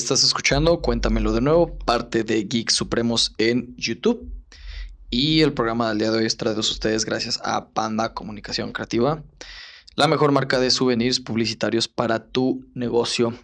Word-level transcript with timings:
Estás 0.00 0.24
escuchando 0.24 0.80
Cuéntamelo 0.80 1.30
de 1.34 1.42
nuevo, 1.42 1.76
parte 1.84 2.24
de 2.24 2.42
Geek 2.44 2.70
Supremos 2.70 3.34
en 3.36 3.76
YouTube. 3.76 4.32
Y 5.10 5.42
el 5.42 5.52
programa 5.52 5.90
del 5.90 5.98
día 5.98 6.10
de 6.10 6.20
hoy 6.20 6.24
es 6.24 6.38
traído 6.38 6.56
a 6.56 6.60
ustedes 6.60 7.04
gracias 7.04 7.38
a 7.44 7.68
Panda 7.68 8.14
Comunicación 8.14 8.72
Creativa, 8.72 9.22
la 9.96 10.08
mejor 10.08 10.32
marca 10.32 10.58
de 10.58 10.70
souvenirs 10.70 11.20
publicitarios 11.20 11.86
para 11.86 12.24
tu 12.24 12.64
negocio. 12.74 13.34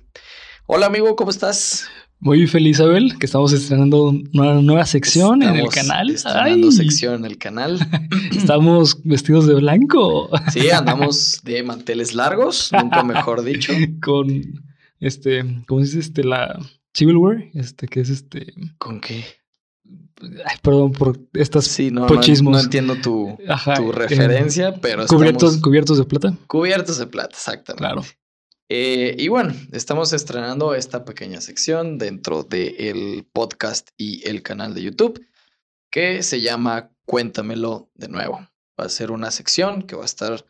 Hola 0.65 0.87
amigo, 0.87 1.15
¿cómo 1.15 1.31
estás? 1.31 1.89
Muy 2.21 2.47
feliz, 2.47 2.81
Abel, 2.81 3.19
que 3.19 3.27
estamos 3.27 3.53
estrenando 3.53 4.15
una 4.33 4.55
nueva 4.55 4.87
sección 4.87 5.43
en 5.43 5.57
el 5.57 5.69
canal. 5.69 6.09
Estrenando 6.09 6.73
sección 6.73 7.17
en 7.17 7.25
el 7.27 7.37
canal. 7.37 7.79
estamos 8.33 9.03
vestidos 9.05 9.47
de 9.47 9.55
blanco. 9.55 10.31
Sí, 10.51 10.71
andamos 10.71 11.43
de 11.45 11.63
manteles 11.63 12.15
largos, 12.15 12.71
nunca 12.73 13.05
mejor 13.05 13.45
dicho. 13.45 13.75
Con 14.03 14.66
este, 15.01 15.45
¿cómo 15.67 15.81
se 15.81 15.87
dice? 15.87 15.99
Este, 16.01 16.25
la 16.25 16.59
Civil 16.95 17.17
War, 17.17 17.45
este, 17.55 17.87
que 17.89 18.01
es 18.01 18.11
este. 18.11 18.55
¿Con 18.79 19.01
qué? 19.01 19.25
Ay, 20.23 20.57
perdón 20.63 20.93
por 20.93 21.19
estas 21.35 21.67
sí, 21.67 21.91
no, 21.91 22.07
pochismos. 22.07 22.53
No, 22.53 22.61
entiendo 22.61 22.97
tu, 22.97 23.37
tu 23.77 23.93
referencia, 23.93 24.75
pero 24.81 25.07
cubiertos, 25.07 25.59
cubiertos 25.59 25.99
de 25.99 26.05
plata. 26.05 26.37
Cubiertos 26.47 26.99
de 26.99 27.07
plata, 27.07 27.37
exactamente. 27.37 27.85
Claro. 27.85 28.03
Eh, 28.69 29.15
y 29.19 29.29
bueno, 29.29 29.55
estamos 29.73 30.13
estrenando 30.13 30.75
esta 30.75 31.05
pequeña 31.05 31.41
sección 31.41 31.99
dentro 31.99 32.43
del 32.43 33.27
podcast 33.33 33.91
y 33.97 34.27
el 34.29 34.43
canal 34.43 34.75
de 34.75 34.83
YouTube 34.83 35.25
que 35.91 36.23
se 36.23 36.41
llama 36.41 36.91
Cuéntamelo 37.05 37.91
de 37.95 38.09
nuevo. 38.09 38.49
Va 38.79 38.87
a 38.87 38.89
ser 38.89 39.13
una 39.13 39.31
sección 39.31 39.83
que 39.83 39.95
va 39.95 40.03
a 40.03 40.07
estar, 40.07 40.45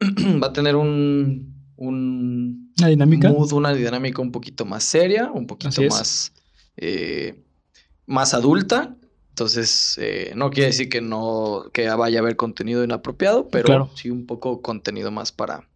va 0.42 0.48
a 0.48 0.52
tener 0.52 0.76
un, 0.76 1.55
un 1.76 2.72
una 2.78 2.88
dinámica, 2.88 3.30
una 3.30 3.72
dinámica 3.74 4.22
un 4.22 4.32
poquito 4.32 4.64
más 4.64 4.84
seria, 4.84 5.30
un 5.32 5.46
poquito 5.46 5.82
más, 5.82 6.32
eh, 6.76 7.42
más 8.06 8.34
adulta. 8.34 8.96
Entonces, 9.30 9.98
eh, 10.00 10.32
no 10.34 10.50
quiere 10.50 10.68
decir 10.68 10.88
que 10.88 11.02
no 11.02 11.64
que 11.72 11.88
vaya 11.90 12.18
a 12.18 12.22
haber 12.22 12.36
contenido 12.36 12.82
inapropiado, 12.82 13.48
pero 13.48 13.90
sí 13.94 14.10
un 14.10 14.26
poco 14.26 14.62
contenido 14.62 15.10
más 15.10 15.32
para 15.32 15.66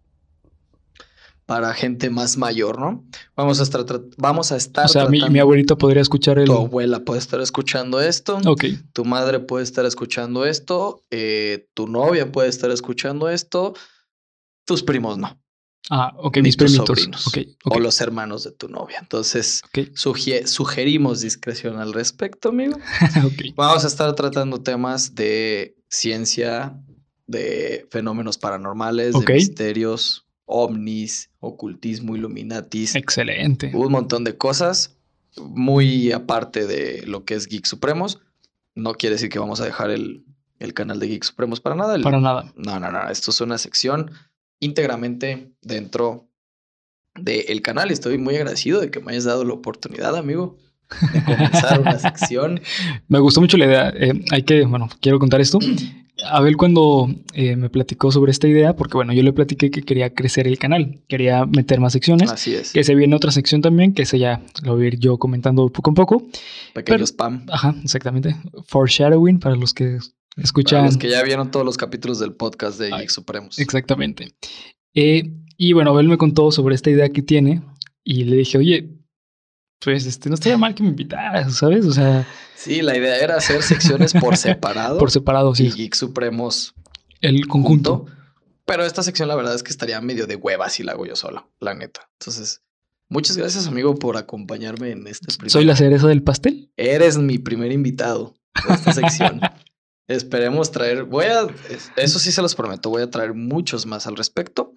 para 1.50 1.74
gente 1.74 2.10
más 2.10 2.36
mayor, 2.36 2.78
¿no? 2.78 3.02
Vamos 3.34 3.58
a 3.58 3.64
estar, 3.64 3.84
vamos 4.16 4.52
a 4.52 4.56
estar. 4.56 4.84
O 4.84 4.88
sea, 4.88 5.06
mi, 5.06 5.20
mi, 5.30 5.40
abuelito 5.40 5.76
podría 5.76 6.00
escuchar 6.00 6.38
el. 6.38 6.44
Tu 6.44 6.52
abuela 6.52 7.00
puede 7.00 7.18
estar 7.18 7.40
escuchando 7.40 8.00
esto. 8.00 8.38
Ok. 8.46 8.66
Tu 8.92 9.04
madre 9.04 9.40
puede 9.40 9.64
estar 9.64 9.84
escuchando 9.84 10.46
esto. 10.46 11.02
Eh, 11.10 11.66
tu 11.74 11.88
novia 11.88 12.30
puede 12.30 12.48
estar 12.48 12.70
escuchando 12.70 13.28
esto. 13.28 13.74
Tus 14.64 14.84
primos 14.84 15.18
no. 15.18 15.39
Ah, 15.88 16.14
ok, 16.18 16.38
mis 16.38 16.56
primitos. 16.56 17.08
O 17.64 17.78
los 17.80 18.00
hermanos 18.00 18.44
de 18.44 18.52
tu 18.52 18.68
novia. 18.68 18.98
Entonces, 19.00 19.62
sugerimos 20.44 21.20
discreción 21.20 21.78
al 21.78 21.92
respecto, 21.92 22.50
amigo. 22.50 22.78
okay. 23.24 23.52
Vamos 23.56 23.84
a 23.84 23.88
estar 23.88 24.14
tratando 24.14 24.60
temas 24.62 25.14
de 25.14 25.76
ciencia, 25.88 26.78
de 27.26 27.86
fenómenos 27.90 28.38
paranormales, 28.38 29.14
de 29.18 29.34
misterios, 29.34 30.26
ovnis, 30.44 31.30
ocultismo, 31.40 32.16
illuminatis. 32.16 32.94
Excelente. 32.94 33.72
Un 33.74 33.90
montón 33.92 34.24
de 34.24 34.36
cosas, 34.36 34.96
muy 35.38 36.12
aparte 36.12 36.66
de 36.66 37.04
lo 37.06 37.24
que 37.24 37.34
es 37.34 37.46
Geek 37.46 37.64
Supremos. 37.64 38.20
No 38.74 38.94
quiere 38.94 39.14
decir 39.14 39.28
que 39.28 39.38
vamos 39.38 39.60
a 39.60 39.64
dejar 39.64 39.90
el, 39.90 40.24
canal 40.74 41.00
de 41.00 41.08
Geek 41.08 41.24
Supremos 41.24 41.60
para 41.60 41.74
nada. 41.74 41.98
para 42.00 42.20
nada. 42.20 42.52
No, 42.54 42.78
no, 42.78 42.92
no. 42.92 43.08
Esto 43.08 43.30
es 43.30 43.40
una 43.40 43.58
sección 43.58 44.12
íntegramente 44.60 45.52
dentro 45.62 46.28
del 47.18 47.62
canal. 47.62 47.90
Estoy 47.90 48.18
muy 48.18 48.36
agradecido 48.36 48.80
de 48.80 48.90
que 48.90 49.00
me 49.00 49.12
hayas 49.12 49.24
dado 49.24 49.44
la 49.44 49.54
oportunidad, 49.54 50.16
amigo, 50.16 50.56
de 51.12 51.24
comenzar 51.24 51.80
una 51.80 51.98
sección. 51.98 52.60
Me 53.08 53.18
gustó 53.18 53.40
mucho 53.40 53.56
la 53.56 53.66
idea. 53.66 53.92
Eh, 53.96 54.24
hay 54.30 54.42
que, 54.42 54.64
bueno, 54.64 54.88
quiero 55.00 55.18
contar 55.18 55.40
esto. 55.40 55.58
Abel 56.28 56.56
cuando 56.56 57.08
eh, 57.32 57.56
me 57.56 57.70
platicó 57.70 58.12
sobre 58.12 58.30
esta 58.30 58.46
idea, 58.46 58.76
porque 58.76 58.94
bueno, 58.94 59.12
yo 59.12 59.22
le 59.22 59.32
platiqué 59.32 59.70
que 59.70 59.82
quería 59.82 60.12
crecer 60.12 60.46
el 60.46 60.58
canal, 60.58 61.00
quería 61.08 61.46
meter 61.46 61.80
más 61.80 61.94
secciones. 61.94 62.30
Así 62.30 62.54
es. 62.54 62.72
Que 62.72 62.84
se 62.84 62.94
viene 62.94 63.16
otra 63.16 63.30
sección 63.30 63.62
también, 63.62 63.94
que 63.94 64.02
esa 64.02 64.18
ya 64.18 64.42
lo 64.62 64.76
voy 64.76 64.84
a 64.84 64.88
ir 64.88 64.98
yo 64.98 65.18
comentando 65.18 65.68
poco 65.70 65.90
a 65.90 65.94
poco. 65.94 66.26
Pequeño 66.74 67.04
spam. 67.06 67.46
Ajá, 67.50 67.74
exactamente. 67.82 68.36
Foreshadowing 68.66 69.38
para 69.38 69.56
los 69.56 69.72
que 69.72 69.98
escuchan. 70.42 70.84
Los 70.84 70.96
que 70.96 71.08
ya 71.08 71.22
vieron 71.22 71.50
todos 71.50 71.64
los 71.64 71.76
capítulos 71.76 72.18
del 72.18 72.34
podcast 72.34 72.78
de 72.78 72.90
Geek 72.90 73.10
Supremos. 73.10 73.58
Exactamente. 73.58 74.34
Eh, 74.94 75.32
y 75.56 75.72
bueno, 75.72 75.90
Abel 75.90 76.08
me 76.08 76.18
contó 76.18 76.50
sobre 76.50 76.74
esta 76.74 76.90
idea 76.90 77.08
que 77.10 77.22
tiene 77.22 77.62
y 78.02 78.24
le 78.24 78.36
dije, 78.36 78.58
oye, 78.58 78.88
pues 79.80 80.06
este, 80.06 80.28
no 80.28 80.34
estaría 80.34 80.58
mal 80.58 80.74
que 80.74 80.82
me 80.82 80.90
invitaras, 80.90 81.54
¿sabes? 81.56 81.86
O 81.86 81.92
sea. 81.92 82.26
Sí, 82.54 82.82
la 82.82 82.96
idea 82.96 83.16
era 83.18 83.36
hacer 83.36 83.62
secciones 83.62 84.12
por 84.12 84.36
separado. 84.38 84.98
por 84.98 85.10
separado, 85.10 85.54
sí. 85.54 85.66
Y 85.66 85.72
Geek 85.72 85.94
Supremos. 85.94 86.74
El 87.20 87.46
conjunto. 87.46 88.06
Pero 88.64 88.84
esta 88.84 89.02
sección, 89.02 89.28
la 89.28 89.34
verdad 89.34 89.54
es 89.54 89.62
que 89.62 89.70
estaría 89.70 90.00
medio 90.00 90.26
de 90.26 90.36
hueva 90.36 90.68
si 90.68 90.82
la 90.82 90.92
hago 90.92 91.04
yo 91.04 91.16
solo, 91.16 91.50
la 91.60 91.74
neta. 91.74 92.08
Entonces, 92.20 92.62
muchas 93.08 93.36
gracias, 93.36 93.66
amigo, 93.66 93.94
por 93.96 94.16
acompañarme 94.16 94.92
en 94.92 95.06
este 95.06 95.26
primer... 95.34 95.50
¿Soy 95.50 95.64
la 95.64 95.76
cereza 95.76 96.06
del 96.06 96.22
pastel? 96.22 96.70
Eres 96.76 97.18
mi 97.18 97.38
primer 97.38 97.72
invitado 97.72 98.34
de 98.68 98.74
esta 98.74 98.92
sección. 98.92 99.40
Esperemos 100.10 100.72
traer. 100.72 101.04
Voy 101.04 101.26
a. 101.26 101.46
Eso 101.94 102.18
sí 102.18 102.32
se 102.32 102.42
los 102.42 102.56
prometo. 102.56 102.90
Voy 102.90 103.02
a 103.02 103.10
traer 103.10 103.32
muchos 103.32 103.86
más 103.86 104.08
al 104.08 104.16
respecto. 104.16 104.74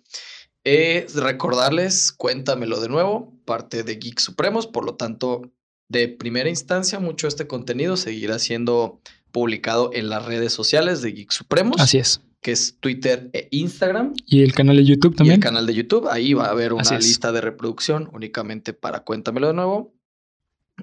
Eh, 0.64 1.08
recordarles, 1.16 2.12
cuéntamelo 2.12 2.80
de 2.80 2.88
nuevo, 2.88 3.34
parte 3.44 3.84
de 3.84 3.96
Geek 3.96 4.20
Supremos, 4.20 4.68
por 4.68 4.86
lo 4.86 4.96
tanto, 4.96 5.52
de 5.90 6.08
primera 6.08 6.50
instancia, 6.50 7.00
mucho 7.00 7.26
de 7.28 7.30
este 7.30 7.48
contenido 7.48 7.98
seguirá 7.98 8.40
siendo 8.40 9.02
publicado 9.32 9.90
en 9.94 10.08
las 10.08 10.24
redes 10.24 10.54
sociales 10.54 11.02
de 11.02 11.12
Geek 11.14 11.32
Supremos. 11.32 11.82
Así 11.82 11.98
es. 11.98 12.22
Que 12.40 12.52
es 12.52 12.78
Twitter 12.80 13.32
e 13.34 13.48
Instagram. 13.50 14.14
Y 14.28 14.44
el 14.44 14.54
canal 14.54 14.78
de 14.78 14.86
YouTube 14.86 15.16
también. 15.16 15.34
Y 15.34 15.38
el 15.38 15.44
canal 15.44 15.66
de 15.66 15.74
YouTube. 15.74 16.08
Ahí 16.10 16.36
va 16.36 16.46
a 16.46 16.52
haber 16.52 16.74
una 16.74 17.00
lista 17.00 17.32
de 17.32 17.42
reproducción 17.42 18.08
únicamente 18.14 18.74
para 18.74 19.00
Cuéntamelo 19.00 19.48
de 19.48 19.54
nuevo. 19.56 19.96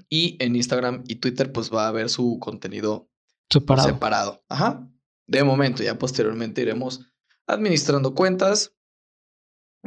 Y 0.09 0.35
en 0.39 0.57
Instagram 0.57 1.03
y 1.07 1.15
Twitter, 1.15 1.53
pues 1.53 1.71
va 1.71 1.85
a 1.85 1.87
haber 1.87 2.09
su 2.09 2.37
contenido 2.39 3.10
separado. 3.51 3.87
Separado. 3.87 4.43
Ajá. 4.49 4.87
De 5.27 5.43
momento, 5.43 5.83
ya 5.83 5.97
posteriormente 5.97 6.61
iremos 6.61 7.01
administrando 7.47 8.15
cuentas 8.15 8.73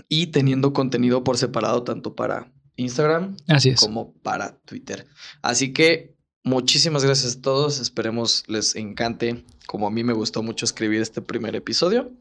y 0.08 0.28
teniendo 0.28 0.72
contenido 0.72 1.24
por 1.24 1.38
separado 1.38 1.82
tanto 1.82 2.14
para 2.14 2.52
Instagram 2.76 3.36
como 3.78 4.12
para 4.22 4.58
Twitter. 4.60 5.06
Así 5.42 5.72
que 5.72 6.16
muchísimas 6.42 7.04
gracias 7.04 7.36
a 7.36 7.40
todos. 7.40 7.80
Esperemos 7.80 8.44
les 8.48 8.74
encante, 8.76 9.44
como 9.66 9.86
a 9.86 9.90
mí 9.90 10.04
me 10.04 10.12
gustó 10.12 10.42
mucho 10.42 10.64
escribir 10.64 11.00
este 11.00 11.22
primer 11.22 11.54
episodio. 11.54 12.12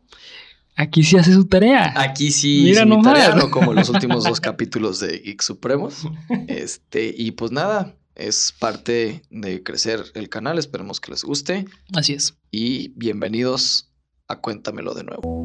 Aquí 0.76 1.04
sí 1.04 1.18
hace 1.18 1.34
su 1.34 1.46
tarea. 1.46 1.94
Aquí 1.96 2.32
sí 2.32 2.62
Mira 2.64 2.86
no 2.86 3.02
como 3.52 3.74
los 3.74 3.90
últimos 3.90 4.24
dos 4.24 4.40
capítulos 4.40 5.00
de 5.00 5.20
Geek 5.20 5.42
Supremos. 5.42 6.08
Este, 6.48 7.14
y 7.16 7.32
pues 7.32 7.52
nada, 7.52 7.96
es 8.16 8.54
parte 8.60 9.24
de 9.30 9.64
crecer 9.64 10.04
el 10.14 10.30
canal. 10.30 10.58
Esperemos 10.58 11.00
que 11.00 11.12
les 11.12 11.24
guste. 11.24 11.66
Así 11.94 12.14
es. 12.14 12.38
Y 12.52 12.90
bienvenidos 12.90 13.92
a 14.28 14.40
Cuéntamelo 14.40 14.94
de 14.94 15.04
nuevo. 15.04 15.44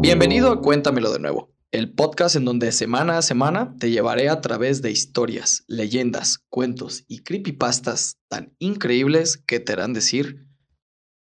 Bienvenido 0.00 0.52
a 0.52 0.60
Cuéntamelo 0.60 1.12
de 1.12 1.18
nuevo, 1.18 1.52
el 1.72 1.92
podcast 1.92 2.36
en 2.36 2.44
donde 2.44 2.72
semana 2.72 3.18
a 3.18 3.22
semana 3.22 3.74
te 3.80 3.90
llevaré 3.90 4.28
a 4.28 4.40
través 4.40 4.82
de 4.82 4.90
historias, 4.90 5.64
leyendas, 5.66 6.44
cuentos 6.50 7.04
y 7.08 7.24
creepypastas 7.24 8.18
tan 8.28 8.54
increíbles 8.58 9.38
que 9.38 9.60
te 9.60 9.72
harán 9.72 9.92
decir, 9.92 10.46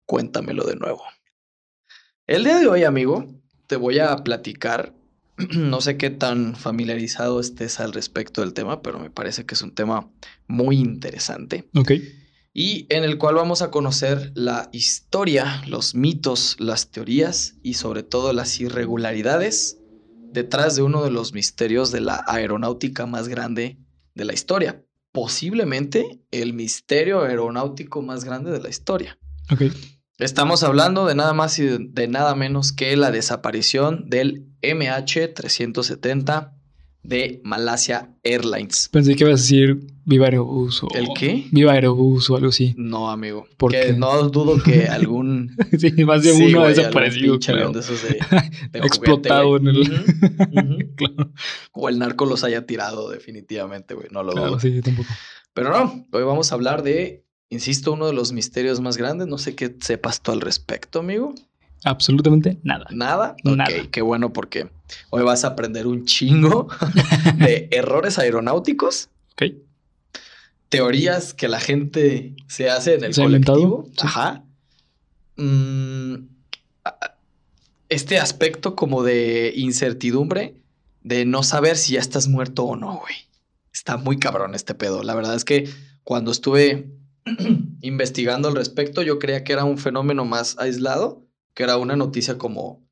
cuéntamelo 0.04 0.64
de 0.64 0.76
nuevo. 0.76 1.02
El 2.26 2.44
día 2.44 2.58
de 2.58 2.66
hoy, 2.66 2.84
amigo, 2.84 3.26
te 3.66 3.76
voy 3.76 3.98
a 3.98 4.16
platicar, 4.16 4.94
no 5.56 5.80
sé 5.80 5.96
qué 5.96 6.10
tan 6.10 6.56
familiarizado 6.56 7.40
estés 7.40 7.80
al 7.80 7.92
respecto 7.92 8.40
del 8.40 8.54
tema, 8.54 8.82
pero 8.82 8.98
me 8.98 9.10
parece 9.10 9.46
que 9.46 9.54
es 9.54 9.62
un 9.62 9.74
tema 9.74 10.08
muy 10.46 10.78
interesante. 10.78 11.68
Ok 11.76 11.92
y 12.54 12.86
en 12.90 13.04
el 13.04 13.18
cual 13.18 13.36
vamos 13.36 13.62
a 13.62 13.70
conocer 13.70 14.32
la 14.34 14.68
historia, 14.72 15.62
los 15.66 15.94
mitos, 15.94 16.56
las 16.58 16.90
teorías 16.90 17.54
y 17.62 17.74
sobre 17.74 18.02
todo 18.02 18.32
las 18.32 18.60
irregularidades 18.60 19.78
detrás 20.32 20.76
de 20.76 20.82
uno 20.82 21.02
de 21.02 21.10
los 21.10 21.32
misterios 21.32 21.92
de 21.92 22.00
la 22.00 22.24
aeronáutica 22.26 23.06
más 23.06 23.28
grande 23.28 23.78
de 24.14 24.24
la 24.24 24.34
historia. 24.34 24.84
Posiblemente 25.12 26.20
el 26.30 26.52
misterio 26.52 27.22
aeronáutico 27.22 28.02
más 28.02 28.24
grande 28.24 28.50
de 28.50 28.60
la 28.60 28.68
historia. 28.68 29.18
Okay. 29.50 29.72
Estamos 30.22 30.62
hablando 30.62 31.04
de 31.06 31.14
nada 31.16 31.32
más 31.34 31.58
y 31.58 31.64
de 31.66 32.06
nada 32.06 32.34
menos 32.36 32.72
que 32.72 32.96
la 32.96 33.10
desaparición 33.10 34.08
del 34.08 34.46
MH370 34.62 36.52
de 37.02 37.40
Malasia 37.42 38.14
Airlines. 38.22 38.88
Pensé 38.92 39.16
que 39.16 39.24
ibas 39.24 39.40
a 39.40 39.42
decir 39.42 39.80
Viva 40.04 40.26
Aerobús 40.26 40.84
o... 40.84 40.88
¿El 40.94 41.08
qué? 41.18 41.46
Viva 41.50 41.72
Aerobús 41.72 42.30
o 42.30 42.36
algo 42.36 42.50
así. 42.50 42.74
No, 42.76 43.10
amigo. 43.10 43.46
Porque 43.56 43.92
no 43.94 44.28
dudo 44.28 44.62
que 44.62 44.84
algún 44.86 45.56
sí, 45.78 45.90
más 46.04 46.22
de 46.22 46.32
Sí, 46.34 46.44
uno 46.44 46.60
ha 46.60 46.62
güey, 46.66 46.74
desaparecido. 46.76 47.38
de 47.38 47.80
esos 47.80 48.02
de- 48.04 48.20
de 48.70 48.78
Explotado 48.86 49.56
en 49.56 49.66
el-. 49.66 50.86
Claro, 50.94 51.32
O 51.72 51.88
el 51.88 51.98
narco 51.98 52.26
los 52.26 52.44
haya 52.44 52.64
tirado, 52.66 53.10
definitivamente, 53.10 53.94
güey. 53.94 54.06
No 54.12 54.22
lo 54.22 54.32
claro, 54.34 54.50
dudo. 54.50 54.60
sí, 54.60 54.72
yo 54.72 54.82
tampoco. 54.82 55.08
Pero 55.54 55.70
no, 55.70 56.06
hoy 56.12 56.22
vamos 56.22 56.52
a 56.52 56.54
hablar 56.54 56.82
de, 56.84 57.21
insisto, 57.52 57.92
uno 57.92 58.06
de 58.06 58.12
los 58.12 58.32
misterios 58.32 58.80
más 58.80 58.96
grandes. 58.96 59.28
No 59.28 59.38
sé 59.38 59.54
qué 59.54 59.74
sepas 59.80 60.20
tú 60.22 60.32
al 60.32 60.40
respecto, 60.40 60.98
amigo. 61.00 61.34
Absolutamente 61.84 62.58
nada. 62.62 62.86
Nada. 62.90 63.34
Ok, 63.44 63.56
Nada. 63.56 63.70
qué 63.90 64.02
bueno 64.02 64.32
porque 64.32 64.70
hoy 65.10 65.22
vas 65.24 65.44
a 65.44 65.48
aprender 65.48 65.86
un 65.86 66.04
chingo 66.04 66.68
de 67.38 67.68
errores 67.72 68.18
aeronáuticos, 68.18 69.08
Ok. 69.32 69.52
teorías 70.68 71.34
que 71.34 71.48
la 71.48 71.58
gente 71.60 72.34
se 72.48 72.70
hace 72.70 72.94
en 72.94 73.04
el 73.04 73.14
colectivo. 73.14 73.84
Sí. 73.92 73.92
Ajá. 74.02 74.44
Mm, 75.36 76.14
este 77.88 78.18
aspecto 78.18 78.74
como 78.74 79.02
de 79.02 79.52
incertidumbre, 79.56 80.54
de 81.02 81.24
no 81.24 81.42
saber 81.42 81.76
si 81.76 81.94
ya 81.94 82.00
estás 82.00 82.28
muerto 82.28 82.64
o 82.64 82.76
no, 82.76 82.98
güey. 83.00 83.14
Está 83.74 83.96
muy 83.96 84.18
cabrón 84.18 84.54
este 84.54 84.74
pedo. 84.74 85.02
La 85.02 85.14
verdad 85.14 85.34
es 85.34 85.44
que 85.44 85.68
cuando 86.04 86.30
estuve 86.30 86.90
investigando 87.82 88.48
al 88.48 88.54
respecto, 88.56 89.02
yo 89.02 89.18
creía 89.18 89.44
que 89.44 89.52
era 89.52 89.64
un 89.64 89.78
fenómeno 89.78 90.24
más 90.24 90.56
aislado, 90.58 91.26
que 91.54 91.62
era 91.64 91.76
una 91.76 91.96
noticia 91.96 92.38
como 92.38 92.82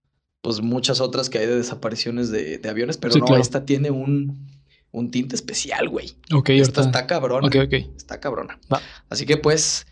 pues 0.42 0.62
muchas 0.62 1.00
otras 1.00 1.28
que 1.28 1.38
hay 1.38 1.46
de 1.46 1.56
desapariciones 1.56 2.30
de, 2.30 2.58
de 2.58 2.68
aviones, 2.68 2.96
pero 2.96 3.12
Sí, 3.12 3.20
no, 3.20 3.26
claro. 3.26 3.42
esta 3.42 3.66
tiene 3.66 3.90
un, 3.90 4.48
un 4.90 5.10
tinte 5.10 5.34
especial, 5.36 5.88
güey. 5.88 6.12
Ok, 6.32 6.50
Esta 6.50 6.80
está 6.80 7.06
cabrón. 7.06 7.44
Ok, 7.44 7.56
ok. 7.66 7.72
Está 7.96 8.20
cabrona. 8.20 8.58
Va. 8.72 8.80
Así 9.10 9.26
que 9.26 9.36
pues, 9.36 9.86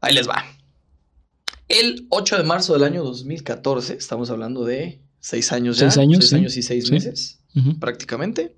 ahí 0.00 0.14
les 0.14 0.28
va. 0.28 0.44
El 1.68 2.06
8 2.10 2.36
de 2.38 2.44
marzo 2.44 2.72
del 2.74 2.84
año 2.84 3.02
2014, 3.02 3.94
estamos 3.94 4.30
hablando 4.30 4.64
de 4.64 5.02
seis 5.18 5.50
años 5.50 5.78
ya. 5.78 5.90
Seis 5.90 5.98
años, 6.02 6.18
Seis 6.18 6.30
sí. 6.30 6.36
años 6.36 6.56
y 6.56 6.62
seis 6.62 6.84
Sí. 6.86 6.92
meses, 6.92 7.40
prácticamente. 7.80 8.54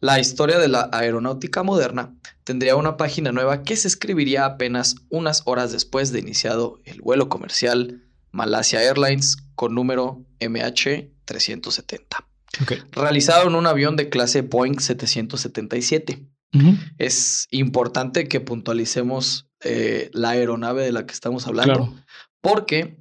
La 0.00 0.18
historia 0.18 0.58
de 0.58 0.68
la 0.68 0.88
aeronáutica 0.92 1.62
moderna 1.62 2.14
tendría 2.44 2.74
una 2.76 2.96
página 2.96 3.32
nueva 3.32 3.62
que 3.62 3.76
se 3.76 3.86
escribiría 3.88 4.46
apenas 4.46 4.96
unas 5.10 5.42
horas 5.44 5.72
después 5.72 6.10
de 6.10 6.20
iniciado 6.20 6.80
el 6.84 7.02
vuelo 7.02 7.28
comercial 7.28 8.02
Malasia 8.32 8.82
Airlines 8.82 9.36
con 9.54 9.74
número 9.74 10.24
MH370, 10.38 12.24
Ok. 12.62 12.72
realizado 12.92 13.48
en 13.48 13.54
un 13.54 13.66
avión 13.66 13.96
de 13.96 14.08
clase 14.08 14.42
Boeing 14.42 14.78
777. 14.80 16.26
Ujú. 16.54 16.74
Es 16.98 17.46
importante 17.50 18.26
que 18.26 18.40
puntualicemos 18.40 19.48
eh, 19.62 20.10
la 20.14 20.30
aeronave 20.30 20.82
de 20.82 20.92
la 20.92 21.04
que 21.06 21.12
estamos 21.12 21.46
hablando, 21.46 21.74
Claro. 21.74 21.94
porque 22.40 22.96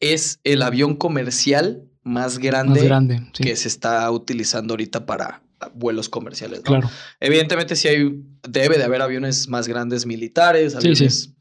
es 0.00 0.40
el 0.44 0.62
avión 0.62 0.96
comercial 0.96 1.84
más 2.02 2.38
grande, 2.38 2.80
Más 2.80 2.84
grande. 2.84 3.20
Sí. 3.34 3.44
que 3.44 3.54
se 3.56 3.68
está 3.68 4.10
utilizando 4.10 4.72
ahorita 4.72 5.04
para 5.04 5.42
vuelos 5.74 6.08
comerciales. 6.08 6.58
¿no? 6.60 6.64
Claro. 6.64 6.90
Evidentemente, 7.20 7.76
sí 7.76 7.88
hay, 7.88 8.22
debe 8.48 8.78
de 8.78 8.84
haber 8.84 9.02
aviones 9.02 9.48
más 9.48 9.66
grandes 9.68 10.06
militares, 10.06 10.72
Sí, 10.72 10.78
aviones, 10.78 11.34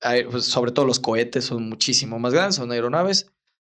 aer- 0.00 0.28
pues, 0.30 0.44
sobre 0.44 0.72
todo 0.72 0.84
los 0.86 1.00
cohetes 1.00 1.44
son 1.44 1.68
muchísimo 1.68 2.18
más 2.18 2.32
grandes, 2.32 2.56
son 2.56 2.70
aeronaves, 2.72 3.26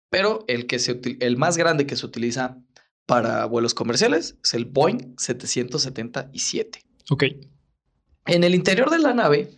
pero 0.10 0.44
el, 0.48 0.68
que 0.68 0.80
se, 0.80 1.00
el 1.20 1.38
más 1.38 1.58
grande 1.58 1.86
que 1.86 1.96
se 1.96 2.06
utiliza 2.06 2.58
para 3.06 3.46
vuelos 3.46 3.74
comerciales 3.74 4.38
es 4.44 4.54
el 4.54 4.66
Boeing 4.66 5.16
777. 5.18 6.84
Ok. 7.10 7.24
En 8.26 8.44
el 8.44 8.56
interior 8.56 8.90
de 8.90 9.00
la 9.00 9.14
nave 9.14 9.52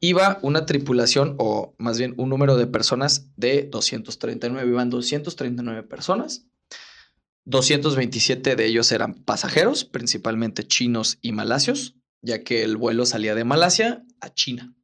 iba 0.00 0.38
una 0.42 0.66
tripulación, 0.66 1.36
o 1.38 1.74
más 1.78 1.98
bien 1.98 2.14
un 2.18 2.28
número 2.28 2.56
de 2.56 2.66
personas 2.66 3.30
de 3.36 3.62
239. 3.70 4.68
Iban 4.68 4.90
239 4.90 5.82
personas. 5.84 6.44
227 7.44 8.56
de 8.56 8.66
ellos 8.66 8.92
eran 8.92 9.14
pasajeros, 9.14 9.84
principalmente 9.84 10.64
chinos 10.66 11.18
y 11.22 11.32
malasios, 11.32 11.96
ya 12.22 12.42
que 12.44 12.62
el 12.62 12.76
vuelo 12.76 13.04
salía 13.06 13.34
de 13.34 13.44
Malasia 13.44 14.04
a 14.20 14.32
China. 14.32 14.74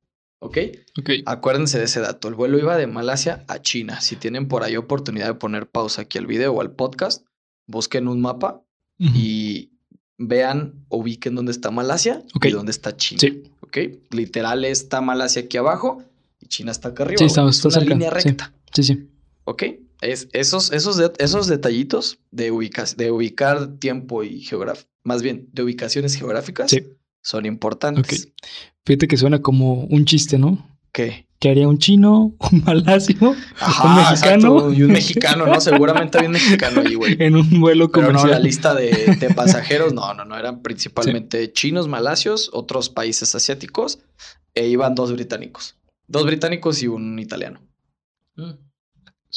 ¿Ok? 0.41 0.59
Ok. 0.99 1.11
Acuérdense 1.27 1.79
de 1.79 1.85
ese 1.85 2.01
dato. 2.01 2.29
El 2.29 2.35
vuelo 2.35 2.59
iba 2.59 2.77
de 2.77 2.87
Malasia 2.87 3.45
a 3.49 3.61
China. 3.61 4.01
Si 4.01 4.17
tienen 4.17 4.47
por 4.49 4.63
ahí 4.63 4.77
oportunidad 4.77 5.27
de 5.27 5.35
poner 5.35 5.69
pausa 5.69 6.03
aquí 6.03 6.19
al 6.19 6.27
video 6.27 6.53
o 6.53 6.61
al 6.61 6.73
podcast, 6.73 7.25
busquen 7.67 8.07
un 8.09 8.21
mapa 8.21 8.63
y 8.99 9.71
vean, 10.17 10.85
ubiquen 10.89 11.35
dónde 11.37 11.53
está 11.53 11.71
Malasia 11.71 12.23
y 12.43 12.51
dónde 12.51 12.71
está 12.73 12.97
China. 12.97 13.21
Sí. 13.21 13.43
¿Ok? 13.61 13.79
Literal 14.11 14.65
está 14.65 15.01
Malasia 15.01 15.43
aquí 15.43 15.57
abajo 15.57 16.03
y 16.41 16.47
China 16.47 16.71
está 16.73 16.89
acá 16.89 17.05
arriba. 17.05 17.19
Sí, 17.19 17.25
güey. 17.25 17.29
está- 17.31 17.49
es 17.49 17.57
está 17.57 17.69
una 17.69 17.75
cerca, 17.81 17.95
línea 17.95 18.11
sí. 18.11 18.29
recta. 18.29 18.53
Sí, 18.75 18.83
sí. 18.83 19.09
¿Ok? 19.45 19.63
Es, 20.00 20.29
esos, 20.33 20.73
esos, 20.73 20.97
de- 20.97 21.12
esos 21.19 21.47
detallitos 21.49 22.19
de, 22.31 22.50
ubicas, 22.50 22.97
de 22.97 23.11
ubicar 23.11 23.79
tiempo 23.79 24.23
y 24.23 24.41
geografía, 24.43 24.87
más 25.05 25.23
bien 25.23 25.49
de 25.53 25.62
ubicaciones 25.62 26.15
geográficas, 26.15 26.71
Sí. 26.71 26.87
son 27.23 27.47
importantes. 27.47 28.33
Fíjate 28.85 29.09
que 29.09 29.17
suena 29.17 29.41
como 29.43 29.85
un 29.85 30.05
chiste, 30.05 30.39
¿no? 30.39 30.67
¿Qué? 30.93 31.27
¿Qué 31.41 31.50
haría 31.50 31.69
un 31.69 31.79
chino, 31.79 32.35
un 32.50 32.65
malasio, 32.65 33.35
Ajá, 33.61 33.89
un 33.89 33.95
mexicano 33.97 34.56
exacto, 34.59 34.73
y 34.73 34.83
un 34.83 34.91
mexicano, 34.93 35.47
¿no? 35.47 35.61
Seguramente 35.61 36.19
había 36.19 36.29
un 36.29 36.33
mexicano 36.33 36.81
ahí, 36.85 36.95
güey. 36.95 37.17
en 37.21 37.37
un 37.37 37.61
vuelo 37.61 37.91
Pero 37.93 38.12
no, 38.12 38.27
la 38.27 38.39
lista 38.41 38.75
de, 38.75 39.17
de 39.21 39.35
pasajeros, 39.35 39.93
no, 39.95 40.15
no, 40.15 40.25
no, 40.25 40.37
eran 40.37 40.62
principalmente 40.62 41.53
chinos, 41.53 41.87
malasios, 41.87 42.50
otros 42.53 42.89
países 42.89 43.35
asiáticos, 43.37 44.00
e 44.55 44.67
iban 44.69 44.95
dos 44.97 45.12
británicos. 45.12 45.77
Dos 46.09 46.25
británicos 46.27 46.83
y 46.83 46.89
un 46.89 47.19
italiano. 47.21 47.61
Mm. 48.37 48.50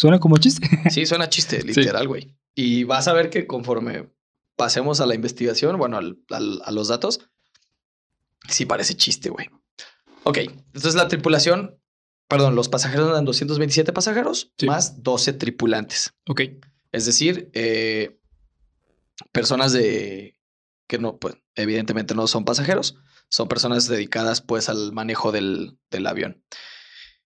Suena 0.01 0.19
como 0.19 0.37
chiste. 0.37 0.67
Sí, 0.89 1.05
suena 1.05 1.29
chiste, 1.29 1.61
literal, 1.63 2.07
güey. 2.07 2.35
Y 2.55 2.83
vas 2.85 3.07
a 3.07 3.13
ver 3.13 3.29
que 3.29 3.45
conforme 3.45 4.09
pasemos 4.55 4.99
a 4.99 5.05
la 5.05 5.13
investigación, 5.13 5.77
bueno, 5.77 5.97
al- 5.97 6.17
al- 6.31 6.61
a 6.65 6.71
los 6.71 6.87
datos, 6.87 7.29
sí 8.49 8.65
parece 8.65 8.95
chiste, 8.95 9.29
güey. 9.29 9.47
Ok, 10.23 10.37
entonces 10.39 10.95
la 10.95 11.07
tripulación, 11.07 11.79
perdón, 12.27 12.55
los 12.55 12.67
pasajeros 12.67 13.09
eran 13.09 13.25
227 13.25 13.93
pasajeros 13.93 14.51
Sí. 14.57 14.65
más 14.65 15.03
12 15.03 15.33
tripulantes. 15.33 16.13
ok. 16.27 16.41
Es 16.91 17.05
decir, 17.05 17.51
eh, 17.53 18.19
personas 19.31 19.71
de 19.71 20.35
que 20.87 20.97
no, 20.97 21.17
pues, 21.19 21.35
evidentemente 21.55 22.15
no 22.15 22.25
son 22.27 22.43
pasajeros, 22.43 22.95
son 23.29 23.47
personas 23.47 23.87
dedicadas 23.87 24.41
pues 24.41 24.67
al 24.67 24.91
manejo 24.93 25.31
del, 25.31 25.77
del 25.91 26.07
avión. 26.07 26.43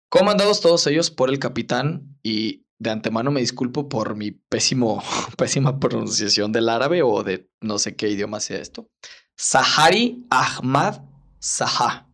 Comandados 0.09 0.59
todos 0.59 0.85
ellos 0.87 1.11
por 1.11 1.29
el 1.29 1.39
capitán 1.39 2.17
y 2.23 2.62
de 2.79 2.89
antemano 2.89 3.31
me 3.31 3.41
disculpo 3.41 3.87
por 3.87 4.15
mi 4.15 4.31
pésimo, 4.31 5.03
pésima 5.37 5.79
pronunciación 5.79 6.51
del 6.51 6.69
árabe 6.69 7.01
o 7.03 7.23
de 7.23 7.49
no 7.61 7.79
sé 7.79 7.95
qué 7.95 8.09
idioma 8.09 8.39
sea 8.39 8.59
esto. 8.59 8.89
Sahari 9.35 10.25
Ahmad 10.29 11.01
Saha. 11.39 12.07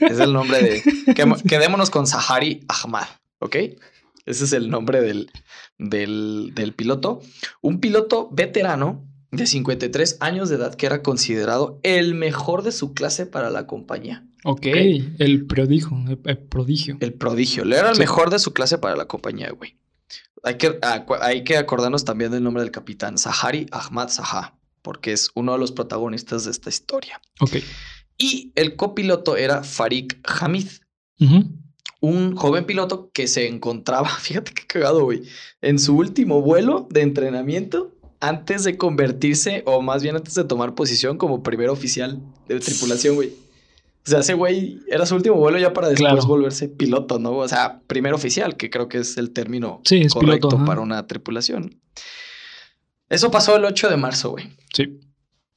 Es 0.00 0.18
el 0.18 0.32
nombre 0.32 0.62
de... 0.62 0.82
Quedémonos 1.48 1.90
con 1.90 2.06
Sahari 2.06 2.64
Ahmad, 2.68 3.06
¿ok? 3.38 3.56
Ese 4.26 4.44
es 4.44 4.52
el 4.52 4.68
nombre 4.68 5.00
del, 5.00 5.30
del, 5.78 6.52
del 6.54 6.74
piloto. 6.74 7.20
Un 7.62 7.80
piloto 7.80 8.28
veterano 8.30 9.08
de 9.30 9.46
53 9.46 10.16
años 10.20 10.48
de 10.48 10.56
edad 10.56 10.74
que 10.74 10.86
era 10.86 11.02
considerado 11.02 11.78
el 11.82 12.14
mejor 12.14 12.62
de 12.62 12.72
su 12.72 12.94
clase 12.94 13.26
para 13.26 13.50
la 13.50 13.66
compañía. 13.66 14.24
ok. 14.44 14.66
El 15.18 15.46
prodigio. 15.46 15.90
El, 16.06 16.18
el 16.24 16.38
prodigio. 16.38 16.96
El 17.00 17.12
prodigio. 17.12 17.64
Le 17.64 17.76
era 17.76 17.88
el 17.90 17.94
Sí. 17.96 18.00
mejor 18.00 18.30
de 18.30 18.38
su 18.38 18.52
clase 18.52 18.78
para 18.78 18.96
la 18.96 19.06
compañía, 19.06 19.50
güey. 19.50 19.76
Hay 20.44 20.56
que, 20.56 20.80
acu- 20.80 21.18
hay 21.20 21.42
que 21.44 21.56
acordarnos 21.56 22.04
también 22.04 22.30
del 22.30 22.42
nombre 22.42 22.62
del 22.62 22.70
capitán, 22.70 23.18
Sahari 23.18 23.66
Ahmad 23.72 24.08
Saha, 24.08 24.56
porque 24.82 25.12
es 25.12 25.30
uno 25.34 25.52
de 25.52 25.58
los 25.58 25.72
protagonistas 25.72 26.44
de 26.44 26.52
esta 26.52 26.70
historia. 26.70 27.20
Ok. 27.40 27.56
Y 28.16 28.52
el 28.54 28.76
copiloto 28.76 29.36
era 29.36 29.62
Farik 29.64 30.18
Hamid, 30.24 30.68
un 32.00 32.36
joven 32.36 32.64
piloto 32.64 33.10
que 33.12 33.26
se 33.26 33.48
encontraba, 33.48 34.08
fíjate 34.20 34.52
qué 34.54 34.66
cagado, 34.66 35.02
güey, 35.04 35.22
en 35.60 35.78
su 35.78 35.96
último 35.96 36.40
vuelo 36.40 36.86
de 36.90 37.02
entrenamiento 37.02 37.96
antes 38.20 38.64
de 38.64 38.76
convertirse, 38.76 39.62
o 39.66 39.80
más 39.82 40.02
bien 40.02 40.16
antes 40.16 40.34
de 40.34 40.44
tomar 40.44 40.74
posición 40.74 41.18
como 41.18 41.42
primer 41.42 41.68
oficial 41.70 42.20
de 42.48 42.58
tripulación, 42.60 43.14
güey. 43.14 43.28
O 44.06 44.10
sea, 44.10 44.20
ese 44.20 44.34
güey 44.34 44.80
era 44.88 45.04
su 45.06 45.14
último 45.16 45.36
vuelo 45.36 45.58
ya 45.58 45.72
para 45.74 45.88
después 45.88 46.10
Claro. 46.12 46.26
volverse 46.26 46.68
piloto, 46.68 47.18
¿no? 47.18 47.36
O 47.36 47.48
sea, 47.48 47.80
primer 47.86 48.14
oficial, 48.14 48.56
que 48.56 48.70
creo 48.70 48.88
que 48.88 48.98
es 48.98 49.18
el 49.18 49.30
término 49.32 49.82
Sí, 49.84 49.98
es 49.98 50.14
correcto 50.14 50.48
piloto. 50.48 50.64
para 50.64 50.80
una 50.80 51.06
tripulación. 51.06 51.78
Eso 53.08 53.30
pasó 53.30 53.56
el 53.56 53.64
8 53.64 53.88
de 53.90 53.96
marzo, 53.96 54.30
güey. 54.30 54.48
Sí. 54.74 55.00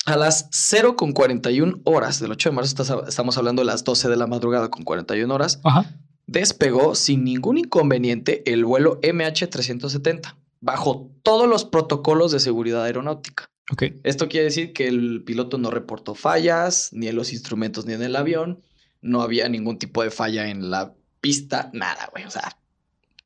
A 0.05 0.17
las 0.17 0.47
0 0.51 0.95
con 0.95 1.11
41 1.13 1.79
horas 1.83 2.19
del 2.19 2.31
8 2.31 2.49
de 2.49 2.55
marzo, 2.55 3.03
estamos 3.07 3.37
hablando 3.37 3.61
de 3.61 3.67
las 3.67 3.83
12 3.83 4.09
de 4.09 4.17
la 4.17 4.27
madrugada 4.27 4.69
con 4.69 4.83
41 4.83 5.33
horas, 5.33 5.59
Ajá. 5.63 5.85
despegó 6.27 6.95
sin 6.95 7.23
ningún 7.23 7.57
inconveniente 7.57 8.41
el 8.51 8.65
vuelo 8.65 8.99
MH370, 9.01 10.35
bajo 10.61 11.11
todos 11.23 11.49
los 11.49 11.65
protocolos 11.65 12.31
de 12.31 12.39
seguridad 12.39 12.83
aeronáutica. 12.83 13.49
Ok. 13.71 13.83
Esto 14.03 14.29
quiere 14.29 14.45
decir 14.45 14.73
que 14.73 14.87
el 14.87 15.23
piloto 15.23 15.57
no 15.57 15.71
reportó 15.71 16.15
fallas, 16.15 16.89
ni 16.93 17.07
en 17.07 17.15
los 17.15 17.33
instrumentos, 17.33 17.85
ni 17.85 17.93
en 17.93 18.01
el 18.01 18.15
avión. 18.15 18.61
No 19.01 19.21
había 19.21 19.49
ningún 19.49 19.77
tipo 19.79 20.03
de 20.03 20.11
falla 20.11 20.49
en 20.49 20.69
la 20.69 20.93
pista, 21.19 21.69
nada, 21.73 22.09
güey. 22.11 22.25
O 22.25 22.31
sea, 22.31 22.57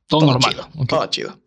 Todo, 0.07 0.25
normal. 0.25 0.51
chido. 0.51 0.69
Todo 0.87 1.05
chido. 1.07 1.39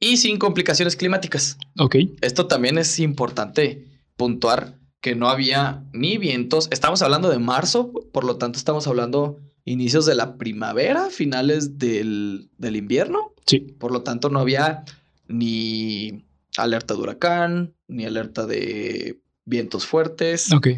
Y 0.00 0.16
sin 0.16 0.38
complicaciones 0.38 0.96
climáticas. 0.96 1.56
Ok. 1.78 1.96
Esto 2.20 2.46
también 2.48 2.78
es 2.78 2.98
importante 2.98 3.86
puntuar 4.16 4.78
que 5.00 5.14
no 5.14 5.28
había 5.28 5.84
ni 5.92 6.16
vientos. 6.16 6.68
Estamos 6.72 7.02
hablando 7.02 7.28
de 7.28 7.38
marzo, 7.38 7.92
por 8.12 8.24
lo 8.24 8.36
tanto 8.36 8.58
estamos 8.58 8.86
hablando 8.86 9.38
inicios 9.64 10.06
de 10.06 10.14
la 10.14 10.36
primavera, 10.38 11.10
finales 11.10 11.78
del, 11.78 12.50
del 12.58 12.76
invierno. 12.76 13.32
Sí. 13.46 13.60
Por 13.60 13.92
lo 13.92 14.02
tanto 14.02 14.28
no 14.30 14.40
había 14.40 14.84
ni 15.28 16.24
alerta 16.56 16.94
de 16.94 17.00
huracán, 17.00 17.74
ni 17.88 18.04
alerta 18.04 18.46
de 18.46 19.20
vientos 19.44 19.86
fuertes. 19.86 20.52
Ok. 20.52 20.68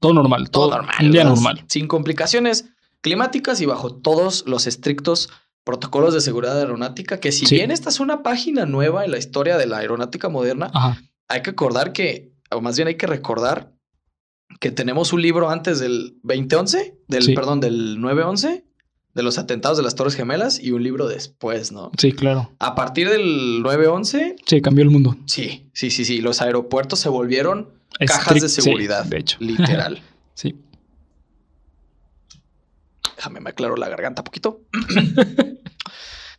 Todo 0.00 0.12
normal. 0.14 0.50
Todo 0.50 0.68
Todo, 0.68 0.76
normal. 0.78 0.94
Un 1.00 1.10
día 1.12 1.24
normal. 1.24 1.64
Sin 1.68 1.88
complicaciones 1.88 2.66
climáticas 3.00 3.60
y 3.60 3.66
bajo 3.66 3.94
todos 3.94 4.44
los 4.46 4.66
estrictos 4.66 5.30
protocolos 5.64 6.14
de 6.14 6.20
seguridad 6.20 6.58
aeronáutica, 6.58 7.18
que 7.18 7.32
si 7.32 7.46
Sí. 7.46 7.56
bien 7.56 7.70
esta 7.70 7.88
es 7.88 7.98
una 7.98 8.22
página 8.22 8.66
nueva 8.66 9.04
en 9.04 9.10
la 9.10 9.18
historia 9.18 9.56
de 9.56 9.66
la 9.66 9.78
aeronáutica 9.78 10.28
moderna, 10.28 10.70
Ajá. 10.72 11.00
hay 11.28 11.42
que 11.42 11.50
acordar 11.50 11.92
que, 11.92 12.32
o 12.52 12.60
más 12.60 12.76
bien 12.76 12.88
hay 12.88 12.96
que 12.96 13.06
recordar 13.08 13.72
que 14.60 14.70
tenemos 14.70 15.12
un 15.12 15.22
libro 15.22 15.50
antes 15.50 15.80
del 15.80 16.18
2011, 16.22 16.96
del, 17.08 17.22
Sí. 17.24 17.34
perdón, 17.34 17.58
del 17.60 18.00
911, 18.00 18.64
de 19.16 19.22
los 19.22 19.38
atentados 19.38 19.76
de 19.78 19.82
las 19.82 19.94
Torres 19.96 20.14
Gemelas 20.14 20.60
y 20.60 20.70
un 20.72 20.82
libro 20.82 21.08
después, 21.08 21.72
¿no? 21.72 21.90
Sí, 21.98 22.12
claro. 22.12 22.52
A 22.58 22.74
partir 22.74 23.08
del 23.08 23.62
911, 23.62 24.36
Sí, 24.46 24.60
cambió 24.60 24.84
el 24.84 24.90
mundo. 24.90 25.16
sí, 25.26 25.70
sí, 25.72 25.90
sí, 25.90 26.04
sí, 26.04 26.20
los 26.20 26.42
aeropuertos 26.42 27.00
se 27.00 27.08
volvieron 27.08 27.70
cajas 28.06 28.42
de 28.42 28.48
sí, 28.50 28.60
seguridad, 28.60 29.04
de 29.06 29.18
hecho. 29.18 29.38
literal. 29.40 30.00
Sí. 30.34 30.54
Déjame 33.16 33.40
me 33.40 33.48
aclaro 33.48 33.74
la 33.76 33.88
garganta 33.88 34.22
poquito. 34.22 34.60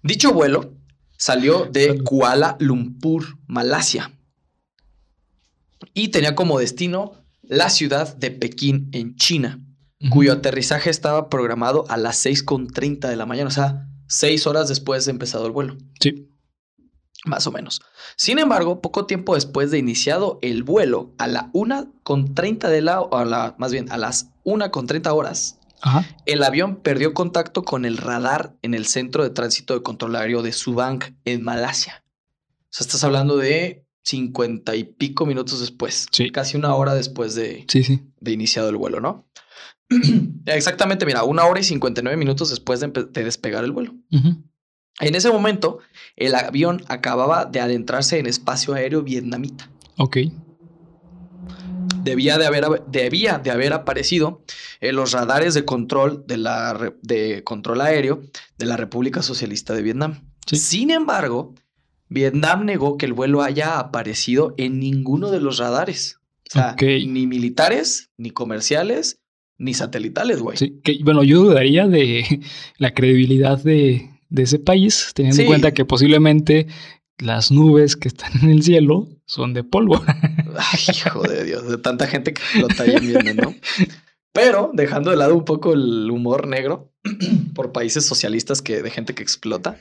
Dicho 0.03 0.31
vuelo 0.33 0.75
salió 1.17 1.65
de. 1.65 2.03
Kuala 2.03 2.57
Lumpur, 2.59 3.39
Malasia. 3.47 4.11
Y 5.95 6.09
tenía 6.09 6.35
como 6.35 6.59
destino 6.59 7.13
la 7.41 7.71
ciudad 7.71 8.15
de 8.15 8.29
Pekín 8.29 8.89
en 8.91 9.15
China, 9.15 9.59
Cuyo 10.11 10.33
aterrizaje 10.33 10.89
estaba 10.89 11.27
programado 11.29 11.85
a 11.89 11.97
las 11.97 12.23
6.30 12.25 13.07
de 13.09 13.15
la 13.15 13.25
mañana, 13.25 13.47
o 13.47 13.51
sea, 13.51 13.87
seis 14.07 14.45
horas 14.45 14.69
después 14.69 15.05
de 15.05 15.11
empezado 15.11 15.45
el 15.47 15.51
vuelo, 15.51 15.75
Sí. 15.99 16.29
más 17.25 17.47
o 17.47 17.51
menos. 17.51 17.81
Sin 18.15 18.37
embargo, 18.39 18.79
poco 18.79 19.05
tiempo 19.07 19.33
después 19.35 19.71
de 19.71 19.79
iniciado 19.79 20.37
el 20.43 20.61
vuelo, 20.63 21.13
a 21.17 21.27
la 21.27 21.49
1.30 21.53 22.69
de 22.69 22.81
la, 22.81 23.01
o 23.01 23.17
a 23.17 23.25
la, 23.25 23.55
más 23.57 23.71
bien, 23.71 23.91
a 23.91 23.97
las 23.97 24.29
1.30 24.45 25.11
horas, 25.13 25.59
Ajá. 25.81 26.05
el 26.27 26.43
avión 26.43 26.77
perdió 26.77 27.13
contacto 27.15 27.63
con 27.63 27.83
el 27.83 27.97
radar 27.97 28.55
en 28.61 28.75
el 28.75 28.85
centro 28.85 29.23
de 29.23 29.31
tránsito 29.31 29.73
de 29.73 29.81
control 29.81 30.15
aéreo 30.15 30.43
de 30.43 30.51
Subang, 30.53 30.99
en 31.25 31.43
Malasia. 31.43 32.03
O 32.05 32.67
sea, 32.69 32.85
estás 32.85 33.03
hablando 33.03 33.35
de 33.37 33.83
50 34.03 34.75
y 34.75 34.83
pico 34.83 35.25
minutos 35.25 35.59
después. 35.59 36.05
Sí. 36.11 36.29
Casi 36.31 36.55
una 36.55 36.75
hora 36.75 36.93
después 36.93 37.33
de, 37.35 37.65
Sí, 37.67 37.83
sí. 37.83 38.03
de 38.21 38.31
iniciado 38.31 38.69
el 38.69 38.77
vuelo, 38.77 39.01
¿no? 39.01 39.27
Exactamente, 40.45 41.05
mira, 41.05 41.23
una 41.23 41.45
hora 41.45 41.59
y 41.59 41.63
59 41.63 42.17
minutos 42.17 42.49
después 42.49 42.79
de, 42.79 42.87
despegar 43.13 43.63
el 43.63 43.71
vuelo. 43.71 43.95
En 44.99 45.15
ese 45.15 45.31
momento, 45.31 45.79
el 46.15 46.35
avión 46.35 46.83
acababa 46.87 47.45
de 47.45 47.59
adentrarse 47.59 48.19
en 48.19 48.25
espacio 48.25 48.73
aéreo 48.73 49.03
vietnamita. 49.03 49.69
Ok. 49.97 50.17
debía 52.03 52.37
de 52.37 52.45
haber, 52.45 52.65
debía 52.87 53.39
de 53.39 53.51
haber 53.51 53.73
aparecido 53.73 54.43
en 54.79 54.95
los 54.95 55.11
radares 55.11 55.53
de 55.53 55.65
control 55.65 56.23
de, 56.27 56.37
la, 56.37 56.93
de 57.01 57.43
control 57.43 57.81
aéreo 57.81 58.21
de 58.57 58.65
la 58.65 58.77
República 58.77 59.21
Socialista 59.21 59.73
de 59.73 59.81
Vietnam. 59.81 60.23
Sí. 60.45 60.57
Sin 60.57 60.91
embargo, 60.91 61.53
Vietnam 62.09 62.65
negó 62.65 62.97
que 62.97 63.05
el 63.05 63.13
vuelo 63.13 63.41
haya 63.41 63.79
aparecido 63.79 64.53
en 64.57 64.79
ninguno 64.79 65.29
de 65.31 65.41
los 65.41 65.57
radares. 65.57 66.19
O 66.49 66.53
sea, 66.53 66.75
ni 66.79 67.27
militares, 67.27 68.11
ni 68.17 68.31
comerciales, 68.31 69.19
ni 69.57 69.73
satelitales, 69.73 70.39
güey. 70.41 70.57
Sí, 70.57 70.79
que, 70.83 70.99
bueno, 71.03 71.23
yo 71.23 71.41
dudaría 71.41 71.87
de 71.87 72.41
la 72.77 72.93
credibilidad 72.93 73.61
de, 73.61 74.09
de 74.29 74.43
ese 74.43 74.59
país, 74.59 75.11
teniendo 75.15 75.35
Sí. 75.37 75.41
en 75.43 75.47
cuenta 75.47 75.73
que 75.73 75.85
posiblemente 75.85 76.67
las 77.19 77.51
nubes 77.51 77.95
que 77.95 78.07
están 78.07 78.31
en 78.43 78.51
el 78.51 78.61
cielo 78.63 79.07
son 79.25 79.53
de 79.53 79.63
polvo. 79.63 80.01
Ay, 80.07 80.79
hijo 80.95 81.23
de 81.23 81.43
Dios, 81.43 81.67
de 81.69 81.77
tanta 81.79 82.07
gente 82.07 82.33
que 82.33 82.41
explota 82.41 82.83
ahí 82.83 82.95
en 82.95 83.07
Vietnam, 83.07 83.35
¿no? 83.37 83.55
Pero 84.33 84.69
dejando 84.73 85.09
de 85.09 85.17
lado 85.17 85.35
un 85.35 85.45
poco 85.45 85.73
el 85.73 86.11
humor 86.11 86.47
negro 86.47 86.93
por 87.55 87.71
países 87.71 88.05
socialistas 88.05 88.61
que 88.61 88.83
de 88.83 88.91
gente 88.91 89.15
que 89.15 89.23
explota, 89.23 89.77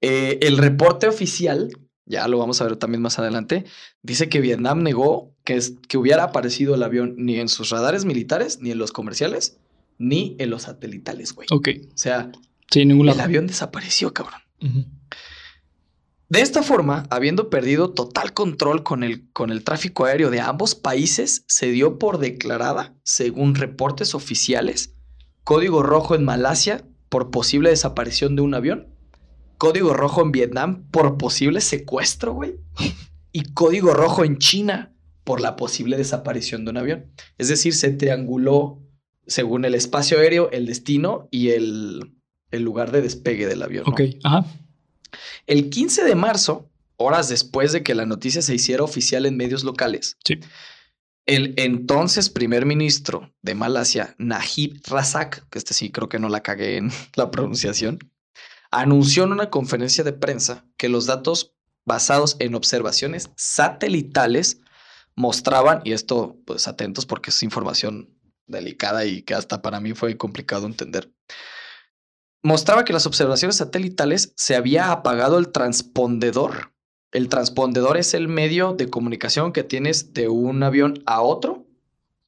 eh, 0.00 0.38
el 0.42 0.58
reporte 0.58 1.06
oficial, 1.06 1.68
ya 2.04 2.26
lo 2.26 2.38
vamos 2.38 2.60
a 2.60 2.64
ver 2.64 2.76
también 2.76 3.00
más 3.02 3.20
adelante, 3.20 3.64
dice 4.02 4.28
que 4.28 4.40
Vietnam 4.40 4.82
negó 4.82 5.35
que, 5.46 5.56
es- 5.56 5.72
que 5.88 5.96
hubiera 5.96 6.24
aparecido 6.24 6.74
el 6.74 6.82
avión 6.82 7.14
ni 7.16 7.40
en 7.40 7.48
sus 7.48 7.70
radares 7.70 8.04
militares, 8.04 8.58
ni 8.60 8.70
en 8.72 8.76
los 8.78 8.92
comerciales, 8.92 9.56
ni 9.96 10.36
en 10.38 10.50
los 10.50 10.62
satelitales, 10.64 11.32
güey. 11.32 11.48
ok. 11.50 11.68
O 11.94 11.96
sea, 11.96 12.30
Sí, 12.70 12.84
ningún 12.84 13.08
el 13.08 13.18
avión 13.20 13.46
desapareció, 13.46 14.12
cabrón. 14.12 14.40
De 16.28 16.40
esta 16.40 16.64
forma, 16.64 17.06
habiendo 17.10 17.48
perdido 17.50 17.90
total 17.92 18.32
control 18.32 18.82
con 18.82 19.04
el, 19.04 19.30
con 19.32 19.50
el 19.50 19.62
tráfico 19.62 20.04
aéreo 20.04 20.30
de 20.30 20.40
ambos 20.40 20.74
países, 20.74 21.44
se 21.46 21.70
dio 21.70 21.98
por 22.00 22.18
declarada, 22.18 22.94
según 23.04 23.54
reportes 23.54 24.14
oficiales, 24.16 24.92
código 25.44 25.84
rojo 25.84 26.16
en 26.16 26.24
Malasia 26.24 26.84
por 27.08 27.30
posible 27.30 27.70
desaparición 27.70 28.34
de 28.34 28.42
un 28.42 28.54
avión, 28.54 28.88
código 29.58 29.94
rojo 29.94 30.20
en 30.22 30.32
Vietnam 30.32 30.82
por 30.90 31.16
posible 31.16 31.60
secuestro, 31.60 32.32
güey, 32.34 32.56
y 33.30 33.44
código 33.52 33.94
rojo 33.94 34.24
en 34.24 34.38
China 34.38 34.92
por 35.26 35.40
la 35.40 35.56
posible 35.56 35.96
desaparición 35.96 36.64
de 36.64 36.70
un 36.70 36.76
avión. 36.76 37.12
Es 37.36 37.48
decir, 37.48 37.74
se 37.74 37.90
trianguló, 37.90 38.80
según 39.26 39.64
el 39.64 39.74
espacio 39.74 40.20
aéreo, 40.20 40.52
el 40.52 40.66
destino 40.66 41.26
y 41.32 41.48
el, 41.48 42.14
el 42.52 42.62
lugar 42.62 42.92
de 42.92 43.02
despegue 43.02 43.48
del 43.48 43.60
avión. 43.64 43.82
¿no? 43.88 43.92
Ok, 43.92 44.02
ajá. 44.22 44.46
El 45.48 45.68
15 45.68 46.04
de 46.04 46.14
marzo, 46.14 46.70
horas 46.96 47.28
después 47.28 47.72
de 47.72 47.82
que 47.82 47.96
la 47.96 48.06
noticia 48.06 48.40
se 48.40 48.54
hiciera 48.54 48.84
oficial 48.84 49.26
en 49.26 49.36
medios 49.36 49.64
locales, 49.64 50.16
Sí. 50.24 50.38
el 51.26 51.54
entonces 51.56 52.30
primer 52.30 52.64
ministro 52.64 53.34
de 53.42 53.56
Malasia, 53.56 54.14
Najib 54.18 54.80
Razak, 54.86 55.48
que 55.50 55.58
este 55.58 55.74
sí 55.74 55.90
creo 55.90 56.08
que 56.08 56.20
no 56.20 56.28
la 56.28 56.44
cagué 56.44 56.76
en 56.76 56.92
la 57.16 57.32
pronunciación, 57.32 57.98
anunció 58.70 59.24
en 59.24 59.32
una 59.32 59.50
conferencia 59.50 60.04
de 60.04 60.12
prensa 60.12 60.64
que 60.76 60.88
los 60.88 61.06
datos 61.06 61.56
basados 61.84 62.36
en 62.38 62.54
observaciones 62.54 63.30
satelitales 63.36 64.60
mostraban, 65.16 65.80
y 65.84 65.92
esto 65.92 66.36
pues 66.44 66.68
atentos 66.68 67.06
porque 67.06 67.30
es 67.30 67.42
información 67.42 68.10
delicada 68.46 69.04
y 69.04 69.22
que 69.22 69.34
hasta 69.34 69.62
para 69.62 69.80
mí 69.80 69.94
fue 69.94 70.16
complicado 70.16 70.66
entender, 70.66 71.12
mostraba 72.42 72.84
que 72.84 72.92
las 72.92 73.06
observaciones 73.06 73.56
satelitales 73.56 74.32
se 74.36 74.54
había 74.54 74.92
apagado 74.92 75.38
el 75.38 75.48
transpondedor. 75.48 76.72
El 77.12 77.28
transpondedor 77.28 77.96
es 77.96 78.14
el 78.14 78.28
medio 78.28 78.74
de 78.74 78.88
comunicación 78.88 79.52
que 79.52 79.64
tienes 79.64 80.12
de 80.12 80.28
un 80.28 80.62
avión 80.62 81.02
a 81.06 81.22
otro. 81.22 81.66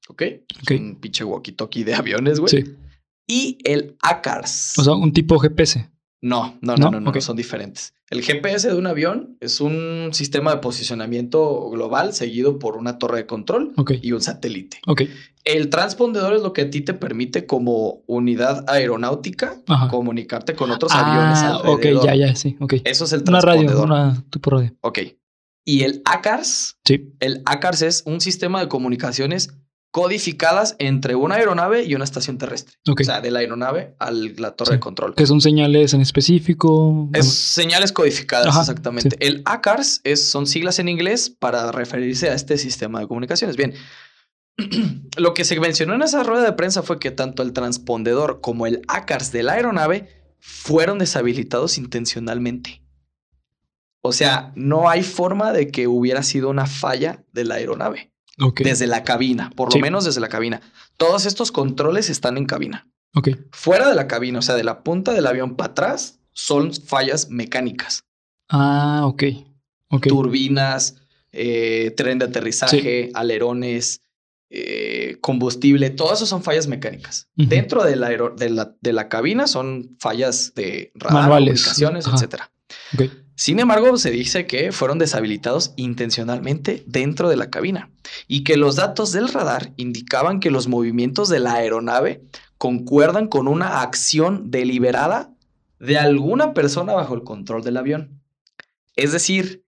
¿Ok? 0.09 0.23
Es 0.23 0.47
Ok. 0.63 0.71
Un 0.81 0.97
pinche 0.97 1.25
walkie-talkie 1.25 1.85
de 1.85 1.95
aviones, 1.95 2.41
güey. 2.41 2.51
Sí. 2.51 2.77
Y 3.27 3.59
el 3.65 3.97
ACARS. 4.03 4.79
O 4.79 4.85
sea, 4.85 4.95
un 4.95 5.13
tipo 5.13 5.39
GPS. 5.39 5.91
No, 6.21 6.59
no, 6.63 6.77
no, 6.77 6.87
¿No? 6.87 6.91
no, 6.93 7.01
no, 7.01 7.11
Ok. 7.11 7.21
son 7.21 7.37
diferentes. 7.37 7.95
El 8.11 8.23
GPS 8.23 8.69
de 8.69 8.75
un 8.75 8.87
avión 8.87 9.37
es 9.41 9.61
un 9.61 10.11
sistema 10.13 10.53
de 10.53 10.59
posicionamiento 10.59 11.69
global 11.71 12.15
seguido 12.15 12.59
por 12.59 12.77
una 12.77 12.99
torre 12.99 13.19
de 13.19 13.27
control 13.27 13.73
Ok. 13.77 13.93
y 14.03 14.13
un 14.13 14.21
satélite. 14.21 14.79
Ok. 14.87 15.03
El 15.45 15.69
transpondedor 15.71 16.35
es 16.35 16.43
lo 16.43 16.53
que 16.53 16.63
a 16.63 16.71
ti 16.71 16.81
te 16.81 16.95
permite 16.95 17.47
como 17.47 18.03
unidad 18.07 18.65
aeronáutica 18.69 19.61
Ajá. 19.67 19.89
comunicarte 19.89 20.55
con 20.55 20.71
otros 20.71 20.93
aviones 20.93 21.39
Ah, 21.41 21.59
ok, 21.59 21.69
alrededor. 21.85 22.05
ya, 22.07 22.15
ya, 22.15 22.35
sí. 22.37 22.57
Ok. 22.61 22.75
Eso 22.85 23.05
es 23.05 23.13
el 23.13 23.23
Una 23.29 23.41
radio, 23.41 23.67
transpondedor. 23.67 23.87
una 23.87 24.25
tipo 24.31 24.51
radio. 24.51 24.75
Ok. 24.81 24.99
Y 25.65 25.83
el 25.83 26.01
ACARS, 26.07 26.79
Sí. 26.85 27.13
el 27.21 27.43
ACARS 27.45 27.83
es 27.83 28.03
un 28.07 28.21
sistema 28.23 28.61
de 28.61 28.69
comunicaciones 28.69 29.51
codificadas 29.91 30.77
entre 30.79 31.15
una 31.15 31.37
aeronave 31.37 31.85
y 31.85 31.95
una 31.95 32.05
estación 32.05 32.37
terrestre. 32.39 32.75
O 32.89 33.05
sea, 33.05 33.21
de 33.21 33.31
la 33.31 33.39
aeronave 33.41 33.95
a 33.99 34.11
la 34.11 34.53
torre 34.53 34.69
Sí. 34.71 34.75
de 34.75 34.81
control. 34.81 35.15
Que 35.15 35.27
son 35.27 35.41
señales 35.41 35.95
en 35.95 36.01
específico. 36.03 37.09
Es 37.15 37.33
señales 37.33 37.93
codificadas, 37.93 38.49
Ajá, 38.49 38.61
exactamente. 38.61 39.11
sí. 39.11 39.17
El 39.21 39.43
ACARS 39.47 40.01
es, 40.05 40.29
son 40.29 40.47
siglas 40.47 40.79
en 40.79 40.89
inglés 40.89 41.31
para 41.31 41.73
referirse 41.73 42.29
a 42.29 42.35
este 42.35 42.59
sistema 42.59 43.01
de 43.01 43.09
comunicaciones. 43.09 43.57
Bien, 43.57 43.75
lo 45.17 45.35
que 45.35 45.45
se 45.45 45.59
mencionó 45.59 45.95
en 45.95 46.03
esa 46.03 46.23
rueda 46.23 46.45
de 46.45 46.53
prensa 46.53 46.83
fue 46.83 46.99
que 46.99 47.11
tanto 47.11 47.43
el 47.43 47.53
transpondedor 47.53 48.41
como 48.41 48.67
el 48.67 48.83
ACARS 48.89 49.33
de 49.33 49.43
la 49.43 49.55
aeronave 49.55 50.09
fueron 50.39 50.99
deshabilitados 50.99 51.79
intencionalmente. 51.79 52.83
O 54.03 54.13
sea, 54.13 54.53
no 54.55 54.89
hay 54.89 55.03
forma 55.03 55.53
de 55.53 55.69
que 55.71 55.87
hubiera 55.89 56.23
sido 56.23 56.51
una 56.51 56.67
falla 56.67 57.25
de 57.33 57.45
la 57.45 57.57
aeronave 57.57 58.13
Desde 58.63 58.87
la 58.87 59.03
cabina, 59.03 59.51
por 59.57 59.75
lo 59.75 59.81
menos 59.81 60.05
desde 60.05 60.21
la 60.21 60.29
cabina. 60.29 60.61
Todos 60.97 61.27
estos 61.27 61.51
controles 61.53 62.09
están 62.09 62.37
en 62.37 62.47
cabina. 62.47 62.87
Ok. 63.15 63.31
Fuera 63.51 63.89
de 63.89 63.95
la 63.95 64.07
cabina, 64.07 64.39
o 64.39 64.43
sea, 64.43 64.55
de 64.55 64.65
la 64.65 64.83
punta 64.85 65.13
del 65.13 65.27
avión 65.27 65.57
para 65.57 65.73
atrás, 65.73 66.21
son 66.33 66.73
fallas 66.73 67.31
mecánicas. 67.31 68.05
Ah, 68.49 69.03
ok. 69.05 69.23
okay. 69.91 70.11
Turbinas, 70.11 70.97
eh, 71.33 71.93
tren 71.97 72.19
de 72.19 72.27
aterrizaje, 72.27 73.11
alerones, 73.15 74.03
eh, 74.51 75.19
combustible, 75.21 75.91
todo 75.91 76.15
eso 76.15 76.25
son 76.25 76.43
fallas 76.43 76.69
mecánicas. 76.69 77.29
Dentro 77.35 77.85
de 77.85 77.97
la, 77.97 78.09
de, 78.09 78.51
la, 78.51 78.75
de 78.81 78.93
la 78.93 79.09
cabina 79.09 79.47
son 79.47 79.97
fallas 79.99 80.53
de 80.55 80.93
radar, 80.95 81.23
Manuales. 81.23 81.61
comunicaciones, 81.63 82.07
Ajá. 82.07 82.17
etcétera. 82.17 82.53
Sin 83.35 83.61
embargo, 83.61 83.97
se 83.99 84.11
dice 84.11 84.47
que 84.47 84.73
fueron 84.73 84.99
deshabilitados 84.99 85.73
intencionalmente 85.77 86.83
dentro 86.87 87.29
de 87.29 87.37
la 87.37 87.51
cabina 87.51 87.91
y 88.27 88.43
que 88.43 88.57
los 88.57 88.77
datos 88.77 89.13
del 89.13 89.29
radar 89.29 89.73
indicaban 89.77 90.41
que 90.41 90.51
los 90.51 90.67
movimientos 90.67 91.29
de 91.29 91.39
la 91.39 91.55
aeronave 91.55 92.23
concuerdan 92.59 93.29
con 93.29 93.47
una 93.47 93.81
acción 93.83 94.51
deliberada 94.51 95.33
de 95.79 95.99
alguna 95.99 96.53
persona 96.55 96.95
bajo 96.95 97.15
el 97.15 97.23
control 97.23 97.63
del 97.63 97.77
avión. 97.77 98.21
Es 98.97 99.13
decir, 99.13 99.65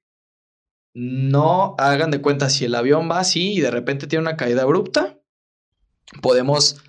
no 0.93 1.77
hagan 1.79 2.11
de 2.11 2.21
cuenta 2.21 2.51
si 2.51 2.65
el 2.65 2.75
avión 2.75 3.09
va 3.09 3.21
así 3.21 3.53
y 3.53 3.61
de 3.61 3.71
repente 3.71 4.09
tiene 4.09 4.23
una 4.23 4.37
caída 4.37 4.63
abrupta, 4.63 5.19
podemos 6.21 6.83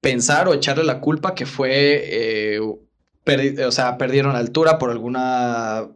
pensar 0.00 0.48
o 0.48 0.54
echarle 0.54 0.84
la 0.84 1.00
culpa 1.00 1.34
que 1.34 1.46
fue, 1.46 2.02
eh, 2.04 2.60
perdi- 3.26 3.62
o 3.66 3.72
sea, 3.72 3.98
perdieron 3.98 4.34
altura 4.36 4.78
por 4.78 4.90
alguna 4.90 5.88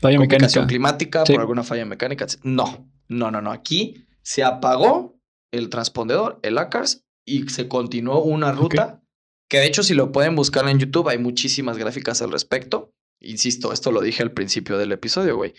Falla 0.00 0.18
mecánica. 0.18 0.66
climática, 0.66 1.24
Sí. 1.26 1.32
por 1.32 1.40
alguna 1.42 1.62
falla 1.62 1.84
mecánica. 1.84 2.26
No, 2.42 2.90
no, 3.08 3.30
no, 3.30 3.42
no. 3.42 3.50
Aquí 3.52 4.06
se 4.22 4.42
apagó 4.44 5.18
el 5.52 5.68
transpondedor, 5.68 6.38
el 6.42 6.56
ACARS, 6.58 7.04
y 7.26 7.48
se 7.48 7.68
continuó 7.68 8.22
una 8.22 8.52
ruta 8.52 9.02
que 9.48 9.58
de 9.58 9.66
hecho 9.66 9.82
si 9.82 9.94
lo 9.94 10.10
pueden 10.12 10.34
buscar 10.36 10.68
en 10.68 10.78
YouTube 10.78 11.08
hay 11.08 11.18
muchísimas 11.18 11.76
gráficas 11.78 12.22
al 12.22 12.32
respecto. 12.32 12.92
Insisto, 13.20 13.72
esto 13.72 13.90
lo 13.92 14.00
dije 14.00 14.22
al 14.22 14.32
principio 14.32 14.76
del 14.78 14.92
episodio, 14.92 15.36
güey. 15.36 15.54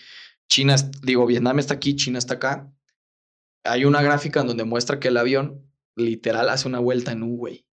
China, 0.48 0.76
digo, 1.02 1.26
Vietnam 1.26 1.58
está 1.58 1.74
aquí, 1.74 1.96
China 1.96 2.18
está 2.18 2.34
acá. 2.34 2.70
Hay 3.64 3.84
una 3.84 4.00
gráfica 4.02 4.40
en 4.40 4.46
donde 4.46 4.64
muestra 4.64 4.98
que 5.00 5.08
el 5.08 5.16
avión 5.16 5.70
literal 5.96 6.48
hace 6.48 6.68
una 6.68 6.78
vuelta 6.78 7.12
en 7.12 7.22
U, 7.22 7.36
güey. 7.36 7.66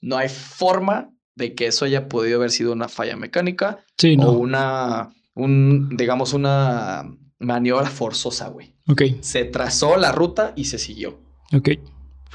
No 0.00 0.16
hay 0.16 0.28
forma 0.28 1.12
de 1.38 1.54
que 1.54 1.66
eso 1.68 1.84
haya 1.84 2.08
podido 2.08 2.36
haber 2.38 2.50
sido 2.50 2.72
una 2.72 2.88
falla 2.88 3.16
mecánica 3.16 3.78
Sí, 3.96 4.14
o 4.18 4.22
no. 4.24 4.32
una, 4.32 5.10
un, 5.34 5.96
digamos, 5.96 6.34
una 6.34 7.10
maniobra 7.38 7.86
forzosa, 7.88 8.48
güey. 8.48 8.74
Ok, 8.88 9.02
Se 9.20 9.44
trazó 9.44 9.96
la 9.96 10.12
ruta 10.12 10.52
y 10.56 10.64
se 10.66 10.78
siguió. 10.78 11.18
ok. 11.54 11.70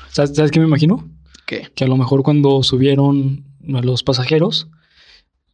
¿Sabes, 0.09 0.35
¿Sabes 0.35 0.51
qué 0.51 0.59
me 0.59 0.65
imagino? 0.67 1.09
¿Qué? 1.45 1.67
Que 1.75 1.83
a 1.83 1.87
lo 1.87 1.97
mejor 1.97 2.23
cuando 2.23 2.63
subieron 2.63 3.43
a 3.75 3.81
los 3.81 4.03
pasajeros, 4.03 4.69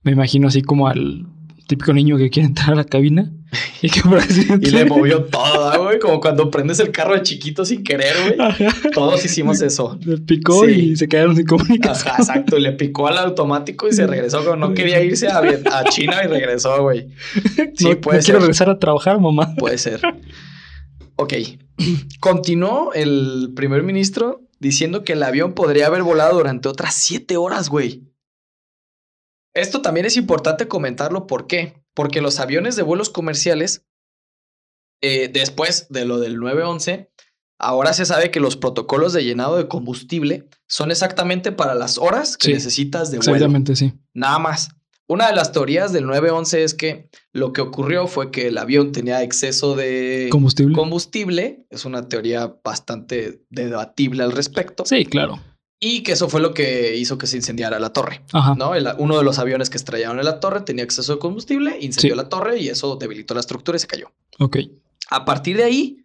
me 0.04 0.12
imagino 0.12 0.48
así 0.48 0.62
como 0.62 0.88
al 0.88 1.26
típico 1.70 1.94
niño 1.94 2.18
que 2.18 2.32
quiere 2.32 2.48
entrar 2.48 2.72
a 2.72 2.76
la 2.76 2.84
cabina 2.84 3.32
y 3.84 3.90
que 3.90 4.02
por. 4.02 4.20
Y 4.62 4.72
le 4.72 4.86
movió 4.86 5.24
toda, 5.26 5.78
güey, 5.78 6.00
como 6.00 6.20
cuando 6.20 6.50
prendes 6.50 6.80
el 6.80 6.92
carro 6.92 7.14
de 7.14 7.22
chiquito 7.22 7.64
sin 7.64 7.84
querer, 7.84 8.16
güey. 8.36 8.68
Todos 8.92 9.24
hicimos 9.24 9.62
eso. 9.62 10.00
Le 10.04 10.18
picó 10.18 10.66
Sí. 10.66 10.72
y 10.72 10.96
se 10.96 11.08
quedaron 11.08 11.36
sin 11.36 11.46
comunicación. 11.46 12.12
Ajá, 12.14 12.22
exacto. 12.24 12.58
Le 12.58 12.72
picó 12.72 13.08
al 13.08 13.20
automático 13.20 13.88
y 13.88 13.94
se 13.94 14.08
regresó. 14.08 14.44
Como 14.44 14.56
no 14.56 14.74
quería 14.74 15.02
irse 15.04 15.28
a, 15.28 15.42
China 15.90 16.24
y 16.24 16.28
regresó, 16.28 16.82
güey. 16.82 17.10
Sí, 17.76 17.86
no, 17.90 18.02
puede 18.02 18.18
no 18.18 18.24
quiero 18.24 18.24
ser. 18.24 18.40
regresar 18.40 18.70
a 18.72 18.80
trabajar, 18.80 19.20
mamá. 19.20 19.54
Puede 19.56 19.78
ser. 19.78 20.02
Ok. 21.18 21.34
Continuó 22.20 22.94
el 22.94 23.52
primer 23.56 23.84
ministro 23.84 24.42
diciendo 24.60 25.04
que 25.04 25.14
el 25.14 25.22
avión 25.22 25.54
podría 25.54 25.86
haber 25.86 26.02
volado 26.02 26.36
durante 26.36 26.68
otras 26.68 26.96
siete 26.96 27.38
horas, 27.38 27.70
güey. 27.70 28.10
Esto 29.54 29.82
también 29.82 30.06
es 30.06 30.18
importante 30.18 30.68
comentarlo. 30.68 31.28
¿Por 31.28 31.48
qué? 31.48 31.84
Porque 31.94 32.22
los 32.22 32.40
aviones 32.40 32.76
de 32.76 32.84
vuelos 32.84 33.10
comerciales, 33.10 33.86
eh, 35.02 35.30
después 35.32 35.88
de 35.90 36.06
lo 36.06 36.20
del 36.20 36.38
911, 36.38 37.12
ahora 37.60 37.94
se 37.94 38.06
sabe 38.06 38.32
que 38.32 38.40
los 38.40 38.58
protocolos 38.58 39.14
de 39.14 39.24
llenado 39.24 39.58
de 39.58 39.68
combustible 39.68 40.48
son 40.68 40.92
exactamente 40.92 41.52
para 41.52 41.76
las 41.76 41.98
horas 41.98 42.38
que 42.38 42.48
Sí, 42.48 42.54
necesitas 42.54 43.12
de 43.12 43.18
vuelo. 43.18 43.34
Exactamente, 43.34 43.76
sí. 43.76 43.94
Nada 44.14 44.40
más. 44.40 44.70
Una 45.08 45.28
de 45.28 45.36
las 45.36 45.52
teorías 45.52 45.92
del 45.92 46.06
911 46.06 46.64
es 46.64 46.76
que 46.76 47.10
lo 47.34 47.52
que 47.52 47.62
ocurrió 47.62 48.06
fue 48.06 48.30
que 48.30 48.48
el 48.48 48.58
avión 48.60 48.92
tenía 48.92 49.24
exceso 49.24 49.76
de 49.76 50.28
Combustible. 50.32 50.76
combustible. 50.76 51.66
Es 51.72 51.86
una 51.86 52.08
teoría 52.08 52.54
bastante 52.64 53.42
debatible 53.50 54.22
al 54.22 54.32
respecto. 54.32 54.86
sí, 54.86 55.06
claro. 55.06 55.40
Y 55.82 56.04
que 56.04 56.12
eso 56.12 56.28
fue 56.28 56.42
lo 56.42 56.54
que 56.54 56.98
hizo 56.98 57.18
que 57.18 57.26
se 57.28 57.38
incendiara 57.38 57.80
la 57.80 57.94
torre. 57.94 58.22
Ajá. 58.34 58.54
¿no? 58.56 58.76
El- 58.76 58.90
uno 58.98 59.18
de 59.18 59.24
los 59.24 59.40
aviones 59.40 59.70
que 59.70 59.78
estrellaron 59.78 60.20
en 60.20 60.26
la 60.26 60.40
torre 60.42 60.62
tenía 60.62 60.84
exceso 60.84 61.14
de 61.14 61.20
combustible, 61.20 61.78
incendió 61.80 62.16
Sí. 62.16 62.18
la 62.18 62.28
torre 62.28 62.60
y 62.60 62.68
eso 62.68 62.98
debilitó 62.98 63.34
la 63.34 63.40
estructura 63.40 63.78
y 63.78 63.80
se 63.80 63.88
cayó. 63.88 64.12
Ok. 64.40 64.58
A 65.10 65.24
partir 65.26 65.56
de 65.58 65.64
ahí, 65.64 66.04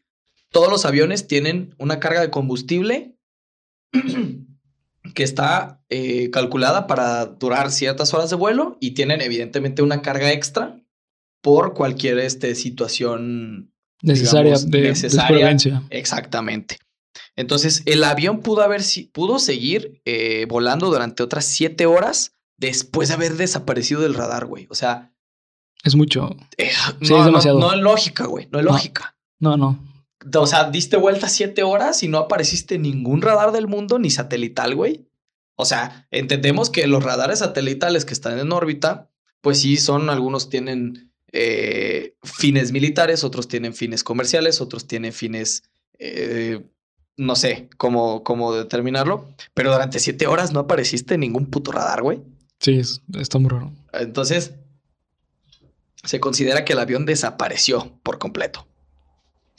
todos 0.53 0.71
los 0.71 0.85
aviones 0.85 1.27
tienen 1.27 1.75
una 1.79 1.99
carga 1.99 2.21
de 2.21 2.31
combustible 2.31 3.17
que 5.15 5.23
está 5.23 5.83
eh, 5.91 6.31
calculada 6.31 6.87
para 6.87 7.27
durar 7.27 7.71
ciertas 7.71 8.15
horas 8.15 8.31
de 8.31 8.37
vuelo 8.37 8.77
y 8.81 8.93
tienen 8.93 9.21
evidentemente 9.21 9.83
una 9.83 10.03
carga 10.03 10.33
extra 10.33 10.81
por 11.41 11.75
cualquier 11.75 12.19
este, 12.21 12.55
situación 12.55 13.73
Necesaria 14.03 14.53
digamos, 14.53 14.71
de, 14.71 14.81
necesaria. 14.83 15.57
exactamente. 15.91 16.79
Entonces, 17.37 17.83
el 17.87 18.05
avión 18.05 18.41
pudo 18.41 18.63
haber 18.63 18.83
pudo 19.13 19.39
seguir 19.39 20.01
eh, 20.05 20.47
volando 20.49 20.87
durante 20.91 21.23
otras 21.23 21.45
siete 21.45 21.87
horas 21.87 22.33
después 22.57 23.09
de 23.09 23.15
haber 23.15 23.37
desaparecido 23.37 24.01
del 24.01 24.15
radar, 24.15 24.47
güey. 24.47 24.67
O 24.71 24.75
sea, 24.75 25.13
Es 25.83 25.97
mucho. 25.97 26.37
eh, 26.57 26.71
Sí, 26.71 26.77
no, 27.01 27.03
es 27.03 27.11
no- 27.11 27.25
demasiado. 27.25 27.59
no 27.59 27.73
es 27.73 27.81
lógica, 27.81 28.27
güey. 28.27 28.49
No 28.53 28.59
es 28.61 28.65
lógica. 28.65 29.17
No, 29.41 29.57
no. 29.57 29.79
O 30.37 30.47
sea, 30.47 30.71
diste 30.71 30.97
vuelta 30.97 31.29
siete 31.29 31.63
horas 31.65 32.03
y 32.03 32.09
no 32.09 32.19
apareciste 32.19 32.77
en 32.77 32.83
ningún 32.83 33.21
radar 33.21 33.53
del 33.53 33.67
mundo, 33.67 33.99
ni 33.99 34.11
satelital, 34.11 34.75
güey. 34.75 35.07
O 35.57 35.65
sea, 35.67 36.07
entendemos 36.11 36.71
que 36.71 36.87
los 36.87 37.03
radares 37.05 37.41
satelitales 37.41 38.05
que 38.05 38.15
están 38.15 38.39
en 38.39 38.51
órbita, 38.53 39.11
pues 39.41 39.61
sí, 39.61 39.77
son, 39.77 40.09
algunos 40.09 40.49
tienen 40.49 41.13
eh, 41.33 42.15
fines 42.23 42.73
militares, 42.73 43.23
otros 43.25 43.49
tienen 43.49 43.75
fines 43.75 44.03
comerciales, 44.05 44.61
otros 44.61 44.87
tienen 44.87 45.13
fines, 45.13 45.65
eh, 45.99 46.65
no 47.17 47.37
sé 47.37 47.69
cómo, 47.77 48.23
cómo 48.25 48.53
determinarlo, 48.55 49.29
pero 49.55 49.73
durante 49.73 49.99
siete 50.01 50.27
horas 50.27 50.53
no 50.53 50.61
apareciste 50.61 51.15
en 51.15 51.21
ningún 51.21 51.47
puto 51.47 51.73
radar, 51.73 52.03
güey. 52.03 52.23
Sí, 52.61 52.79
es- 52.79 53.03
está 53.19 53.39
muy 53.39 53.51
raro. 53.51 53.73
Entonces, 53.93 54.55
se 56.03 56.21
considera 56.21 56.65
que 56.65 56.73
el 56.75 56.79
avión 56.81 57.07
desapareció 57.07 57.99
por 58.03 58.19
completo. 58.19 58.67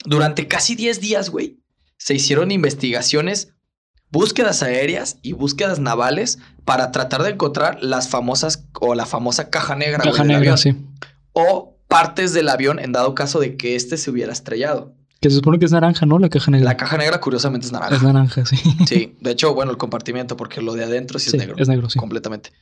Durante 0.04 0.46
casi 0.46 0.74
10 0.76 1.00
días, 1.00 1.30
güey, 1.30 1.58
se 1.96 2.14
hicieron 2.14 2.50
investigaciones, 2.52 3.52
búsquedas 4.10 4.62
aéreas 4.62 5.18
y 5.22 5.32
búsquedas 5.32 5.80
navales 5.80 6.38
para 6.64 6.92
tratar 6.92 7.22
de 7.22 7.30
encontrar 7.30 7.82
las 7.82 8.08
famosas 8.08 8.64
o 8.80 8.94
la 8.94 9.06
famosa 9.06 9.50
caja 9.50 9.74
negra, 9.74 10.04
Caja 10.04 10.24
negra, 10.24 10.56
sí. 10.56 10.76
o 11.32 11.76
partes 11.88 12.32
del 12.32 12.48
avión 12.48 12.78
en 12.78 12.92
dado 12.92 13.14
caso 13.14 13.40
de 13.40 13.56
que 13.56 13.74
este 13.74 13.96
se 13.96 14.10
hubiera 14.10 14.32
estrellado. 14.32 14.94
Que 15.20 15.30
se 15.30 15.36
supone 15.36 15.58
que 15.58 15.64
es 15.64 15.72
naranja, 15.72 16.04
¿no? 16.06 16.18
La 16.18 16.28
caja 16.28 16.50
negra. 16.50 16.64
La 16.70 16.76
caja 16.76 16.96
negra 16.98 17.20
curiosamente 17.20 17.66
es 17.66 17.72
naranja. 17.72 17.96
Es 17.96 18.02
naranja, 18.02 18.44
sí. 18.44 18.56
Sí, 18.86 19.16
de 19.20 19.30
hecho, 19.30 19.54
bueno, 19.54 19.70
el 19.70 19.78
compartimiento 19.78 20.36
porque 20.36 20.60
lo 20.60 20.74
de 20.74 20.84
adentro 20.84 21.18
sí, 21.18 21.30
Sí, 21.30 21.36
es 21.36 21.40
negro. 21.40 21.56
es 21.58 21.68
negro, 21.68 21.88
sí. 21.88 21.98
completamente. 21.98 22.52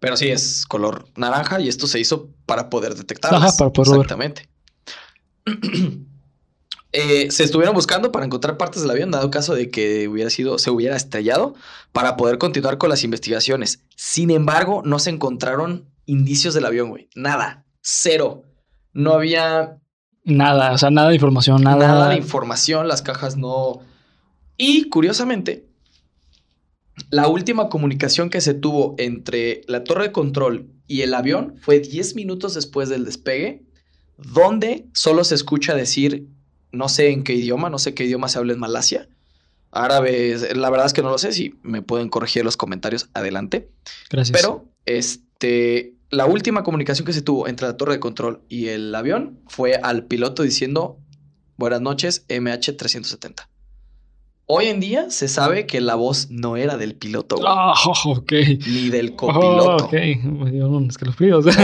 Pero 0.00 0.16
sí, 0.16 0.28
es 0.28 0.66
color 0.66 1.06
naranja 1.16 1.60
y 1.60 1.68
esto 1.68 1.86
se 1.86 1.98
hizo 2.00 2.28
para 2.46 2.68
poder 2.68 2.94
detectarlas. 2.94 3.42
Ajá, 3.42 3.56
para 3.56 3.72
poderlo 3.72 3.98
ver. 3.98 4.02
Exactamente. 4.02 4.48
Eh, 6.96 7.28
se 7.32 7.42
estuvieron 7.42 7.74
buscando 7.74 8.12
para 8.12 8.24
encontrar 8.24 8.56
partes 8.56 8.82
del 8.82 8.90
avión, 8.92 9.10
dado 9.10 9.28
caso 9.28 9.52
de 9.56 9.68
que 9.68 10.06
hubiera 10.06 10.30
sido, 10.30 10.58
se 10.58 10.70
hubiera 10.70 10.94
estrellado, 10.94 11.56
para 11.90 12.16
poder 12.16 12.38
continuar 12.38 12.78
con 12.78 12.88
las 12.88 13.02
investigaciones. 13.02 13.82
Sin 13.96 14.30
embargo, 14.30 14.80
no 14.84 15.00
se 15.00 15.10
encontraron 15.10 15.90
indicios 16.06 16.54
del 16.54 16.66
avión, 16.66 16.90
güey. 16.90 17.08
Nada. 17.16 17.64
Cero. 17.80 18.44
No 18.92 19.12
había 19.12 19.78
Nada, 20.24 20.72
o 20.72 20.78
sea, 20.78 20.90
nada 20.90 21.10
de 21.10 21.14
información, 21.14 21.62
nada. 21.62 21.86
nada 21.86 22.08
de 22.08 22.16
información, 22.16 22.88
las 22.88 23.02
cajas 23.02 23.36
no. 23.36 23.80
Y 24.56 24.88
curiosamente, 24.88 25.66
la 27.10 27.28
última 27.28 27.68
comunicación 27.68 28.30
que 28.30 28.40
se 28.40 28.54
tuvo 28.54 28.94
entre 28.98 29.62
la 29.66 29.84
torre 29.84 30.04
de 30.04 30.12
control 30.12 30.70
y 30.86 31.02
el 31.02 31.14
avión 31.14 31.56
fue 31.60 31.80
10 31.80 32.14
minutos 32.14 32.54
después 32.54 32.88
del 32.88 33.04
despegue, 33.04 33.62
donde 34.16 34.86
solo 34.94 35.24
se 35.24 35.34
escucha 35.34 35.74
decir, 35.74 36.28
no 36.72 36.88
sé 36.88 37.10
en 37.10 37.24
qué 37.24 37.34
idioma, 37.34 37.68
no 37.68 37.78
sé 37.78 37.94
qué 37.94 38.04
idioma 38.04 38.28
se 38.28 38.38
habla 38.38 38.52
en 38.52 38.60
Malasia. 38.60 39.08
Árabe, 39.72 40.36
la 40.54 40.70
verdad 40.70 40.86
es 40.86 40.92
que 40.92 41.02
no 41.02 41.10
lo 41.10 41.18
sé, 41.18 41.32
si 41.32 41.58
me 41.62 41.82
pueden 41.82 42.08
corregir 42.08 42.44
los 42.44 42.56
comentarios, 42.56 43.08
adelante. 43.12 43.68
Gracias. 44.08 44.40
Pero, 44.40 44.66
este, 44.86 45.94
la 46.14 46.26
última 46.26 46.62
comunicación 46.62 47.04
que 47.06 47.12
se 47.12 47.22
tuvo 47.22 47.48
entre 47.48 47.66
la 47.66 47.76
torre 47.76 47.94
de 47.94 48.00
control 48.00 48.42
y 48.48 48.68
el 48.68 48.94
avión 48.94 49.40
fue 49.48 49.74
al 49.74 50.06
piloto 50.06 50.42
diciendo 50.42 50.98
buenas 51.56 51.80
noches, 51.80 52.26
MH370. 52.28 53.48
Hoy 54.46 54.66
en 54.66 54.78
día 54.78 55.08
se 55.10 55.26
sabe 55.28 55.64
que 55.66 55.80
la 55.80 55.94
voz 55.94 56.28
no 56.30 56.56
era 56.58 56.76
del 56.76 56.96
piloto, 56.96 57.36
güey. 57.36 57.48
Ah. 57.48 57.72
Ni 58.66 58.90
del 58.90 59.14
Oh, 59.14 59.16
copiloto. 59.16 59.88
Me. 59.90 60.20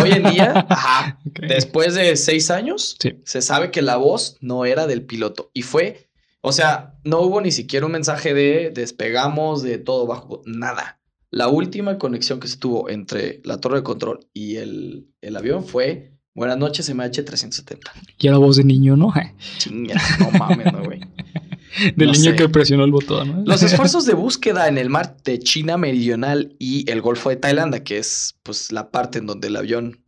Hoy 0.03 0.13
en 0.13 0.23
día, 0.31 0.67
ajá, 0.71 1.19
después 1.47 1.95
de 1.95 2.17
seis 2.17 2.51
años, 2.51 2.97
Sí. 2.99 3.19
se 3.25 3.43
sabe 3.43 3.71
que 3.71 3.83
la 3.83 3.97
voz 3.97 4.39
no 4.41 4.65
era 4.65 4.87
del 4.87 5.05
piloto. 5.05 5.51
Y 5.53 5.61
fue, 5.63 6.09
o 6.41 6.53
sea, 6.53 6.95
no 7.05 7.21
hubo 7.21 7.43
ni 7.43 7.51
siquiera 7.51 7.85
un 7.85 7.93
mensaje 7.93 8.33
de 8.33 8.71
despegamos, 8.75 9.63
de 9.63 9.77
todo 9.77 10.07
bajo, 10.07 10.41
nada. 10.47 11.00
La 11.31 11.49
última 11.49 11.99
conexión 11.99 12.41
que 12.41 12.49
se 12.49 12.57
tuvo 12.57 12.89
entre 12.91 13.41
la 13.45 13.59
torre 13.61 13.77
de 13.79 13.83
control 13.85 14.21
y 14.33 14.57
el, 14.57 15.09
el 15.21 15.37
avión 15.37 15.65
fue 15.65 16.17
Buenas 16.33 16.59
noches, 16.59 16.89
MH370. 16.95 17.79
Y 18.19 18.29
era 18.29 18.39
voz 18.39 18.57
de 18.57 18.65
niño, 18.65 18.97
¿no? 18.97 19.13
Chinga, 19.59 20.01
no 20.21 20.31
mames, 20.39 20.73
no, 20.73 20.85
güey. 20.85 21.01
Del 21.97 22.07
No 22.09 22.13
niño 22.13 22.31
sé. 22.31 22.37
que 22.37 22.49
presionó 22.49 22.85
el 22.85 22.93
botón, 22.93 23.29
¿no? 23.29 23.43
Los 23.45 23.63
esfuerzos 23.65 24.07
de 24.07 24.15
búsqueda 24.15 24.69
en 24.69 24.79
el 24.79 24.91
mar 24.91 25.17
de 25.25 25.39
China 25.41 25.77
Meridional 25.77 26.55
y 26.59 26.89
el 26.91 27.01
Golfo 27.03 27.31
de 27.31 27.37
Tailandia, 27.37 27.83
que 27.85 27.99
es 27.99 28.37
pues 28.45 28.71
la 28.73 28.91
parte 28.91 29.19
en 29.19 29.27
donde 29.27 29.49
el 29.49 29.57
avión 29.57 30.05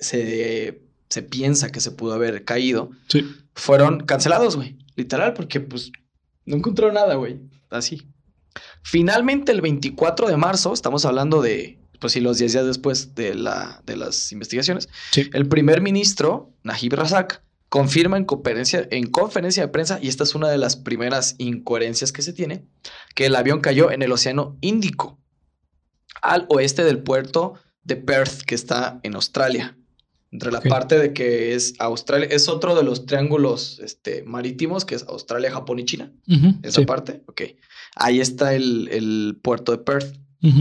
se, 0.00 0.82
se 1.08 1.22
piensa 1.22 1.70
que 1.70 1.80
se 1.80 1.90
pudo 1.90 2.14
haber 2.14 2.44
caído, 2.44 2.90
Sí. 3.08 3.24
fueron 3.54 4.00
cancelados, 4.00 4.56
güey. 4.56 4.76
Literal, 4.96 5.34
porque 5.34 5.60
pues 5.60 5.90
no 6.46 6.56
encontró 6.56 6.92
nada, 6.92 7.14
güey. 7.16 7.40
Así. 7.70 8.02
Finalmente, 8.82 9.52
el 9.52 9.60
24 9.60 10.28
de 10.28 10.36
marzo, 10.36 10.72
estamos 10.72 11.04
hablando 11.04 11.42
de, 11.42 11.78
pues 12.00 12.12
sí, 12.12 12.20
los 12.20 12.38
10 12.38 12.52
días 12.52 12.66
después 12.66 13.14
de, 13.14 13.34
la, 13.34 13.82
de 13.86 13.96
las 13.96 14.32
investigaciones, 14.32 14.88
Sí. 15.10 15.30
el 15.32 15.48
primer 15.48 15.80
ministro, 15.80 16.52
Najib 16.62 16.94
Razak, 16.94 17.42
confirma 17.68 18.16
en 18.16 18.24
conferencia, 18.24 18.86
en 18.90 19.06
conferencia 19.06 19.62
de 19.64 19.68
prensa, 19.68 19.98
y 20.00 20.08
esta 20.08 20.22
es 20.24 20.34
una 20.34 20.48
de 20.48 20.58
las 20.58 20.76
primeras 20.76 21.34
incoherencias 21.38 22.12
que 22.12 22.22
se 22.22 22.32
tiene, 22.32 22.64
que 23.14 23.26
el 23.26 23.34
avión 23.36 23.60
cayó 23.60 23.90
en 23.90 24.02
el 24.02 24.12
Océano 24.12 24.56
Índico, 24.60 25.18
al 26.22 26.46
oeste 26.48 26.84
del 26.84 27.02
puerto 27.02 27.54
de 27.82 27.96
Perth, 27.96 28.42
que 28.42 28.54
está 28.54 29.00
en 29.02 29.14
Australia. 29.14 29.76
Entre 30.34 30.50
la 30.50 30.60
parte 30.60 30.98
de 30.98 31.12
que 31.12 31.54
es 31.54 31.74
Australia, 31.78 32.26
es 32.28 32.48
otro 32.48 32.74
de 32.74 32.82
los 32.82 33.06
triángulos 33.06 33.78
este, 33.78 34.24
marítimos, 34.24 34.84
que 34.84 34.96
es 34.96 35.04
Australia, 35.04 35.52
Japón 35.52 35.78
y 35.78 35.84
China. 35.84 36.12
Esa 36.64 36.80
sí. 36.80 36.86
parte, 36.86 37.22
ok. 37.26 37.42
Ahí 37.94 38.18
está 38.18 38.52
el, 38.52 38.88
el 38.90 39.38
puerto 39.40 39.70
de 39.70 39.78
Perth. 39.78 40.16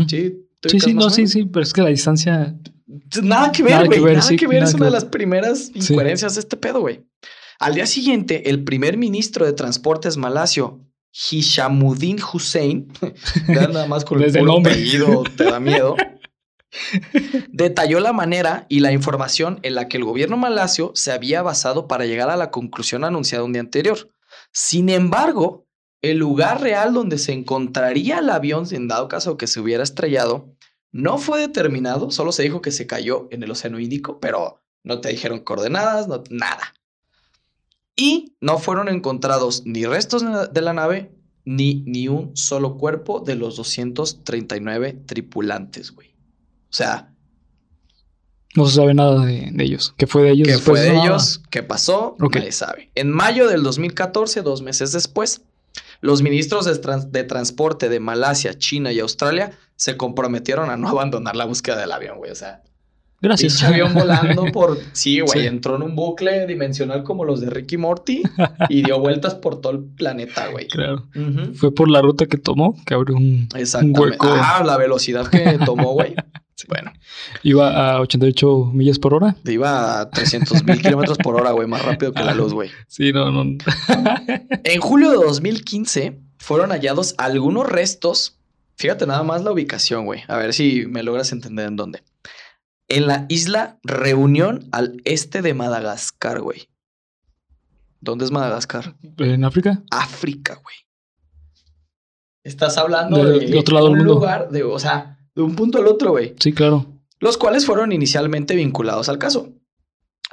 Sí, 0.07 0.45
¿Te 0.59 0.79
Sí, 0.79 0.93
no, 0.93 1.09
sí, 1.09 1.25
sí, 1.25 1.45
pero 1.45 1.63
es 1.63 1.73
que 1.73 1.81
la 1.81 1.89
distancia. 1.89 2.55
Nada 3.23 3.51
que 3.51 3.63
ver, 3.63 3.87
güey. 3.87 3.99
Nada 3.99 4.21
sí, 4.21 4.35
que 4.35 4.45
ver. 4.45 4.61
Es 4.61 4.75
una 4.75 4.85
de 4.85 4.91
las 4.91 5.05
primeras 5.05 5.71
incoherencias 5.73 6.35
de 6.35 6.41
este 6.41 6.55
pedo, 6.55 6.81
güey. 6.81 7.01
Al 7.59 7.73
día 7.73 7.87
siguiente, 7.87 8.51
el 8.51 8.63
primer 8.63 8.97
ministro 8.97 9.43
de 9.43 9.53
Transportes 9.53 10.17
malasio, 10.17 10.81
Hishamuddin 11.11 12.17
Hussein, 12.21 12.87
nada 13.47 13.87
más 13.87 14.05
con 14.05 14.17
el 14.19 14.25
Desde 14.25 14.39
el 14.39 14.45
puro 14.45 14.53
nombre. 14.53 14.73
apellido 14.73 15.23
te 15.35 15.45
da 15.45 15.59
miedo, 15.59 15.95
detalló 17.49 17.99
la 17.99 18.13
manera 18.13 18.65
y 18.69 18.79
la 18.79 18.91
información 18.91 19.59
en 19.63 19.75
la 19.75 19.87
que 19.87 19.97
el 19.97 20.03
gobierno 20.05 20.37
malasio 20.37 20.91
se 20.95 21.11
había 21.11 21.41
basado 21.41 21.87
para 21.87 22.05
llegar 22.05 22.29
a 22.29 22.37
la 22.37 22.51
conclusión 22.51 23.03
anunciada 23.03 23.43
un 23.43 23.53
día 23.53 23.61
anterior. 23.61 24.09
Sin 24.51 24.89
embargo, 24.89 25.65
el 26.01 26.17
lugar 26.17 26.61
real 26.61 26.93
donde 26.93 27.17
se 27.17 27.31
encontraría 27.33 28.19
el 28.19 28.29
avión 28.29 28.65
en 28.71 28.87
dado 28.87 29.07
caso 29.07 29.37
que 29.37 29.47
se 29.47 29.59
hubiera 29.59 29.83
estrellado 29.83 30.49
no 30.91 31.17
fue 31.17 31.39
determinado, 31.39 32.11
solo 32.11 32.31
se 32.31 32.43
dijo 32.43 32.61
que 32.61 32.71
se 32.71 32.85
cayó 32.87 33.27
en 33.31 33.41
el 33.43 33.51
Océano 33.51 33.79
Índico, 33.79 34.19
pero 34.19 34.61
no 34.83 35.01
te 35.01 35.09
dijeron 35.09 35.39
coordenadas, 35.39 36.07
nada. 36.29 36.73
Y 37.95 38.35
no 38.41 38.57
fueron 38.59 38.89
encontrados 38.89 39.63
ni 39.65 39.85
restos 39.85 40.23
de 40.23 40.29
la- 40.29 40.47
de 40.47 40.61
la 40.61 40.73
nave, 40.73 41.11
ni, 41.45 41.83
ni 41.87 42.07
un 42.07 42.35
solo 42.37 42.77
cuerpo 42.77 43.19
de 43.19 43.35
los 43.35 43.55
239 43.55 44.93
tripulantes, 45.05 45.91
güey. 45.91 46.12
O 46.73 46.75
sea, 46.75 47.09
No 48.55 48.65
se 48.65 48.75
sabe 48.77 48.95
nada 48.95 49.23
de, 49.25 49.49
de 49.51 49.63
ellos. 49.63 49.93
¿Qué 49.95 50.07
fue 50.07 50.23
de 50.23 50.31
ellos? 50.31 50.47
¿qué 50.47 50.57
fue 50.57 50.79
de 50.81 50.91
Nada. 50.93 51.05
ellos? 51.05 51.41
¿Qué 51.51 51.61
pasó? 51.61 52.15
Nadie 52.19 52.51
sabe. 52.51 52.89
En 52.95 53.11
mayo 53.11 53.47
del 53.47 53.61
2014, 53.61 54.41
dos 54.41 54.63
meses 54.63 54.91
después, 54.91 55.41
los 56.01 56.23
ministros 56.23 56.65
de, 56.65 56.75
trans- 56.79 57.11
de 57.11 57.23
transporte 57.23 57.89
de 57.89 57.99
Malasia, 57.99 58.57
China 58.57 58.91
y 58.91 58.99
Australia 58.99 59.51
se 59.75 59.97
comprometieron 59.97 60.69
a 60.71 60.77
no 60.77 60.89
abandonar 60.93 61.35
la 61.35 61.45
búsqueda 61.45 61.77
del 61.79 61.91
avión, 61.91 62.17
güey. 62.17 62.31
O 62.31 62.35
sea, 62.35 62.63
Gracias. 63.21 63.63
Avión 63.63 63.93
volando 63.95 64.45
por. 64.51 64.77
Sí, 64.93 65.19
güey. 65.21 65.41
Sí. 65.41 65.47
Entró 65.47 65.75
en 65.77 65.83
un 65.83 65.95
bucle 65.95 66.45
dimensional 66.47 67.03
como 67.03 67.23
los 67.23 67.39
de 67.39 67.49
Ricky 67.51 67.77
Morty 67.77 68.21
y 68.67 68.83
dio 68.83 68.99
vueltas 68.99 69.35
por 69.35 69.61
todo 69.61 69.71
el 69.73 69.83
planeta, 69.83 70.47
güey. 70.49 70.67
Claro. 70.67 71.07
Fue 71.55 71.73
por 71.73 71.89
la 71.89 72.01
ruta 72.01 72.25
que 72.25 72.37
tomó 72.37 72.75
que 72.85 72.93
abrió 72.95 73.15
un, 73.15 73.47
un 73.53 73.59
Exactamente. 73.59 73.99
hueco. 74.01 74.27
Ah, 74.29 74.63
la 74.65 74.77
velocidad 74.77 75.27
que 75.29 75.57
tomó, 75.65 75.93
güey. 75.93 76.15
Bueno, 76.67 76.93
Iba 77.41 77.95
a 77.95 77.99
88 78.01 78.71
millas 78.73 78.99
por 78.99 79.13
hora. 79.13 79.35
iba 79.45 79.99
a 79.99 80.09
300 80.09 80.63
mil 80.63 80.81
kilómetros 80.81 81.17
por 81.17 81.35
hora, 81.35 81.51
güey. 81.51 81.67
Más 81.67 81.83
rápido 81.83 82.13
que 82.13 82.23
la 82.23 82.33
luz, 82.33 82.53
güey. 82.53 82.69
Sí, 82.87 83.11
no, 83.11 83.31
no. 83.31 83.43
En 84.63 84.79
julio 84.79 85.09
de 85.11 85.17
2015 85.17 86.19
fueron 86.37 86.69
hallados 86.71 87.15
algunos 87.17 87.67
restos. 87.67 88.37
Fíjate 88.77 89.05
nada 89.07 89.23
más 89.23 89.43
la 89.43 89.51
ubicación, 89.51 90.05
güey. 90.05 90.21
A 90.27 90.37
ver 90.37 90.53
si 90.53 90.85
me 90.87 91.03
logras 91.03 91.31
entender 91.31 91.67
en 91.67 91.75
dónde. 91.75 92.03
En 92.87 93.07
la 93.07 93.25
isla 93.29 93.79
Reunión 93.83 94.67
al 94.71 95.01
este 95.05 95.41
de 95.41 95.53
Madagascar, 95.53 96.39
güey. 96.41 96.69
¿Dónde 97.99 98.25
es 98.25 98.31
Madagascar? 98.31 98.95
¿En 99.17 99.43
África? 99.45 99.81
África, 99.89 100.55
güey. 100.61 100.75
Estás 102.43 102.77
hablando 102.77 103.23
Del- 103.23 103.39
de 103.39 103.45
del 103.47 103.57
otro 103.59 103.75
lado 103.75 103.87
un 103.87 103.93
del 103.93 103.99
mundo. 104.05 104.13
lugar, 104.19 104.49
de, 104.49 104.63
o 104.63 104.77
sea, 104.79 105.17
de 105.35 105.41
un 105.41 105.55
punto 105.55 105.79
al 105.79 105.87
otro, 105.87 106.11
güey. 106.11 106.35
Sí, 106.39 106.53
claro. 106.53 106.85
Los 107.19 107.37
cuales 107.37 107.65
fueron 107.65 107.91
inicialmente 107.91 108.55
vinculados 108.55 109.09
al 109.09 109.17
caso. 109.17 109.53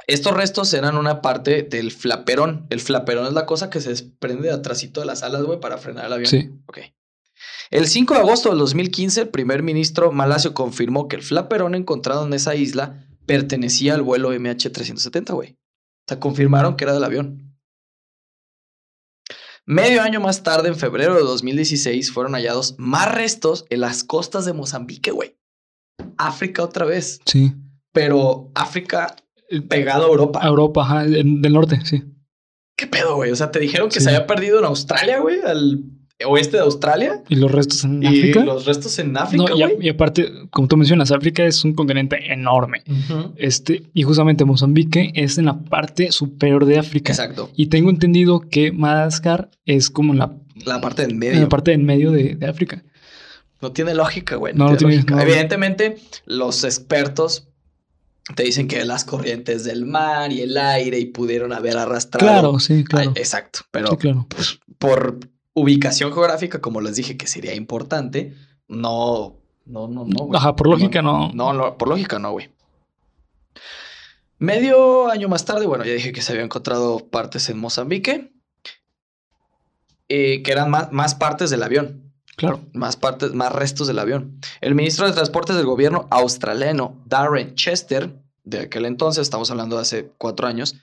Estos 0.07 0.33
restos 0.33 0.73
eran 0.73 0.97
una 0.97 1.21
parte 1.21 1.63
del 1.63 1.91
flaperón. 1.91 2.67
El 2.69 2.79
flaperón 2.79 3.27
es 3.27 3.33
la 3.33 3.45
cosa 3.45 3.69
que 3.69 3.81
se 3.81 3.89
desprende 3.89 4.49
de 4.49 4.53
atrásito 4.53 4.99
de 4.99 5.05
las 5.05 5.23
alas, 5.23 5.43
güey, 5.43 5.59
para 5.59 5.77
frenar 5.77 6.05
el 6.05 6.13
avión. 6.13 6.27
Sí. 6.27 6.49
Ok. 6.65 6.79
El 7.69 7.87
5 7.87 8.13
de 8.13 8.19
agosto 8.19 8.49
del 8.49 8.59
2015, 8.59 9.21
el 9.21 9.29
primer 9.29 9.63
ministro 9.63 10.11
malasio 10.11 10.53
confirmó 10.53 11.07
que 11.07 11.15
el 11.15 11.23
flaperón 11.23 11.75
encontrado 11.75 12.25
en 12.25 12.33
esa 12.33 12.55
isla 12.55 13.07
pertenecía 13.25 13.93
al 13.93 14.01
vuelo 14.01 14.33
MH370, 14.33 15.33
güey. 15.33 15.51
O 15.51 16.07
sea, 16.07 16.19
confirmaron 16.19 16.75
que 16.75 16.83
era 16.83 16.93
del 16.93 17.03
avión. 17.03 17.50
Medio 19.65 20.01
año 20.01 20.19
más 20.19 20.43
tarde, 20.43 20.69
en 20.69 20.75
febrero 20.75 21.13
de 21.15 21.21
2016, 21.21 22.11
fueron 22.11 22.33
hallados 22.33 22.75
más 22.77 23.13
restos 23.13 23.65
en 23.69 23.81
las 23.81 24.03
costas 24.03 24.45
de 24.45 24.53
Mozambique, 24.53 25.11
güey. 25.11 25.37
África 26.17 26.63
otra 26.63 26.85
vez, 26.85 27.19
Sí. 27.25 27.53
pero 27.93 28.51
África 28.55 29.15
Eh, 29.49 29.61
pegado 29.61 30.05
a 30.05 30.07
Europa. 30.09 30.39
a 30.41 30.47
Europa, 30.47 30.81
ajá, 30.83 31.03
del 31.03 31.53
norte, 31.53 31.79
sí. 31.85 32.03
¿Qué 32.77 32.87
pedo, 32.87 33.15
güey? 33.15 33.31
O 33.31 33.35
sea, 33.35 33.51
te 33.51 33.59
dijeron 33.59 33.89
que 33.89 33.99
Sí. 33.99 34.05
se 34.05 34.09
había 34.09 34.25
perdido 34.25 34.59
en 34.59 34.65
Australia, 34.65 35.19
güey, 35.19 35.39
al 35.41 35.83
oeste 36.25 36.57
de 36.57 36.63
Australia. 36.63 37.23
Y 37.29 37.35
los 37.35 37.51
restos 37.51 37.83
en 37.83 38.01
Y 38.03 38.07
África. 38.07 38.43
los 38.45 38.65
restos 38.65 38.97
en 38.99 39.15
África, 39.17 39.43
No, 39.49 39.55
y, 39.57 39.63
a- 39.63 39.69
y 39.79 39.89
aparte, 39.89 40.29
como 40.49 40.67
tú 40.67 40.77
mencionas, 40.77 41.11
África 41.11 41.45
es 41.45 41.63
un 41.63 41.73
continente 41.73 42.17
enorme. 42.31 42.83
Ujú. 42.87 43.33
Este, 43.37 43.83
y 43.93 44.03
justamente 44.03 44.45
Mozambique 44.45 45.11
es 45.15 45.37
en 45.37 45.45
la 45.45 45.59
parte 45.59 46.11
superior 46.11 46.65
de 46.65 46.79
África. 46.79 47.11
Exacto. 47.11 47.49
Y 47.55 47.67
tengo 47.67 47.89
entendido 47.89 48.41
que 48.41 48.71
Madagascar 48.71 49.49
es 49.65 49.89
como 49.89 50.13
en 50.13 50.19
la, 50.19 50.33
La 50.65 50.79
parte 50.81 51.03
en 51.03 51.11
en 51.11 51.19
medio. 51.19 51.39
la 51.41 51.49
parte 51.49 51.73
en 51.73 51.85
medio 51.85 52.11
de, 52.11 52.35
de 52.35 52.47
África. 52.47 52.83
No 53.61 53.71
tiene 53.71 53.93
lógica, 53.93 54.35
güey. 54.37 54.53
No, 54.55 54.69
no 54.69 54.77
tiene- 54.77 54.95
lógica. 54.95 55.15
no. 55.15 55.21
Evidentemente, 55.21 55.97
los 56.25 56.63
expertos 56.63 57.47
te 58.35 58.43
dicen 58.43 58.67
que 58.67 58.83
las 58.85 59.03
corrientes 59.03 59.63
del 59.65 59.85
mar 59.85 60.31
y 60.31 60.41
el 60.41 60.55
aire 60.57 60.99
y 60.99 61.05
pudieron 61.05 61.53
haber 61.53 61.77
arrastrado. 61.77 62.25
Claro, 62.25 62.59
sí, 62.59 62.83
claro. 62.83 63.11
Ay, 63.15 63.21
exacto. 63.21 63.59
Pero 63.71 63.87
sí, 63.89 63.97
claro. 63.97 64.25
pues, 64.29 64.59
por 64.77 65.19
ubicación 65.53 66.13
geográfica, 66.13 66.61
como 66.61 66.81
les 66.81 66.95
dije 66.95 67.17
que 67.17 67.27
sería 67.27 67.53
importante, 67.55 68.35
no, 68.67 69.37
no, 69.65 69.87
no, 69.87 70.05
no. 70.05 70.25
güey. 70.25 70.37
Ajá, 70.37 70.55
por 70.55 70.67
lógica 70.67 71.01
no. 71.01 71.31
No, 71.33 71.53
no, 71.53 71.77
por 71.77 71.87
lógica 71.87 72.19
no, 72.19 72.31
güey. 72.31 72.49
Medio 74.39 75.09
año 75.09 75.29
más 75.29 75.45
tarde, 75.45 75.67
bueno, 75.67 75.85
ya 75.85 75.93
dije 75.93 76.11
que 76.11 76.21
se 76.21 76.31
habían 76.31 76.45
encontrado 76.45 76.99
partes 76.99 77.49
en 77.49 77.59
Mozambique, 77.59 78.31
eh, 80.09 80.41
que 80.41 80.51
eran 80.51 80.71
más, 80.71 80.91
más 80.91 81.13
partes 81.15 81.49
del 81.51 81.61
avión, 81.63 82.11
Claro. 82.37 82.61
más 82.73 82.95
partes, 82.97 83.33
más 83.33 83.51
restos 83.51 83.87
del 83.87 83.99
avión. 83.99 84.39
El 84.61 84.73
ministro 84.73 85.05
de 85.05 85.13
Transportes 85.13 85.55
del 85.55 85.65
gobierno 85.67 86.07
australiano, 86.09 86.99
Darren 87.05 87.53
Chester, 87.53 88.15
de 88.43 88.61
aquel 88.61 88.85
entonces, 88.85 89.21
estamos 89.21 89.51
hablando 89.51 89.75
de 89.75 89.83
hace 89.83 90.11
cuatro 90.17 90.47
años, 90.47 90.75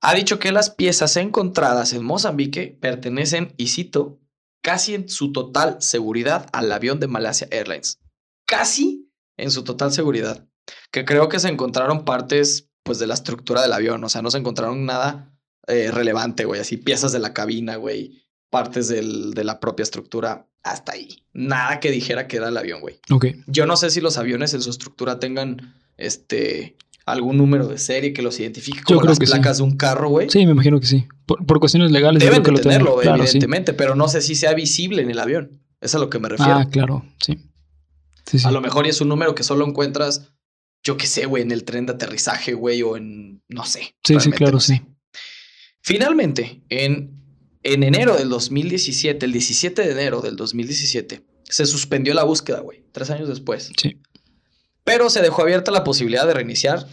ha 0.00 0.14
dicho 0.14 0.38
que 0.38 0.52
las 0.52 0.70
piezas 0.70 1.16
encontradas 1.16 1.92
en 1.92 2.04
Mozambique 2.04 2.76
pertenecen, 2.80 3.54
y 3.56 3.68
cito, 3.68 4.20
casi 4.62 4.94
en 4.94 5.08
su 5.08 5.32
total 5.32 5.76
seguridad 5.80 6.48
al 6.52 6.70
avión 6.72 7.00
de 7.00 7.06
Malasia 7.08 7.48
Airlines. 7.50 7.98
Casi 8.46 9.10
en 9.36 9.50
su 9.50 9.64
total 9.64 9.92
seguridad. 9.92 10.46
Que 10.90 11.04
creo 11.04 11.28
que 11.28 11.38
se 11.38 11.48
encontraron 11.48 12.04
partes, 12.04 12.68
pues, 12.82 12.98
de 12.98 13.06
la 13.06 13.14
estructura 13.14 13.62
del 13.62 13.72
avión. 13.72 14.02
O 14.04 14.08
sea, 14.08 14.22
no 14.22 14.30
se 14.30 14.38
encontraron 14.38 14.84
nada 14.86 15.32
eh, 15.68 15.90
relevante, 15.90 16.44
güey. 16.44 16.60
Así 16.60 16.76
piezas 16.76 17.12
de 17.12 17.18
la 17.18 17.32
cabina, 17.32 17.76
güey. 17.76 18.22
partes 18.48 18.86
del- 18.86 19.34
de 19.34 19.42
la 19.42 19.58
propia 19.58 19.82
estructura 19.82 20.48
hasta 20.62 20.92
ahí. 20.92 21.24
Nada 21.32 21.80
que 21.80 21.90
dijera 21.90 22.28
que 22.28 22.36
era 22.36 22.48
el 22.48 22.56
avión, 22.56 22.80
güey. 22.80 23.00
Ok. 23.10 23.26
Yo 23.48 23.66
no 23.66 23.76
sé 23.76 23.90
si 23.90 24.00
los 24.00 24.18
aviones 24.18 24.54
en 24.54 24.62
su 24.62 24.70
estructura 24.70 25.18
tengan 25.18 25.74
este 25.96 26.76
algún 27.06 27.38
número 27.38 27.68
de 27.68 27.78
serie 27.78 28.12
que 28.12 28.20
los 28.20 28.38
identifique 28.40 28.82
como 28.82 29.00
las 29.02 29.16
sí. 29.16 29.24
placas 29.24 29.58
de 29.58 29.62
un 29.62 29.76
carro, 29.76 30.10
güey. 30.10 30.28
Sí, 30.28 30.44
me 30.44 30.52
imagino 30.52 30.80
que 30.80 30.86
sí. 30.86 31.06
Por, 31.24 31.46
por 31.46 31.60
cuestiones 31.60 31.92
legales. 31.92 32.22
Deben 32.22 32.42
de 32.42 32.42
que 32.42 32.50
lo 32.50 32.60
tenerlo, 32.60 32.98
sí. 33.00 33.08
evidentemente, 33.08 33.72
pero 33.72 33.94
no 33.94 34.08
sé 34.08 34.20
si 34.20 34.34
sea 34.34 34.52
visible 34.54 35.02
en 35.02 35.10
el 35.10 35.18
avión. 35.18 35.62
Es 35.80 35.94
a 35.94 35.98
lo 35.98 36.10
que 36.10 36.18
me 36.18 36.28
refiero. 36.28 36.52
Ah, 36.52 36.68
claro, 36.68 37.04
sí. 37.20 37.38
A 38.44 38.50
lo 38.50 38.60
mejor 38.60 38.86
es 38.88 39.00
un 39.00 39.08
número 39.08 39.36
que 39.36 39.44
solo 39.44 39.64
encuentras, 39.64 40.32
yo 40.82 40.96
qué 40.96 41.06
sé, 41.06 41.26
güey, 41.26 41.44
en 41.44 41.52
el 41.52 41.62
tren 41.64 41.86
de 41.86 41.92
aterrizaje, 41.92 42.54
güey, 42.54 42.82
o 42.82 42.96
en, 42.96 43.42
no 43.48 43.64
sé. 43.64 43.94
Sí, 44.02 44.18
sí, 44.18 44.32
claro, 44.32 44.54
no 44.54 44.60
sé. 44.60 44.74
sí. 44.74 44.82
Finalmente, 45.80 46.64
en, 46.68 47.22
en 47.62 47.84
enero 47.84 48.16
del 48.16 48.28
2017, 48.28 49.24
el 49.24 49.32
17 49.32 49.82
de 49.82 49.92
enero 49.92 50.20
del 50.20 50.34
2017, 50.34 51.24
se 51.44 51.66
suspendió 51.66 52.14
la 52.14 52.24
búsqueda, 52.24 52.58
güey, 52.58 52.82
tres 52.90 53.10
años 53.10 53.28
después. 53.28 53.70
Sí. 53.80 54.00
Pero 54.86 55.10
se 55.10 55.20
dejó 55.20 55.42
abierta 55.42 55.72
la 55.72 55.82
posibilidad 55.82 56.24
de 56.26 56.32
reiniciar 56.34 56.86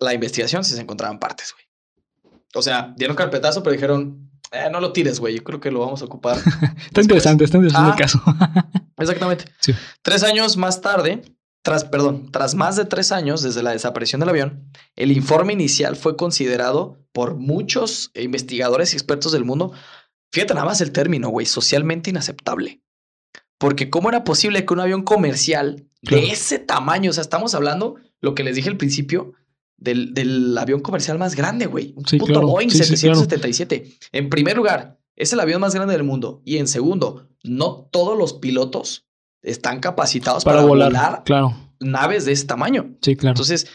la 0.00 0.14
investigación 0.14 0.64
si 0.64 0.72
se 0.74 0.80
encontraban 0.80 1.18
partes, 1.18 1.52
güey. 1.52 2.32
O 2.54 2.62
sea, 2.62 2.94
dieron 2.96 3.14
carpetazo, 3.16 3.62
pero 3.62 3.74
dijeron, 3.74 4.30
"Eh, 4.50 4.68
no 4.72 4.80
lo 4.80 4.92
tires, 4.92 5.20
güey, 5.20 5.36
yo 5.36 5.44
creo 5.44 5.60
que 5.60 5.70
lo 5.70 5.80
vamos 5.80 6.00
a 6.00 6.06
ocupar. 6.06 6.36
Está 6.86 7.02
interesante, 7.02 7.44
está 7.44 7.58
interesante 7.58 7.90
Ah. 7.90 7.94
el 7.94 8.00
caso. 8.00 8.22
Exactamente. 8.96 9.44
Sí. 9.60 9.74
Tres 10.02 10.22
años 10.22 10.56
más 10.56 10.80
tarde, 10.80 11.22
tras, 11.62 11.84
perdón, 11.84 12.30
tras 12.32 12.54
más 12.54 12.76
de 12.76 12.86
tres 12.86 13.12
años 13.12 13.42
desde 13.42 13.62
la 13.62 13.72
desaparición 13.72 14.20
del 14.20 14.30
avión, 14.30 14.70
el 14.96 15.12
informe 15.12 15.52
inicial 15.52 15.96
fue 15.96 16.16
considerado 16.16 16.98
por 17.12 17.34
muchos 17.34 18.10
investigadores 18.14 18.92
y 18.92 18.96
expertos 18.96 19.32
del 19.32 19.44
mundo, 19.44 19.72
fíjate 20.32 20.54
nada 20.54 20.66
más 20.66 20.80
el 20.80 20.92
término, 20.92 21.28
güey, 21.28 21.44
socialmente 21.46 22.08
inaceptable. 22.10 22.80
Porque 23.58 23.90
cómo 23.90 24.08
era 24.08 24.24
posible 24.24 24.64
que 24.64 24.72
un 24.74 24.80
avión 24.80 25.02
comercial 25.02 25.86
Claro. 26.08 26.24
de 26.26 26.32
ese 26.32 26.58
tamaño, 26.58 27.10
o 27.10 27.12
sea, 27.12 27.22
estamos 27.22 27.54
hablando, 27.54 27.96
lo 28.20 28.34
que 28.34 28.44
les 28.44 28.56
dije 28.56 28.68
al 28.68 28.76
principio, 28.76 29.32
del, 29.76 30.14
del 30.14 30.56
avión 30.56 30.80
comercial 30.80 31.18
más 31.18 31.34
grande, 31.34 31.66
güey. 31.66 31.94
Un 31.96 32.06
Sí, 32.06 32.16
puto 32.18 32.32
claro. 32.34 32.46
Boeing 32.48 32.70
Sí, 32.70 32.78
sí, 32.84 32.94
claro. 33.06 33.20
777. 33.20 33.98
En 34.12 34.28
primer 34.30 34.56
lugar, 34.56 34.98
es 35.16 35.32
el 35.32 35.40
avión 35.40 35.60
más 35.60 35.74
grande 35.74 35.92
del 35.94 36.04
mundo. 36.04 36.40
Y 36.44 36.56
en 36.58 36.68
segundo, 36.68 37.28
no 37.42 37.88
todos 37.90 38.16
los 38.16 38.34
pilotos 38.34 39.06
están 39.42 39.80
capacitados 39.80 40.44
para, 40.44 40.58
Para 40.58 40.66
volar. 40.68 40.88
volar 40.92 41.22
Claro. 41.24 41.54
naves 41.80 42.24
de 42.24 42.32
ese 42.32 42.46
tamaño. 42.46 42.94
Sí, 43.02 43.14
claro. 43.16 43.32
Entonces, 43.32 43.66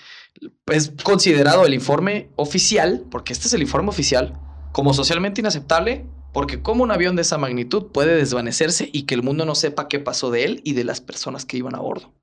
es 0.68 0.94
considerado 1.04 1.66
el 1.66 1.74
informe 1.74 2.30
oficial, 2.38 3.06
porque 3.12 3.34
este 3.34 3.48
es 3.48 3.54
el 3.54 3.62
informe 3.62 3.90
oficial, 3.90 4.34
como 4.72 4.94
socialmente 4.94 5.42
inaceptable, 5.42 6.06
porque 6.34 6.62
como 6.62 6.84
un 6.84 6.92
avión 6.92 7.16
de 7.16 7.24
esa 7.24 7.38
magnitud 7.38 7.88
puede 7.92 8.16
desvanecerse 8.16 8.90
y 8.94 9.04
que 9.04 9.16
el 9.16 9.24
mundo 9.24 9.46
no 9.46 9.54
sepa 9.56 9.88
qué 9.88 10.00
pasó 10.00 10.32
de 10.32 10.46
él 10.46 10.62
y 10.64 10.74
de 10.74 10.84
las 10.86 11.02
personas 11.02 11.46
que 11.46 11.58
iban 11.58 11.76
a 11.76 11.80
bordo. 11.80 12.14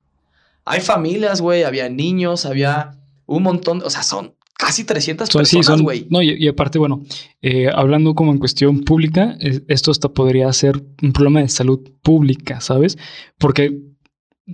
Hay 0.67 0.81
familias, 0.81 1.41
güey, 1.41 1.63
había 1.63 1.89
niños, 1.89 2.45
había 2.45 2.99
un 3.25 3.43
montón, 3.43 3.81
o 3.83 3.89
sea, 3.89 4.03
son 4.03 4.35
casi 4.57 4.83
300 4.83 5.29
Son- 5.29 5.45
sí, 5.45 5.57
personas, 5.57 5.77
son- 5.79 5.83
güey. 5.83 6.07
No, 6.09 6.21
y, 6.21 6.31
y 6.33 6.47
aparte, 6.47 6.79
bueno, 6.79 7.03
eh, 7.41 7.69
hablando 7.73 8.15
como 8.15 8.31
en 8.31 8.37
cuestión 8.39 8.81
pública, 8.81 9.37
es- 9.39 9.63
esto 9.67 9.91
hasta 9.91 10.09
podría 10.09 10.51
ser 10.53 10.83
un 11.01 11.13
problema 11.13 11.41
de 11.41 11.47
salud 11.49 11.79
pública, 12.01 12.59
¿sabes? 12.61 12.97
Porque 13.37 13.79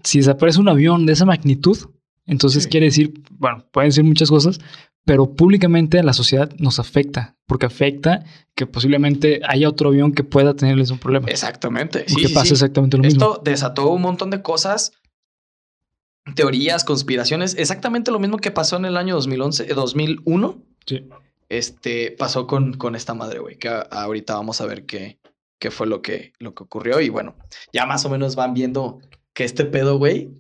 si 0.04 0.20
desaparece 0.20 0.60
un 0.60 0.70
avión 0.70 1.06
de 1.06 1.14
esa 1.14 1.26
magnitud, 1.26 1.78
entonces 2.26 2.64
Sí. 2.64 2.70
quiere 2.70 2.88
decir, 2.88 3.14
bueno, 3.32 3.66
pueden 3.72 3.90
decir 3.90 4.04
muchas 4.04 4.30
cosas, 4.30 4.60
pero 5.06 5.36
públicamente 5.36 6.00
a 6.00 6.04
la 6.04 6.14
sociedad 6.14 6.50
nos 6.58 6.80
afecta, 6.80 7.36
porque 7.46 7.66
afecta 7.66 8.24
que 8.56 8.66
posiblemente 8.66 9.42
haya 9.48 9.68
otro 9.68 9.90
avión 9.90 10.14
que 10.14 10.24
pueda 10.24 10.54
tenerles 10.56 10.90
un 10.92 10.98
problema. 10.98 11.28
Exactamente. 11.28 12.06
Sí, 12.08 12.26
sí, 12.28 12.34
pasa 12.34 12.48
sí. 12.48 12.54
exactamente 12.54 12.98
lo 12.98 13.04
mismo. 13.04 13.20
Esto 13.34 13.42
desató 13.44 13.90
un 13.90 14.02
montón 14.02 14.30
de 14.30 14.42
cosas, 14.42 14.94
teorías, 16.36 16.84
conspiraciones, 16.84 17.56
exactamente 17.58 18.12
lo 18.12 18.20
mismo 18.20 18.38
que 18.38 18.52
pasó 18.52 18.78
en 18.78 18.86
el 18.86 18.98
año 18.98 19.16
2011, 19.16 19.64
eh, 19.70 19.74
2001. 19.74 20.62
Sí. 20.86 21.08
Este 21.50 22.12
pasó 22.12 22.48
con, 22.48 22.74
con 22.74 22.96
esta 22.96 23.14
madre, 23.14 23.40
güey, 23.40 23.58
que 23.58 23.68
a- 23.70 23.82
ahorita 23.82 24.36
vamos 24.36 24.62
a 24.62 24.66
ver 24.66 24.86
qué, 24.86 25.20
qué 25.60 25.70
fue 25.72 25.88
lo 25.88 26.02
que, 26.02 26.34
lo 26.40 26.54
que 26.56 26.64
ocurrió. 26.64 27.00
Y 27.02 27.10
bueno, 27.10 27.36
ya 27.74 27.86
más 27.86 28.06
o 28.06 28.10
menos 28.10 28.36
van 28.36 28.54
viendo 28.54 29.00
que 29.34 29.44
este 29.44 29.66
pedo, 29.66 29.98
güey, 29.98 30.32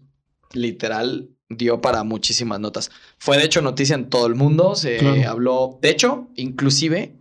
literal 0.54 1.30
dio 1.50 1.82
para 1.82 2.04
muchísimas 2.04 2.60
notas. 2.60 2.90
Fue 3.20 3.38
de 3.38 3.44
hecho 3.46 3.62
noticia 3.62 3.96
en 3.96 4.10
todo 4.10 4.26
el 4.28 4.36
mundo, 4.36 4.76
se 4.76 4.98
Claro. 4.98 5.30
habló, 5.30 5.80
de 5.82 5.90
hecho, 5.90 6.30
inclusive 6.36 7.16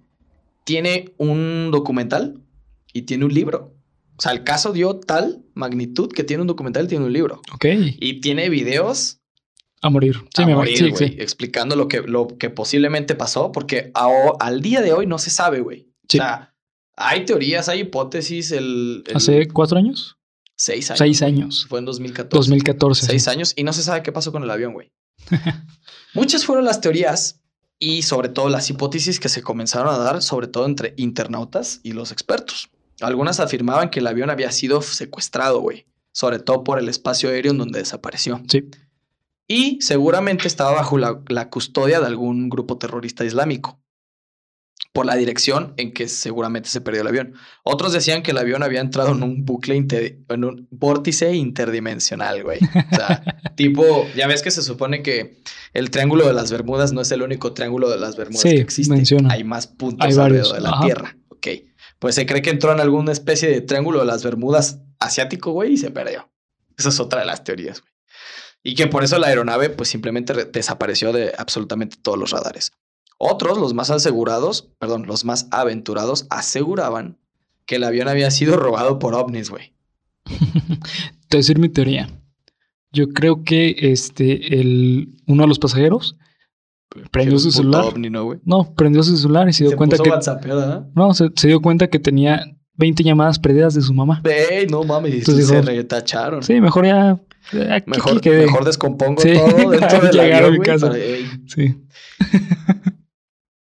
tiene 0.64 1.12
un 1.18 1.70
documental 1.72 2.40
y 2.92 3.02
tiene 3.02 3.24
un 3.24 3.34
libro. 3.34 3.74
O 4.16 4.22
sea, 4.22 4.32
el 4.32 4.44
caso 4.44 4.72
dio 4.72 5.00
tal 5.00 5.44
magnitud 5.54 6.10
que 6.12 6.22
tiene 6.24 6.42
un 6.42 6.46
documental 6.46 6.84
y 6.84 6.88
tiene 6.88 7.04
un 7.04 7.12
libro. 7.12 7.40
Ok, 7.54 7.64
Y 7.98 8.20
tiene 8.20 8.48
videos 8.48 9.18
a 9.80 9.90
morir. 9.90 10.16
Sí, 10.34 10.42
a 10.42 10.46
me 10.46 10.54
morir. 10.54 10.76
Sí, 10.78 10.90
güey, 10.90 11.16
explicando 11.20 11.74
lo 11.76 11.88
que, 11.88 12.02
lo 12.02 12.28
que 12.28 12.50
posiblemente 12.50 13.14
pasó, 13.14 13.50
porque 13.52 13.90
a- 13.94 14.32
al 14.38 14.60
día 14.62 14.80
de 14.80 14.92
hoy 14.92 15.06
no 15.06 15.18
se 15.18 15.30
sabe, 15.30 15.60
güey. 15.60 15.88
Sí. 16.08 16.18
O 16.18 16.22
sea, 16.22 16.54
hay 16.96 17.24
teorías, 17.24 17.68
hay 17.68 17.80
hipótesis, 17.80 18.52
el, 18.52 19.02
el- 19.06 19.16
¿Hace 19.16 19.48
cuatro 19.48 19.78
años? 19.78 20.18
seis 20.54 20.90
años. 20.90 20.98
Seis 20.98 21.22
años. 21.22 21.66
Fue 21.68 21.80
en 21.80 21.86
2014. 21.86 22.36
2014. 22.36 23.06
Seis 23.06 23.24
sí. 23.24 23.30
años 23.30 23.52
y 23.56 23.64
no 23.64 23.72
se 23.72 23.82
sabe 23.82 24.02
qué 24.04 24.12
pasó 24.12 24.30
con 24.30 24.44
el 24.44 24.50
avión, 24.50 24.72
güey. 24.74 24.92
Muchas 26.14 26.44
fueron 26.44 26.64
las 26.64 26.80
teorías 26.80 27.40
y 27.78 28.02
sobre 28.02 28.28
todo 28.28 28.48
las 28.48 28.70
hipótesis 28.70 29.18
que 29.18 29.28
se 29.28 29.42
comenzaron 29.42 29.92
a 29.92 29.98
dar, 29.98 30.22
sobre 30.22 30.46
todo 30.46 30.66
entre 30.66 30.94
internautas 30.96 31.80
y 31.82 31.92
los 31.92 32.12
expertos. 32.12 32.68
Algunas 33.00 33.40
afirmaban 33.40 33.90
que 33.90 34.00
el 34.00 34.06
avión 34.06 34.30
había 34.30 34.52
sido 34.52 34.82
secuestrado, 34.82 35.60
güey, 35.60 35.86
sobre 36.12 36.38
todo 36.38 36.62
por 36.64 36.78
el 36.78 36.88
espacio 36.88 37.30
aéreo 37.30 37.52
en 37.52 37.58
donde 37.58 37.78
desapareció. 37.80 38.40
Sí. 38.48 38.64
Y 39.48 39.78
seguramente 39.80 40.46
estaba 40.46 40.72
bajo 40.72 40.98
la, 40.98 41.20
la 41.28 41.50
custodia 41.50 42.00
de 42.00 42.06
algún 42.06 42.48
grupo 42.48 42.78
terrorista 42.78 43.24
islámico, 43.24 43.80
por 44.92 45.06
la 45.06 45.16
dirección 45.16 45.72
en 45.78 45.92
que 45.92 46.06
seguramente 46.06 46.68
se 46.68 46.80
perdió 46.80 47.00
el 47.00 47.08
avión. 47.08 47.34
Otros 47.62 47.92
decían 47.92 48.22
que 48.22 48.32
el 48.32 48.38
avión 48.38 48.62
había 48.62 48.80
entrado 48.80 49.12
en 49.12 49.22
un 49.22 49.44
bucle, 49.44 49.74
inter- 49.74 50.18
en 50.28 50.44
un 50.44 50.68
vórtice 50.70 51.32
interdimensional, 51.34 52.42
güey. 52.42 52.58
O 52.92 52.94
sea, 52.96 53.22
tipo, 53.56 54.06
ya 54.14 54.26
ves 54.26 54.42
que 54.42 54.50
se 54.50 54.62
supone 54.62 55.02
que 55.02 55.40
el 55.72 55.90
triángulo 55.90 56.26
de 56.26 56.34
las 56.34 56.50
Bermudas 56.52 56.92
no 56.92 57.00
es 57.00 57.10
el 57.10 57.22
único 57.22 57.52
triángulo 57.54 57.88
de 57.90 57.98
las 57.98 58.16
Bermudas 58.16 58.42
Sí, 58.42 58.50
que 58.50 58.60
existe. 58.60 58.94
menciona. 58.94 59.32
Hay 59.32 59.44
más 59.44 59.66
puntos 59.66 60.06
Hay 60.06 60.12
alrededor 60.14 60.54
de 60.54 60.60
la 60.60 60.70
ajá. 60.70 60.84
Tierra. 60.84 61.16
Ok. 61.30 61.46
Pues 62.02 62.16
se 62.16 62.26
cree 62.26 62.42
que 62.42 62.50
entró 62.50 62.72
en 62.72 62.80
alguna 62.80 63.12
especie 63.12 63.48
de 63.48 63.60
triángulo 63.60 64.00
de 64.00 64.06
las 64.06 64.24
Bermudas 64.24 64.80
asiático, 64.98 65.52
güey, 65.52 65.74
y 65.74 65.76
se 65.76 65.92
perdió. 65.92 66.28
Esa 66.76 66.88
es 66.88 66.98
otra 66.98 67.20
de 67.20 67.26
las 67.26 67.44
teorías, 67.44 67.80
güey. 67.80 67.92
Y 68.64 68.74
que 68.74 68.88
por 68.88 69.04
eso 69.04 69.18
la 69.20 69.28
aeronave, 69.28 69.70
pues 69.70 69.88
simplemente 69.88 70.32
re- 70.32 70.44
desapareció 70.46 71.12
de 71.12 71.32
absolutamente 71.38 71.96
todos 72.02 72.18
los 72.18 72.32
radares. 72.32 72.72
Otros, 73.18 73.56
los 73.56 73.72
más 73.72 73.90
asegurados, 73.90 74.68
perdón, 74.80 75.06
los 75.06 75.24
más 75.24 75.46
aventurados, 75.52 76.26
aseguraban 76.28 77.18
que 77.66 77.76
el 77.76 77.84
avión 77.84 78.08
había 78.08 78.32
sido 78.32 78.56
robado 78.56 78.98
por 78.98 79.14
ovnis, 79.14 79.48
güey. 79.50 79.72
Te 80.24 80.32
voy 80.34 80.80
a 81.34 81.36
decir 81.36 81.60
mi 81.60 81.68
teoría. 81.68 82.08
Yo 82.90 83.10
creo 83.10 83.44
que 83.44 83.76
este, 83.78 84.58
el, 84.60 85.22
uno 85.28 85.44
de 85.44 85.48
los 85.48 85.60
pasajeros 85.60 86.16
prendió 87.10 87.38
su 87.38 87.50
celular. 87.50 87.84
ovni, 87.84 88.10
¿no, 88.10 88.74
prendió 88.74 89.02
su 89.02 89.16
celular 89.16 89.48
y 89.48 89.52
se 89.52 89.64
dio 89.64 89.70
Se 89.72 89.76
cuenta 89.76 89.96
puso 89.96 90.04
que. 90.04 90.90
No, 90.94 91.14
se, 91.14 91.30
se 91.36 91.48
dio 91.48 91.60
cuenta 91.60 91.88
que 91.88 91.98
tenía 91.98 92.44
20 92.74 93.02
llamadas 93.04 93.38
perdidas 93.38 93.74
de 93.74 93.82
su 93.82 93.92
mamá. 93.94 94.22
Ey, 94.24 94.66
no 94.66 94.82
mames, 94.84 95.14
Entonces 95.14 95.46
se 95.46 95.54
dijo, 95.56 95.66
retacharon. 95.66 96.42
Sí, 96.42 96.60
mejor 96.60 96.86
ya. 96.86 97.20
Aquí 97.70 97.90
Mejor, 97.90 98.64
descompongo 98.64 99.20
Sí, 99.20 99.32
todo 99.34 99.70
dentro 99.70 100.00
del 100.00 100.12
llegar 100.12 100.44
a 100.44 100.46
avión, 100.46 100.52
mi 100.52 100.56
güey, 100.58 100.68
casa. 100.70 100.86
para- 100.88 100.98
ey. 100.98 101.26
Sí. 101.48 101.74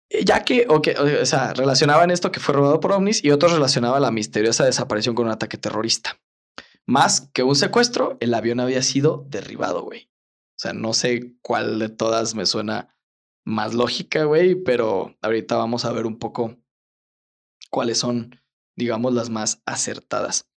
Eh, 0.10 0.24
Ya 0.26 0.44
que, 0.44 0.66
ok, 0.70 0.88
o 1.22 1.26
sea, 1.26 1.54
relacionaban 1.54 2.12
esto 2.12 2.32
que 2.32 2.40
fue 2.40 2.56
robado 2.56 2.80
por 2.80 2.92
ovnis 2.92 3.24
y 3.24 3.32
otros 3.32 3.52
relacionaban 3.52 4.02
la 4.02 4.12
misteriosa 4.12 4.66
desaparición 4.66 5.16
con 5.16 5.26
un 5.28 5.32
ataque 5.32 5.58
terrorista. 5.58 6.18
Más 6.86 7.30
que 7.34 7.44
un 7.44 7.56
secuestro, 7.56 8.18
el 8.22 8.34
avión 8.34 8.60
había 8.60 8.82
sido 8.82 9.26
derribado, 9.30 9.84
güey. 9.84 10.10
O 10.56 10.60
sea, 10.60 10.74
no 10.74 10.94
sé 10.94 11.34
cuál 11.42 11.78
de 11.80 11.90
todas 11.90 12.34
me 12.34 12.46
suena 12.46 12.96
más 13.48 13.74
lógica, 13.74 14.26
güey, 14.26 14.56
pero 14.56 15.16
ahorita 15.22 15.56
vamos 15.56 15.86
a 15.86 15.94
ver 15.94 16.06
un 16.06 16.20
poco 16.20 16.58
cuáles 17.70 17.98
son, 17.98 18.42
digamos, 18.76 19.14
las 19.14 19.30
más 19.30 19.62
acertadas. 19.66 20.50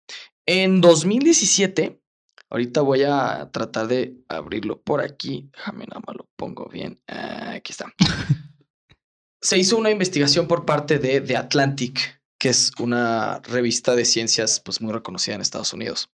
En 0.47 0.81
2017, 0.81 2.01
ahorita 2.49 2.81
voy 2.81 3.03
a 3.03 3.51
tratar 3.53 3.87
de 3.87 4.17
abrirlo 4.27 4.81
por 4.81 5.01
aquí. 5.01 5.51
Déjame 5.55 5.85
nada 5.85 6.01
más 6.05 6.15
lo 6.15 6.27
pongo 6.35 6.67
bien. 6.67 6.99
Ah, 7.07 7.51
aquí 7.57 7.71
está 7.71 7.93
se 9.41 9.57
hizo 9.59 9.77
una 9.77 9.91
investigación 9.91 10.47
por 10.47 10.65
parte 10.65 10.97
de 10.97 11.21
The 11.21 11.37
Atlantic, 11.37 12.21
que 12.39 12.49
es 12.49 12.71
una 12.79 13.39
revista 13.41 13.95
de 13.95 14.03
ciencias 14.05 14.59
pues, 14.61 14.81
muy 14.81 14.91
reconocida 14.91 15.35
en 15.35 15.41
Estados 15.41 15.73
Unidos, 15.73 16.09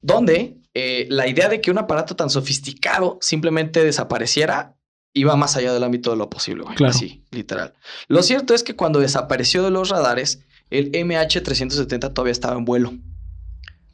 donde 0.00 0.56
eh, 0.74 1.08
la 1.10 1.26
idea 1.26 1.48
de 1.48 1.60
que 1.60 1.72
un 1.72 1.78
aparato 1.78 2.14
tan 2.14 2.30
sofisticado 2.30 3.18
simplemente 3.20 3.84
desapareciera 3.84 4.78
iba 5.14 5.36
más 5.36 5.56
allá 5.56 5.72
del 5.72 5.84
ámbito 5.84 6.10
de 6.10 6.16
lo 6.16 6.30
posible, 6.30 6.64
güey. 6.64 6.76
Claro. 6.76 6.94
Así, 6.94 7.24
literal. 7.30 7.74
Lo 8.08 8.22
cierto 8.22 8.54
es 8.54 8.62
que 8.62 8.76
cuando 8.76 9.00
desapareció 9.00 9.62
de 9.62 9.70
los 9.70 9.88
radares, 9.88 10.40
el 10.70 10.90
MH370 10.92 12.12
todavía 12.12 12.32
estaba 12.32 12.56
en 12.56 12.64
vuelo. 12.64 12.94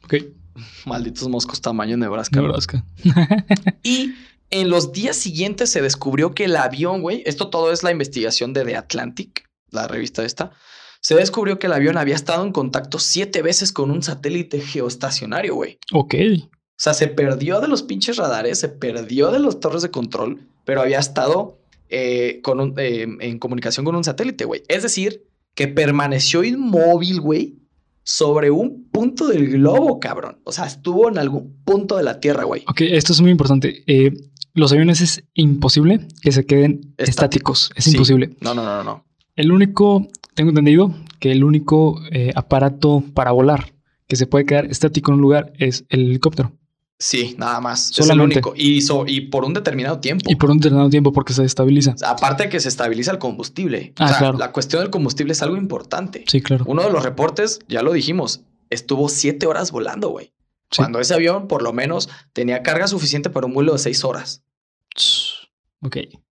Ok. 0.03 0.15
Malditos 0.85 1.27
moscos 1.27 1.61
tamaño 1.61 1.97
Nebraska. 1.97 2.41
Nebraska. 2.41 2.85
Y 3.83 4.13
en 4.49 4.69
los 4.69 4.91
días 4.91 5.15
siguientes 5.15 5.69
se 5.69 5.81
descubrió 5.81 6.33
que 6.33 6.45
el 6.45 6.55
avión, 6.55 7.01
güey, 7.01 7.23
esto 7.25 7.49
todo 7.49 7.71
es 7.71 7.83
la 7.83 7.91
investigación 7.91 8.53
de 8.53 8.65
The 8.65 8.77
Atlantic, 8.77 9.47
la 9.69 9.87
revista 9.87 10.23
esta, 10.23 10.51
se 11.01 11.15
descubrió 11.15 11.59
que 11.59 11.67
el 11.67 11.73
avión 11.73 11.97
había 11.97 12.15
estado 12.15 12.43
en 12.43 12.51
contacto 12.51 12.99
siete 12.99 13.41
veces 13.41 13.71
con 13.71 13.91
un 13.91 14.03
satélite 14.03 14.59
geoestacionario, 14.59 15.55
güey. 15.55 15.79
Ok. 15.93 16.15
O 16.43 16.81
sea, 16.81 16.93
se 16.93 17.07
perdió 17.07 17.61
de 17.61 17.67
los 17.67 17.83
pinches 17.83 18.17
radares, 18.17 18.59
se 18.59 18.69
perdió 18.69 19.31
de 19.31 19.39
los 19.39 19.59
torres 19.59 19.81
de 19.81 19.91
control, 19.91 20.47
pero 20.69 20.81
había 20.83 20.99
estado 20.99 21.57
eh, 21.89 22.41
con 22.43 22.59
un- 22.59 22.75
eh, 22.77 23.07
en 23.21 23.39
comunicación 23.39 23.83
con 23.83 23.95
un 23.95 24.03
satélite, 24.03 24.45
güey. 24.45 24.61
Es 24.67 24.83
decir, 24.83 25.23
que 25.55 25.67
permaneció 25.67 26.43
inmóvil, 26.43 27.19
güey, 27.19 27.55
sobre 28.03 28.51
un 28.51 28.87
punto 28.91 29.27
del 29.27 29.47
globo, 29.49 29.99
cabrón. 29.99 30.37
O 30.43 30.51
sea, 30.51 30.67
estuvo 30.67 31.09
en 31.09 31.17
algún 31.17 31.55
punto 31.65 31.97
de 31.97 32.03
la 32.03 32.19
Tierra, 32.19 32.43
güey. 32.43 32.61
Ok, 32.67 32.81
esto 32.81 33.11
es 33.13 33.21
muy 33.21 33.31
importante. 33.31 33.81
Eh, 33.87 34.13
los 34.53 34.71
aviones 34.71 35.01
es 35.01 35.23
imposible 35.33 36.01
que 36.21 36.31
se 36.31 36.45
queden 36.45 36.93
Estáticos. 36.97 37.09
estáticos. 37.09 37.71
Es 37.75 37.83
Sí. 37.85 37.91
imposible. 37.93 38.29
No, 38.41 38.53
no, 38.53 38.63
no, 38.63 38.83
no. 38.83 39.05
El 39.35 39.51
único, 39.51 40.07
tengo 40.35 40.49
entendido 40.49 40.93
que 41.19 41.31
el 41.31 41.43
único 41.43 41.99
aparato 42.35 43.03
para 43.15 43.31
volar 43.31 43.73
que 44.07 44.15
se 44.15 44.27
puede 44.27 44.45
quedar 44.45 44.65
estático 44.67 45.09
en 45.11 45.15
un 45.15 45.21
lugar 45.21 45.53
es 45.57 45.85
el 45.89 46.01
helicóptero. 46.09 46.51
Sí, 47.01 47.35
nada 47.37 47.61
más. 47.61 47.87
Solamente. 47.93 48.39
Es 48.39 48.45
el 48.45 48.49
único. 48.51 48.53
Y, 48.61 48.81
so- 48.81 49.05
y 49.07 49.21
por 49.21 49.45
un 49.45 49.53
determinado 49.53 49.99
tiempo. 49.99 50.29
Y 50.29 50.35
por 50.35 50.51
un 50.51 50.57
determinado 50.57 50.89
tiempo 50.89 51.13
porque 51.13 51.31
se 51.33 51.45
estabiliza. 51.45 51.95
Aparte 52.05 52.43
de 52.43 52.49
que 52.49 52.59
se 52.59 52.67
estabiliza 52.67 53.11
el 53.11 53.19
combustible. 53.19 53.93
Ah, 53.97 54.05
o 54.05 54.07
sea, 54.09 54.17
claro. 54.17 54.37
La 54.37 54.51
cuestión 54.51 54.81
del 54.81 54.91
combustible 54.91 55.31
es 55.31 55.41
algo 55.41 55.55
importante. 55.55 56.25
Sí, 56.27 56.41
claro. 56.41 56.65
Uno 56.67 56.83
de 56.83 56.91
los 56.91 57.01
reportes, 57.03 57.59
ya 57.69 57.83
lo 57.83 57.93
dijimos, 57.93 58.41
estuvo 58.69 59.07
siete 59.07 59.47
horas 59.47 59.71
volando, 59.71 60.09
güey. 60.09 60.33
Sí. 60.71 60.77
Cuando 60.77 60.99
ese 60.99 61.13
avión, 61.13 61.47
por 61.47 61.61
lo 61.63 61.71
menos, 61.71 62.09
tenía 62.33 62.63
carga 62.63 62.87
suficiente 62.87 63.29
para 63.29 63.47
un 63.47 63.53
vuelo 63.53 63.71
de 63.71 63.79
seis 63.79 64.03
horas. 64.03 64.43
Ok. 65.81 65.97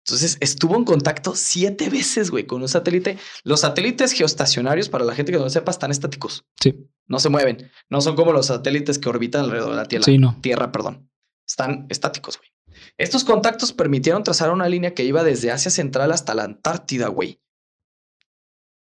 Entonces, 0.10 0.38
estuvo 0.40 0.76
en 0.76 0.86
contacto 0.86 1.36
siete 1.36 1.90
veces, 1.90 2.32
güey, 2.32 2.46
con 2.46 2.62
un 2.62 2.68
satélite. 2.68 3.18
Los 3.44 3.62
satélites 3.62 4.12
geoestacionarios, 4.14 4.90
para 4.90 5.06
la 5.06 5.16
gente 5.16 5.32
que 5.32 5.38
no 5.38 5.44
lo 5.44 5.50
sepa, 5.50 5.72
están 5.72 5.92
estáticos. 5.92 6.46
Sí. 6.60 6.76
No 7.08 7.20
se 7.20 7.30
mueven. 7.30 7.72
No 7.90 8.02
son 8.02 8.16
como 8.16 8.34
los 8.34 8.48
satélites 8.48 9.00
que 9.00 9.10
orbitan 9.10 9.46
alrededor 9.46 9.72
de 9.72 9.76
la 9.76 9.86
Tierra. 9.86 10.06
Sí, 10.06 10.18
no. 10.18 10.38
Tierra, 10.42 10.72
perdón. 10.72 11.10
Están 11.48 11.86
estáticos, 11.90 12.38
güey. 12.38 12.50
Estos 12.98 13.24
contactos 13.24 13.74
permitieron 13.74 14.24
trazar 14.24 14.52
una 14.52 14.68
línea 14.68 14.94
que 14.94 15.04
iba 15.04 15.24
desde 15.24 15.52
Asia 15.52 15.72
Central 15.72 16.12
hasta 16.12 16.34
la 16.34 16.44
Antártida, 16.44 17.08
güey. 17.08 17.42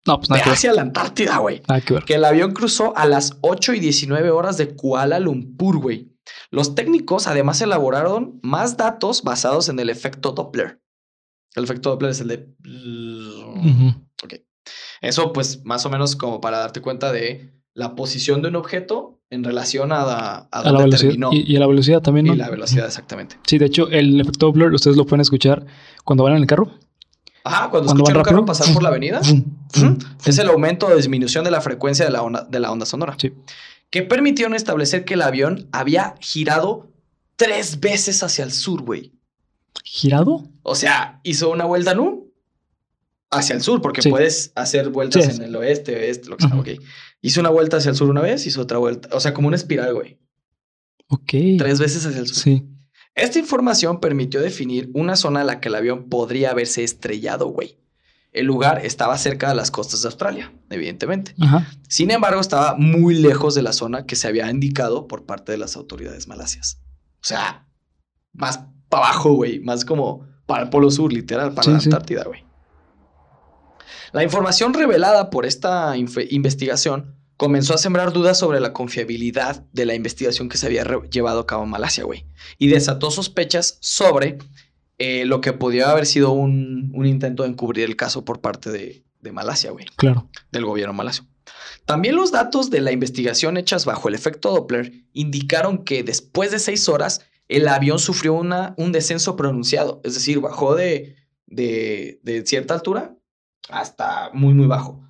No, 0.07 0.19
pues 0.19 0.29
De 0.29 0.33
nada 0.35 0.45
que 0.45 0.51
ver. 0.51 0.57
Asia 0.57 0.71
a 0.71 0.75
la 0.75 0.83
Antártida, 0.83 1.39
güey. 1.39 1.63
Nada 1.69 1.81
que 1.81 1.95
ver. 1.95 2.05
Que 2.05 2.15
el 2.15 2.25
avión 2.25 2.53
cruzó 2.53 2.97
a 2.97 3.07
las 3.07 3.39
8 3.41 3.75
y 3.75 3.81
19 3.81 4.31
horas 4.31 4.57
de 4.57 4.75
Kuala 4.75 5.19
Lumpur, 5.19 5.79
güey. 5.79 6.13
Los 6.51 6.75
técnicos 6.75 7.27
además 7.27 7.61
elaboraron 7.61 8.39
más 8.43 8.77
datos 8.77 9.23
basados 9.23 9.69
en 9.69 9.79
el 9.79 9.91
efecto 9.91 10.33
Doppler. 10.33 10.81
El 11.55 11.65
efecto 11.65 11.91
Doppler 11.91 12.11
es 12.11 12.21
el 12.21 12.29
de... 12.29 12.49
Ujú. 12.65 13.95
Eso, 15.01 15.33
pues, 15.33 15.65
más 15.65 15.85
o 15.85 15.91
menos 15.91 16.15
como 16.15 16.41
para 16.41 16.59
darte 16.59 16.81
cuenta 16.81 17.11
de 17.13 17.53
la 17.75 17.95
posición 17.97 18.41
de 18.43 18.49
un 18.49 18.57
objeto 18.57 19.19
en 19.31 19.43
relación 19.43 19.91
a, 19.93 20.03
a, 20.03 20.39
A 20.51 20.71
la 20.73 20.79
velocidad. 20.79 21.11
terminó. 21.11 21.33
Y, 21.33 21.53
y 21.53 21.57
a 21.57 21.61
la 21.61 21.67
velocidad 21.67 22.01
también, 22.03 22.27
¿no? 22.27 22.35
Y 22.35 22.37
la 22.37 22.49
velocidad, 22.51 22.87
exactamente. 22.87 23.37
Sí, 23.47 23.59
de 23.59 23.67
hecho, 23.67 23.89
el 23.89 24.21
efecto 24.21 24.47
Doppler 24.47 24.73
ustedes 24.73 24.97
lo 24.97 25.05
pueden 25.05 25.23
escuchar 25.23 25.67
cuando 26.05 26.23
van 26.25 26.35
en 26.35 26.43
el 26.43 26.47
carro. 26.47 26.71
Ajá, 27.45 27.71
cuando, 27.71 27.87
Cuando 27.87 28.05
escuchan 28.05 28.17
un 28.19 28.23
carro 28.23 28.45
pasar 28.45 28.73
por 28.73 28.83
la 28.85 28.91
avenida, 28.91 29.21
es 30.25 30.39
el 30.39 30.49
aumento 30.49 30.87
o 30.87 30.95
disminución 30.95 31.45
de 31.45 31.51
la 31.51 31.61
frecuencia 31.61 32.05
de 32.05 32.13
la 32.13 32.23
onda, 32.23 32.45
de 32.49 32.61
la 32.61 32.71
onda 32.71 32.87
sonora. 32.87 33.17
Sí. 33.19 33.33
Que 33.91 34.03
permitieron 34.03 34.55
establecer 34.55 35.05
que 35.05 35.15
el 35.15 35.23
avión 35.23 35.69
había 35.73 36.15
girado 36.21 36.93
tres 37.35 37.81
veces 37.81 38.23
hacia 38.23 38.45
el 38.45 38.53
sur, 38.53 38.83
güey. 38.83 39.13
¿Girado? 39.95 40.49
O 40.63 40.75
sea, 40.75 41.21
hizo 41.23 41.51
una 41.51 41.67
vuelta, 41.67 41.95
¿no? 41.95 42.25
Hacia 43.31 43.55
el 43.55 43.61
sur, 43.61 43.83
porque 43.83 44.01
Sí. 44.01 44.09
puedes 44.09 44.51
hacer 44.55 44.89
vueltas 44.89 45.23
Sí. 45.27 45.31
en 45.33 45.43
el 45.43 45.55
oeste, 45.55 45.95
oeste, 45.95 46.31
lo 46.31 46.39
que 46.39 46.49
sea, 46.49 46.59
ok. 46.59 46.69
Hizo 47.21 47.41
una 47.41 47.51
vuelta 47.51 47.77
hacia 47.77 47.91
el 47.91 47.97
sur 47.97 48.09
una 48.09 48.23
vez, 48.23 48.47
hizo 48.47 48.63
otra 48.63 48.79
vuelta. 48.79 49.11
O 49.13 49.21
sea, 49.21 49.35
como 49.35 49.49
una 49.49 49.57
espiral, 49.57 49.93
güey. 49.93 50.19
Ok. 51.09 51.33
Tres 51.59 51.79
veces 51.79 52.07
hacia 52.07 52.21
el 52.21 52.27
sur. 52.27 52.37
Sí. 52.37 52.67
Esta 53.15 53.39
información 53.39 54.01
permitió 54.01 54.41
definir 54.41 54.91
una 54.95 55.15
zona 55.15 55.43
en 55.43 55.47
la 55.49 55.61
que 55.61 55.69
el 55.69 55.75
avión 55.75 56.09
podría 56.09 56.53
haberse 56.53 56.83
estrellado, 56.85 57.49
güey. 57.49 57.79
El 58.33 58.47
lugar 58.47 58.87
estaba 58.87 59.19
cerca 59.19 59.51
de 59.51 59.57
las 59.57 59.71
costas 59.71 60.01
de 60.01 60.09
Australia, 60.09 60.55
evidentemente. 60.71 61.35
Ajá. 61.39 61.69
Sin 61.87 62.11
embargo, 62.11 62.41
estaba 62.41 62.77
muy 62.79 63.15
lejos 63.17 63.55
de 63.55 63.61
la 63.61 63.75
zona 63.75 64.07
que 64.07 64.17
se 64.17 64.27
había 64.27 64.51
indicado 64.51 65.07
por 65.07 65.27
parte 65.27 65.53
de 65.53 65.59
las 65.59 65.77
autoridades 65.77 66.29
malasias. 66.29 66.81
O 67.21 67.25
sea, 67.27 67.69
más 68.33 68.61
para 68.93 69.07
abajo, 69.07 69.33
güey. 69.33 69.59
Más 69.61 69.85
como 69.87 70.27
para 70.47 70.65
el 70.65 70.69
Polo 70.71 70.91
Sur, 70.91 71.13
literal, 71.13 71.55
para 71.55 71.63
Sí, 71.65 71.71
la. 71.71 71.79
Antártida, 71.79 72.25
güey. 72.25 72.45
La 74.13 74.23
información 74.23 74.75
revelada 74.75 75.31
por 75.31 75.47
esta 75.47 75.95
investigación 75.97 77.17
comenzó 77.39 77.75
a 77.75 77.79
sembrar 77.79 78.13
dudas 78.13 78.39
sobre 78.39 78.61
la 78.61 78.73
confiabilidad 78.75 79.65
de 79.73 79.87
la 79.87 79.95
investigación 79.95 80.49
que 80.51 80.59
se 80.59 80.67
había 80.67 80.85
llevado 81.11 81.41
a 81.41 81.47
cabo 81.47 81.65
en 81.65 81.71
Malasia, 81.71 82.05
güey. 82.05 82.27
Y 82.59 82.69
desató 82.69 83.11
sospechas 83.11 83.79
sobre 83.81 84.37
eh, 84.99 85.25
lo 85.25 85.41
que 85.41 85.55
podía 85.55 85.91
haber 85.91 86.05
sido 86.07 86.33
un, 86.33 86.93
un 86.95 87.07
intento 87.07 87.43
de 87.43 87.49
encubrir 87.49 87.85
el 87.87 87.97
caso 87.97 88.25
por 88.25 88.41
parte 88.43 88.71
de, 88.71 89.03
de 89.21 89.33
Malasia, 89.33 89.71
güey 89.71 89.87
Claro. 89.97 90.29
del 90.53 90.67
gobierno 90.67 90.93
malasio. 90.93 91.25
También 91.87 92.15
los 92.15 92.31
datos 92.31 92.71
de 92.71 92.81
la 92.83 92.93
investigación 92.93 93.57
hechas 93.57 93.87
bajo 93.87 94.09
el 94.09 94.15
efecto 94.15 94.53
Doppler 94.53 94.93
indicaron 95.15 95.85
que 95.85 96.03
después 96.05 96.51
de 96.53 96.59
seis 96.61 96.89
horas 96.89 97.23
el 97.49 97.69
avión 97.69 97.99
sufrió 97.99 98.35
una, 98.35 98.75
un 98.79 98.93
descenso 98.93 99.37
pronunciado, 99.37 100.01
es 100.05 100.15
decir, 100.15 100.41
bajó 100.41 100.75
de, 100.75 101.17
de, 101.47 102.21
de 102.23 102.47
cierta 102.47 102.75
altura 102.75 103.17
hasta 103.69 104.31
muy, 104.33 104.55
muy 104.55 104.67
bajo. 104.67 105.01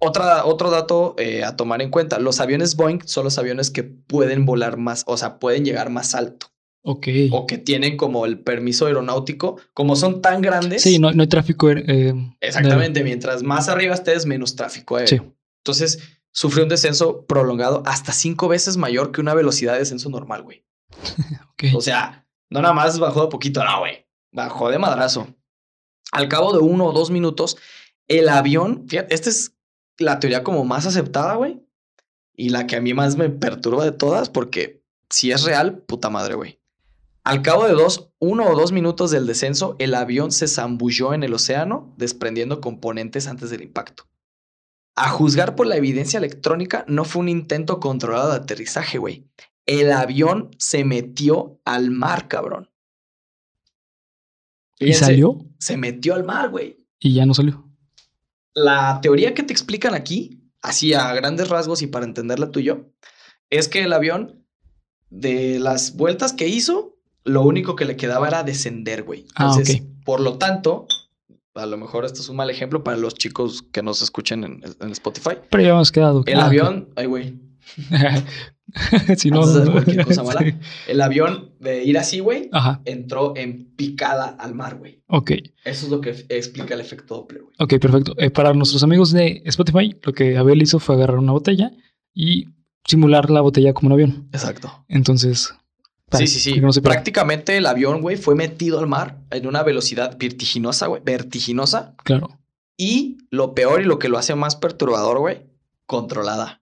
Otra, 0.00 0.44
otro 0.44 0.70
dato 0.70 1.16
eh, 1.18 1.42
a 1.42 1.56
tomar 1.56 1.82
en 1.82 1.90
cuenta, 1.90 2.20
los 2.20 2.38
aviones 2.38 2.76
Boeing 2.76 3.00
son 3.04 3.24
los 3.24 3.36
aviones 3.38 3.70
que 3.70 3.82
pueden 3.82 4.46
volar 4.46 4.76
más, 4.76 5.02
o 5.08 5.16
sea, 5.16 5.40
pueden 5.40 5.64
llegar 5.64 5.90
más 5.90 6.14
alto 6.14 6.46
Ok. 6.82 7.08
o 7.32 7.48
que 7.48 7.58
tienen 7.58 7.96
como 7.96 8.24
el 8.24 8.38
permiso 8.38 8.86
aeronáutico, 8.86 9.58
como 9.74 9.96
son 9.96 10.22
tan 10.22 10.40
grandes. 10.40 10.82
Sí, 10.82 11.00
no, 11.00 11.10
no 11.10 11.22
hay 11.22 11.28
tráfico. 11.28 11.68
eh, 11.70 12.14
Exactamente, 12.40 13.02
mientras 13.02 13.42
más 13.42 13.68
arriba 13.68 13.92
estés, 13.94 14.24
menos 14.24 14.54
tráfico 14.54 14.94
aéreo. 14.96 15.24
Sí. 15.24 15.32
Entonces, 15.64 15.98
sufrió 16.30 16.62
un 16.62 16.68
descenso 16.70 17.26
prolongado 17.26 17.82
hasta 17.84 18.12
cinco 18.12 18.46
veces 18.46 18.76
mayor 18.76 19.10
que 19.10 19.20
una 19.20 19.34
velocidad 19.34 19.72
de 19.72 19.80
descenso 19.80 20.08
normal, 20.10 20.44
güey. 20.44 20.64
O 21.74 21.80
sea, 21.80 22.24
no 22.50 22.62
nada 22.62 22.72
más 22.72 22.98
bajó 22.98 23.22
de 23.22 23.28
poquito, 23.28 23.64
no, 23.64 23.80
güey. 23.80 24.06
Bajó 24.30 24.70
de 24.70 24.78
madrazo. 24.78 25.26
Al 26.12 26.28
cabo 26.28 26.52
de 26.52 26.60
uno 26.60 26.86
o 26.86 26.92
dos 26.92 27.10
minutos, 27.10 27.56
el 28.06 28.28
avión, 28.28 28.86
esta 28.90 29.28
es 29.28 29.56
la 29.98 30.20
teoría 30.20 30.44
como 30.44 30.64
más 30.64 30.86
aceptada, 30.86 31.34
güey. 31.34 31.60
Y 32.34 32.50
la 32.50 32.66
que 32.66 32.76
a 32.76 32.80
mí 32.80 32.94
más 32.94 33.16
me 33.16 33.28
perturba 33.28 33.84
de 33.84 33.92
todas, 33.92 34.30
porque 34.30 34.84
si 35.10 35.32
es 35.32 35.42
real, 35.42 35.78
puta 35.78 36.08
madre, 36.10 36.34
güey. 36.34 36.60
Al 37.24 37.42
cabo 37.42 37.66
de 37.66 37.72
dos, 37.72 38.10
uno 38.20 38.46
o 38.46 38.56
dos 38.56 38.72
minutos 38.72 39.10
del 39.10 39.26
descenso, 39.26 39.76
el 39.78 39.94
avión 39.94 40.32
se 40.32 40.48
zambulló 40.48 41.12
en 41.12 41.24
el 41.24 41.34
océano, 41.34 41.92
desprendiendo 41.98 42.60
componentes 42.60 43.26
antes 43.26 43.50
del 43.50 43.62
impacto. 43.62 44.04
A 44.96 45.10
juzgar 45.10 45.54
por 45.54 45.66
la 45.66 45.76
evidencia 45.76 46.18
electrónica, 46.18 46.84
no 46.88 47.04
fue 47.04 47.20
un 47.20 47.28
intento 47.28 47.80
controlado 47.80 48.30
de 48.30 48.36
aterrizaje, 48.36 48.98
güey. 48.98 49.28
El 49.68 49.92
avión 49.92 50.50
se 50.58 50.82
metió 50.84 51.60
al 51.66 51.90
mar, 51.90 52.26
cabrón. 52.26 52.70
¿Y 54.78 54.86
Fíjense, 54.86 55.04
salió? 55.04 55.38
Se 55.58 55.76
metió 55.76 56.14
al 56.14 56.24
mar, 56.24 56.48
güey. 56.48 56.78
Y 56.98 57.12
ya 57.14 57.26
no 57.26 57.34
salió. 57.34 57.68
La 58.54 59.00
teoría 59.02 59.34
que 59.34 59.42
te 59.42 59.52
explican 59.52 59.94
aquí, 59.94 60.42
así 60.62 60.94
a 60.94 61.12
grandes 61.12 61.48
rasgos 61.50 61.82
y 61.82 61.86
para 61.86 62.06
entenderla 62.06 62.50
tú 62.50 62.60
y 62.60 62.64
yo, 62.64 62.86
es 63.50 63.68
que 63.68 63.82
el 63.82 63.92
avión, 63.92 64.46
de 65.10 65.58
las 65.58 65.96
vueltas 65.96 66.32
que 66.32 66.48
hizo, 66.48 66.96
lo 67.24 67.42
único 67.42 67.76
que 67.76 67.84
le 67.84 67.96
quedaba 67.96 68.26
era 68.28 68.42
descender, 68.44 69.02
güey. 69.02 69.26
Ah, 69.34 69.50
Entonces, 69.50 69.80
ok. 69.82 69.86
por 70.04 70.20
lo 70.20 70.38
tanto, 70.38 70.86
a 71.54 71.66
lo 71.66 71.76
mejor 71.76 72.04
esto 72.06 72.22
es 72.22 72.28
un 72.30 72.36
mal 72.36 72.48
ejemplo 72.48 72.82
para 72.82 72.96
los 72.96 73.14
chicos 73.14 73.62
que 73.70 73.82
nos 73.82 74.00
escuchen 74.00 74.44
en, 74.44 74.60
en 74.80 74.90
Spotify. 74.92 75.36
Pero 75.50 75.62
ya 75.62 75.68
hemos 75.70 75.92
quedado. 75.92 76.22
El 76.26 76.40
Ah, 76.40 76.46
avión, 76.46 76.88
ay, 76.96 77.06
güey. 77.06 77.38
si 79.16 79.30
no. 79.30 79.42
Antes 79.42 79.54
de 79.54 79.60
hacer 79.62 79.72
cualquier 79.72 80.04
cosa 80.04 80.22
mala. 80.24 80.40
Sí. 80.40 80.54
El 80.88 81.00
avión 81.00 81.50
de 81.60 81.84
ir 81.84 81.98
así, 81.98 82.20
güey, 82.20 82.50
entró 82.84 83.34
en 83.36 83.66
picada 83.76 84.26
al 84.38 84.54
mar, 84.54 84.76
güey. 84.76 85.02
Ok. 85.06 85.32
Eso 85.64 85.86
es 85.86 85.90
lo 85.90 86.00
que 86.00 86.10
explica 86.28 86.74
el 86.74 86.80
efecto 86.80 87.16
Doppler, 87.16 87.42
güey. 87.42 87.54
Ok, 87.58 87.80
perfecto. 87.80 88.14
Eh, 88.18 88.30
para 88.30 88.52
nuestros 88.52 88.82
amigos 88.82 89.12
de 89.12 89.42
Spotify, 89.46 89.96
lo 90.02 90.12
que 90.12 90.36
Abel 90.36 90.62
hizo 90.62 90.78
fue 90.78 90.94
agarrar 90.96 91.18
una 91.18 91.32
botella 91.32 91.70
y 92.14 92.48
simular 92.84 93.30
la 93.30 93.40
botella 93.40 93.72
como 93.72 93.88
un 93.88 93.92
avión. 93.92 94.28
Exacto. 94.32 94.84
Entonces. 94.88 95.54
para 96.08 96.26
Sí, 96.26 96.40
sí, 96.40 96.54
sí. 96.54 96.60
no. 96.60 96.70
Prácticamente 96.82 97.56
el 97.56 97.66
avión, 97.66 98.00
güey, 98.00 98.16
fue 98.16 98.34
metido 98.34 98.78
al 98.78 98.86
mar 98.86 99.18
en 99.30 99.46
una 99.46 99.62
velocidad 99.62 100.16
vertiginosa, 100.18 100.86
güey. 100.86 101.02
Vertiginosa. 101.04 101.94
Claro. 102.04 102.38
Y 102.76 103.18
lo 103.30 103.54
peor 103.54 103.82
y 103.82 103.84
lo 103.84 103.98
que 103.98 104.08
lo 104.08 104.18
hace 104.18 104.34
más 104.34 104.54
perturbador, 104.56 105.18
güey, 105.18 105.46
controlada. 105.86 106.60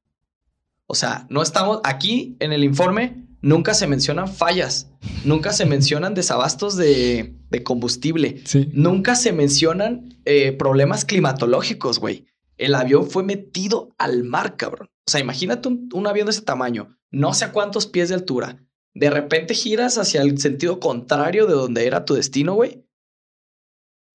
O 0.86 0.94
sea, 0.94 1.26
no 1.30 1.42
estamos 1.42 1.80
aquí 1.84 2.36
en 2.40 2.52
el 2.52 2.62
informe, 2.64 3.24
nunca 3.42 3.74
se 3.74 3.86
mencionan 3.86 4.28
fallas, 4.28 4.90
nunca 5.24 5.52
se 5.52 5.66
mencionan 5.66 6.14
desabastos 6.14 6.76
de, 6.76 7.34
de 7.50 7.62
combustible, 7.62 8.40
Sí. 8.44 8.70
nunca 8.72 9.14
se 9.16 9.32
mencionan 9.32 10.16
eh, 10.24 10.52
problemas 10.52 11.04
climatológicos, 11.04 11.98
güey. 11.98 12.26
El 12.56 12.74
avión 12.74 13.08
fue 13.10 13.22
metido 13.22 13.90
al 13.98 14.24
mar, 14.24 14.56
cabrón. 14.56 14.88
O 15.06 15.10
sea, 15.10 15.20
imagínate 15.20 15.68
un, 15.68 15.88
un 15.92 16.06
avión 16.06 16.26
de 16.26 16.30
ese 16.32 16.42
tamaño, 16.42 16.96
no 17.10 17.34
sé 17.34 17.44
a 17.46 17.52
cuántos 17.52 17.86
pies 17.86 18.08
de 18.08 18.14
altura. 18.14 18.62
De 18.94 19.10
repente 19.10 19.52
giras 19.54 19.98
hacia 19.98 20.22
el 20.22 20.38
sentido 20.38 20.80
contrario 20.80 21.46
de 21.46 21.52
donde 21.52 21.86
era 21.86 22.04
tu 22.06 22.14
destino, 22.14 22.54
güey. 22.54 22.85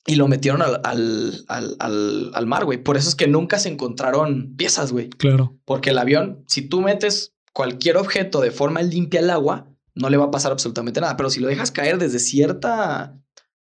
Y 0.07 0.15
lo 0.15 0.27
metieron 0.27 0.61
al, 0.63 0.81
al, 0.83 1.45
al, 1.47 2.31
al, 2.33 2.47
mar, 2.47 2.65
güey. 2.65 2.81
Por 2.83 2.97
eso 2.97 3.07
es 3.09 3.15
que 3.15 3.27
nunca 3.27 3.59
se 3.59 3.69
encontraron 3.69 4.55
piezas, 4.57 4.91
güey. 4.91 5.09
Claro. 5.09 5.55
Porque 5.65 5.91
el 5.91 5.97
avión, 5.99 6.43
si 6.47 6.63
tú 6.63 6.81
metes 6.81 7.35
cualquier 7.53 7.97
objeto 7.97 8.41
de 8.41 8.49
forma 8.51 8.81
limpia 8.81 9.19
al 9.19 9.29
agua, 9.29 9.67
no 9.93 10.09
le 10.09 10.17
va 10.17 10.25
a 10.25 10.31
pasar 10.31 10.51
absolutamente 10.51 11.01
nada. 11.01 11.17
Pero 11.17 11.29
si 11.29 11.39
lo 11.39 11.47
dejas 11.47 11.69
caer 11.71 11.97
desde 11.99 12.17
cierta. 12.19 13.15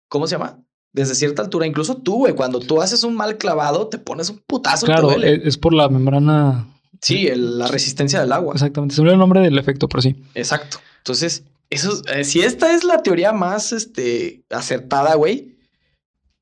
¿Cómo 0.09 0.26
se 0.26 0.36
llama? 0.36 0.61
Desde 0.93 1.14
cierta 1.14 1.43
altura. 1.43 1.66
Incluso 1.66 1.99
tú, 1.99 2.18
güey, 2.20 2.34
cuando 2.34 2.59
tú 2.59 2.80
haces 2.80 3.05
un 3.05 3.14
mal 3.16 3.36
clavado, 3.36 3.88
te 3.88 3.99
pones 3.99 4.30
un 4.30 4.38
putazo. 4.47 4.86
Claro, 4.86 5.09
duele. 5.09 5.43
es, 5.45 5.59
por 5.59 5.74
la 5.74 5.88
membrana. 5.91 6.66
Sí, 7.03 7.26
el- 7.28 7.59
la 7.59 7.66
resistencia 7.68 8.18
del 8.20 8.32
agua. 8.32 8.55
Exactamente. 8.55 8.95
Se 8.95 9.01
me 9.03 9.09
olvidó 9.09 9.14
el 9.14 9.20
nombre 9.20 9.41
del 9.41 9.59
efecto, 9.59 9.88
pero 9.88 10.01
sí. 10.03 10.16
Exacto. 10.34 10.78
Entonces, 10.99 11.45
eso, 11.68 11.93
es- 11.93 12.03
eh, 12.16 12.24
si 12.24 12.41
esta 12.41 12.74
es 12.74 12.82
la 12.84 13.03
teoría 13.03 13.32
más 13.32 13.72
este, 13.72 14.45
acertada, 14.51 15.14
güey, 15.16 15.59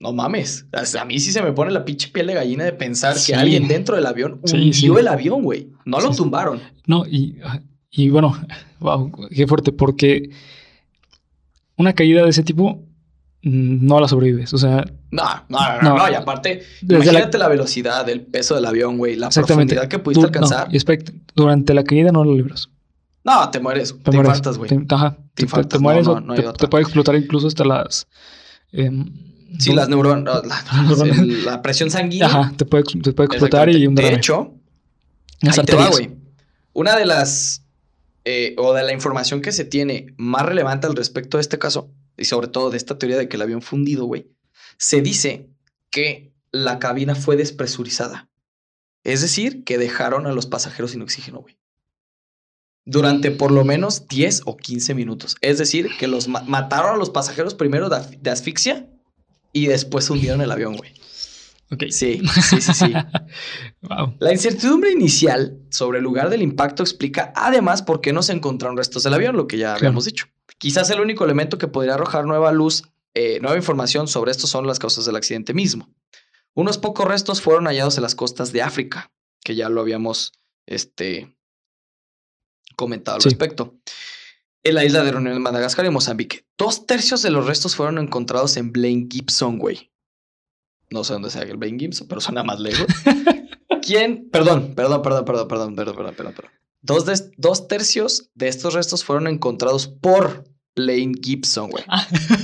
no 0.01 0.13
mames. 0.13 0.67
A 1.01 1.05
mí 1.05 1.19
sí 1.19 1.33
se 1.33 1.43
me 1.43 1.53
pone 1.53 1.71
la 1.73 1.85
pinche 1.85 2.09
piel 2.09 2.29
de 2.29 2.35
gallina 2.35 2.65
de 2.65 2.73
pensar 2.73 3.17
Sí. 3.17 3.33
que 3.33 3.39
alguien 3.39 3.67
dentro 3.69 3.97
del 3.97 4.07
avión 4.07 4.41
Sí, 4.45 4.57
hundió 4.57 4.95
sí. 4.95 5.01
el 5.01 5.09
avión, 5.09 5.43
güey. 5.43 5.71
No 5.85 6.01
lo 6.01 6.11
tumbaron. 6.15 6.61
No, 6.87 7.05
y, 7.07 7.39
y 7.91 8.09
bueno, 8.11 8.33
wow, 8.81 9.11
qué 9.31 9.47
fuerte, 9.47 9.73
porque 9.73 10.31
una 11.77 11.93
caída 11.95 12.23
de 12.25 12.31
ese 12.31 12.43
tipo 12.43 12.85
mm, 13.43 13.87
no 13.87 14.01
la 14.01 14.09
sobrevives. 14.09 14.53
O 14.55 14.59
sea, 14.59 14.85
No, 15.11 15.25
no, 15.49 15.59
no, 15.59 15.83
no, 15.83 15.99
No. 15.99 16.11
Y 16.11 16.15
aparte, 16.15 16.63
la- 16.87 16.97
imagínate 16.97 17.39
la... 17.39 17.49
velocidad, 17.49 18.09
el 18.09 18.23
peso 18.23 18.55
del 18.55 18.67
avión, 18.67 18.99
güey, 18.99 19.17
la 19.17 19.31
profundidad 19.31 19.89
que 19.89 19.99
pudiste 19.99 20.21
Tú- 20.23 20.27
alcanzar. 20.27 20.69
No, 20.69 20.75
y 20.75 20.79
espect- 20.79 21.13
durante 21.35 21.75
la 21.75 21.85
caída 21.85 22.13
no 22.13 22.25
lo 22.25 22.35
libras. 22.35 22.69
No, 23.25 23.51
te 23.51 23.61
mueres, 23.61 23.93
te, 23.95 24.11
Te, 24.11 24.17
mueres. 24.17 24.29
infartas, 24.39 24.59
güey. 24.59 24.69
Te- 24.71 24.95
ajá, 24.95 25.17
te, 25.35 25.47
te- 25.47 25.79
mueres 25.79 26.07
no, 26.07 26.13
o 26.13 26.53
te 26.53 26.69
puede 26.69 26.83
explotar 26.83 27.15
incluso 27.17 27.47
hasta 27.49 27.65
las. 27.65 28.07
em, 28.73 29.13
Sí, 29.59 29.73
las 29.75 29.89
neuronas, 29.89 30.43
la, 31.45 31.63
presión 31.63 31.91
sanguínea. 31.91 32.27
Ajá, 32.27 32.53
te 32.57 32.65
puede, 32.67 32.85
te 32.85 33.13
puede 33.13 33.29
explotar 33.29 33.69
y 33.71 33.87
un 33.87 33.95
De 33.95 34.03
derrame. 34.03 34.19
hecho, 34.19 34.55
Las 35.41 35.59
Ahí 35.59 35.65
te 35.65 35.75
va, 35.75 35.85
arterias. 35.87 36.09
güey. 36.11 36.19
Una 36.75 36.97
de 36.97 37.07
las 37.07 37.65
eh, 38.25 38.55
o 38.59 38.75
de 38.75 38.83
la 38.83 38.93
información 38.93 39.41
que 39.41 39.53
se 39.53 39.65
tiene 39.65 40.13
más 40.19 40.45
relevante 40.45 40.87
al 40.87 40.95
respecto 40.97 41.39
de 41.39 41.43
este 41.43 41.59
caso, 41.59 41.91
y 42.17 42.25
sobre 42.27 42.49
todo 42.49 42.69
de 42.71 42.77
esta 42.77 42.99
teoría 42.99 43.17
de 43.17 43.29
que 43.29 43.37
el 43.37 43.43
avión 43.43 43.63
fundido, 43.63 44.05
güey, 44.05 44.29
se 44.77 45.01
dice 45.01 45.49
que 45.91 46.33
la 46.53 46.79
cabina 46.79 47.15
fue 47.15 47.37
despresurizada. 47.37 48.29
Es 49.05 49.23
decir, 49.23 49.65
que 49.65 49.79
dejaron 49.79 50.27
a 50.27 50.33
los 50.33 50.47
pasajeros 50.47 50.91
sin 50.91 51.01
oxígeno, 51.03 51.39
güey. 51.41 51.57
Durante 52.85 53.31
por 53.31 53.51
lo 53.51 53.65
menos 53.65 54.09
10 54.09 54.43
o 54.47 54.57
15 54.57 54.95
minutos. 54.95 55.37
Es 55.41 55.59
decir, 55.59 55.89
que 55.99 56.07
los 56.07 56.27
ma- 56.29 56.43
mataron 56.47 56.95
a 56.95 56.97
los 56.97 57.11
pasajeros 57.11 57.55
primero 57.55 57.89
de, 57.89 58.19
de 58.21 58.31
asfixia 58.31 58.89
y 59.53 59.67
después 59.67 60.09
hundieron 60.11 60.41
el 60.41 60.51
avión, 60.51 60.77
güey. 60.77 60.93
Ok. 61.71 61.85
Sí, 61.91 62.23
sí, 62.49 62.61
sí, 62.61 62.73
sí. 62.75 62.93
Wow. 63.83 64.17
La 64.19 64.33
incertidumbre 64.33 64.91
inicial 64.91 65.61
sobre 65.71 65.99
el 65.99 66.05
lugar 66.05 66.31
del 66.31 66.43
impacto 66.43 66.83
explica 66.83 67.33
además 67.37 67.83
por 67.83 68.01
qué 68.01 68.13
no 68.13 68.23
se 68.23 68.33
encontraron 68.33 68.77
restos 68.77 69.03
del 69.05 69.15
avión, 69.15 69.37
lo 69.37 69.47
que 69.47 69.57
ya 69.59 69.75
habíamos 69.75 70.05
dicho. 70.07 70.27
Quizás 70.59 70.91
el 70.91 71.01
único 71.01 71.25
elemento 71.25 71.59
que 71.59 71.69
podría 71.69 71.95
arrojar 71.95 72.25
nueva 72.25 72.51
luz, 72.53 72.83
eh, 73.15 73.39
nueva 73.41 73.57
información 73.57 74.09
sobre 74.09 74.31
esto 74.33 74.47
son 74.47 74.67
las 74.67 74.79
causas 74.79 75.05
del 75.05 75.15
accidente 75.17 75.55
mismo. 75.55 75.89
Unos 76.55 76.77
pocos 76.79 77.07
restos 77.07 77.41
fueron 77.41 77.67
hallados 77.67 77.97
en 77.99 78.03
las 78.03 78.15
costas 78.17 78.53
de 78.53 78.63
África, 78.63 79.13
que 79.45 79.55
ya 79.55 79.69
lo 79.69 79.81
habíamos 79.81 80.33
este, 80.67 81.37
comentado 82.77 83.17
al 83.17 83.23
Sí. 83.23 83.29
respecto. 83.29 83.79
En 84.65 84.75
la 84.75 84.85
isla 84.85 85.03
de 85.05 85.13
Reunión, 85.13 85.41
Madagascar 85.41 85.87
y 85.87 85.91
Mozambique. 85.91 86.45
Dos 86.59 86.87
tercios 86.87 87.23
de 87.23 87.31
los 87.31 87.47
restos 87.47 87.77
fueron 87.77 87.99
encontrados 87.99 88.57
en 88.57 88.73
Blaine 88.73 89.09
Gibson, 89.11 89.59
güey. 89.59 89.93
No 90.91 91.05
sé 91.05 91.13
dónde 91.13 91.31
sea 91.31 91.43
el 91.43 91.57
Blaine 91.57 91.79
Gibson, 91.79 92.09
pero 92.09 92.21
suena 92.21 92.43
más 92.43 92.59
lejos. 92.61 92.87
¿Quién? 93.83 94.29
Perdón, 94.31 94.75
perdón, 94.75 95.03
perdón, 95.03 95.25
perdón, 95.25 95.49
perdón, 95.49 95.75
perdón, 95.77 95.95
perdón, 95.97 96.15
perdón. 96.15 96.35
perdón. 96.35 96.51
Dos, 96.81 97.07
de- 97.07 97.31
dos 97.37 97.69
tercios 97.69 98.31
de 98.35 98.49
estos 98.49 98.75
restos 98.75 99.05
fueron 99.05 99.27
encontrados 99.27 99.87
por 99.89 100.45
Lane 100.75 101.13
Gibson, 101.23 101.71
güey. 101.71 101.85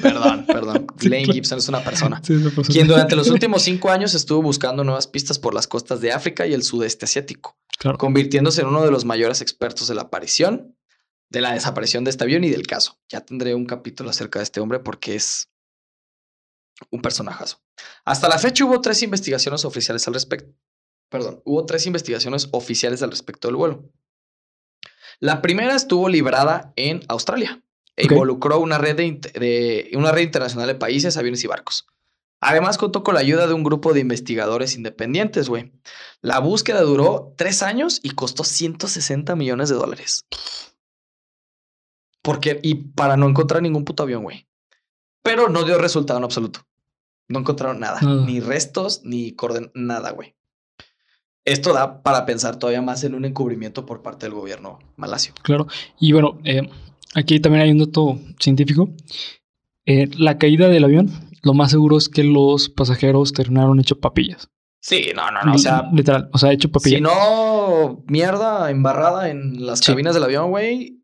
Perdón, 0.03 0.45
perdón. 0.47 0.87
Sí, 0.99 1.09
claro. 1.09 1.33
Gibson 1.33 1.59
es 1.59 1.69
una 1.69 1.83
persona. 1.85 2.21
Sí, 2.25 2.35
persona. 2.39 2.69
Quien 2.69 2.87
durante 2.87 3.17
los 3.17 3.29
últimos 3.29 3.63
cinco 3.63 3.91
años 3.91 4.15
estuvo 4.15 4.43
buscando 4.43 4.85
nuevas 4.85 5.07
pistas 5.07 5.39
por 5.39 5.55
las 5.55 5.67
costas 5.67 6.01
de 6.01 6.13
África 6.13 6.47
y 6.47 6.53
el 6.55 6.63
sudeste 6.63 7.05
asiático, 7.05 7.57
Claro. 7.79 7.99
convirtiéndose 7.99 8.63
en 8.63 8.69
uno 8.69 8.85
de 8.85 8.91
los 8.91 9.05
mayores 9.05 9.41
expertos 9.41 9.89
de 9.89 9.95
la 9.95 10.03
aparición, 10.03 10.77
de 11.35 11.43
la 11.43 11.53
desaparición 11.53 12.05
de 12.05 12.11
este 12.11 12.25
avión 12.25 12.45
y 12.45 12.51
del 12.51 12.67
caso. 12.67 12.99
Ya 13.11 13.21
tendré 13.21 13.55
un 13.55 13.67
capítulo 13.67 14.09
acerca 14.09 14.39
de 14.39 14.45
este 14.45 14.61
hombre 14.61 14.79
porque 14.81 15.15
es 15.15 15.51
un 16.91 17.03
personajazo. 17.03 17.63
Hasta 18.05 18.29
la 18.29 18.39
fecha 18.39 18.65
hubo 18.65 18.81
tres 18.81 19.03
investigaciones 19.03 19.65
oficiales 19.67 20.07
al 20.09 20.15
respecto. 20.15 20.55
Perdón, 21.11 21.43
hubo 21.45 21.67
tres 21.67 21.87
investigaciones 21.87 22.49
oficiales 22.53 23.03
al 23.03 23.11
respecto 23.11 23.49
del 23.49 23.57
vuelo. 23.57 23.91
La 25.21 25.43
primera 25.43 25.75
estuvo 25.77 26.09
librada 26.09 26.73
en 26.77 27.03
Australia 27.09 27.63
e 27.97 28.05
involucró 28.05 28.59
una 28.59 28.79
red, 28.79 28.97
de- 28.97 29.91
una 29.95 30.11
red 30.13 30.23
internacional 30.23 30.67
de 30.67 30.75
países, 30.75 31.17
aviones 31.17 31.45
y 31.45 31.47
barcos. 31.47 31.87
Además, 32.41 32.77
contó 32.77 33.05
con 33.05 33.15
la 33.15 33.21
ayuda 33.21 33.47
de 33.47 33.55
un 33.55 33.63
grupo 33.63 33.93
de 33.95 34.01
investigadores 34.01 34.75
independientes, 34.75 35.49
güey. 35.49 35.73
La 36.21 36.41
búsqueda 36.41 36.83
duró 36.83 37.33
tres 37.39 37.63
años 37.63 38.01
y 38.03 38.11
costó 38.11 38.45
160 38.45 39.35
millones 39.37 39.69
de 39.71 39.77
dólares. 39.77 40.25
Porque, 42.25 42.59
y 42.63 42.75
para 42.75 43.17
no 43.19 43.29
encontrar 43.29 43.61
ningún 43.63 43.85
puto 43.85 44.03
avión, 44.03 44.23
güey. 44.23 44.49
Pero 45.23 45.49
no 45.51 45.63
dio 45.65 45.79
resultado 45.79 46.19
en 46.19 46.25
absoluto. 46.25 46.61
No 47.29 47.39
encontraron 47.41 47.79
nada, 47.79 48.01
Nada. 48.01 48.25
ni 48.27 48.41
restos, 48.41 49.03
ni 49.05 49.33
coorden, 49.33 49.71
nada, 49.75 50.11
güey. 50.11 50.35
Esto 51.45 51.75
da 51.75 52.03
para 52.03 52.25
pensar 52.25 52.59
todavía 52.59 52.81
más 52.83 53.05
en 53.05 53.15
un 53.15 53.25
encubrimiento 53.27 53.85
por 53.85 54.03
parte 54.03 54.25
del 54.27 54.35
gobierno 54.35 54.79
malasio. 54.97 55.35
Claro. 55.43 55.67
Y 56.01 56.13
bueno, 56.13 56.39
eh, 56.45 56.63
aquí 57.15 57.39
también 57.41 57.63
hay 57.65 57.71
un 57.71 57.79
dato 57.79 58.19
científico. 58.41 58.89
Eh, 59.85 60.09
la 60.17 60.39
caída 60.39 60.69
del 60.69 60.85
avión, 60.85 61.11
lo 61.43 61.53
más 61.53 61.71
seguro 61.71 61.99
es 61.99 62.09
que 62.09 62.25
los 62.25 62.71
pasajeros 62.71 63.35
terminaron 63.35 63.79
hecho 63.81 64.01
papillas. 64.01 64.49
Sí, 64.81 65.13
no, 65.15 65.31
no, 65.31 65.43
no. 65.43 65.55
O 65.55 65.59
sea, 65.59 65.89
literal, 65.93 66.31
o 66.33 66.39
sea, 66.39 66.53
hecho 66.53 66.71
papilla. 66.71 66.97
si 66.97 67.03
no, 67.03 68.03
mierda 68.07 68.71
embarrada 68.71 69.29
en 69.29 69.65
las 69.67 69.81
Sí. 69.81 69.87
cabinas 69.93 70.15
del 70.15 70.25
avión, 70.25 70.51
güey. 70.51 71.01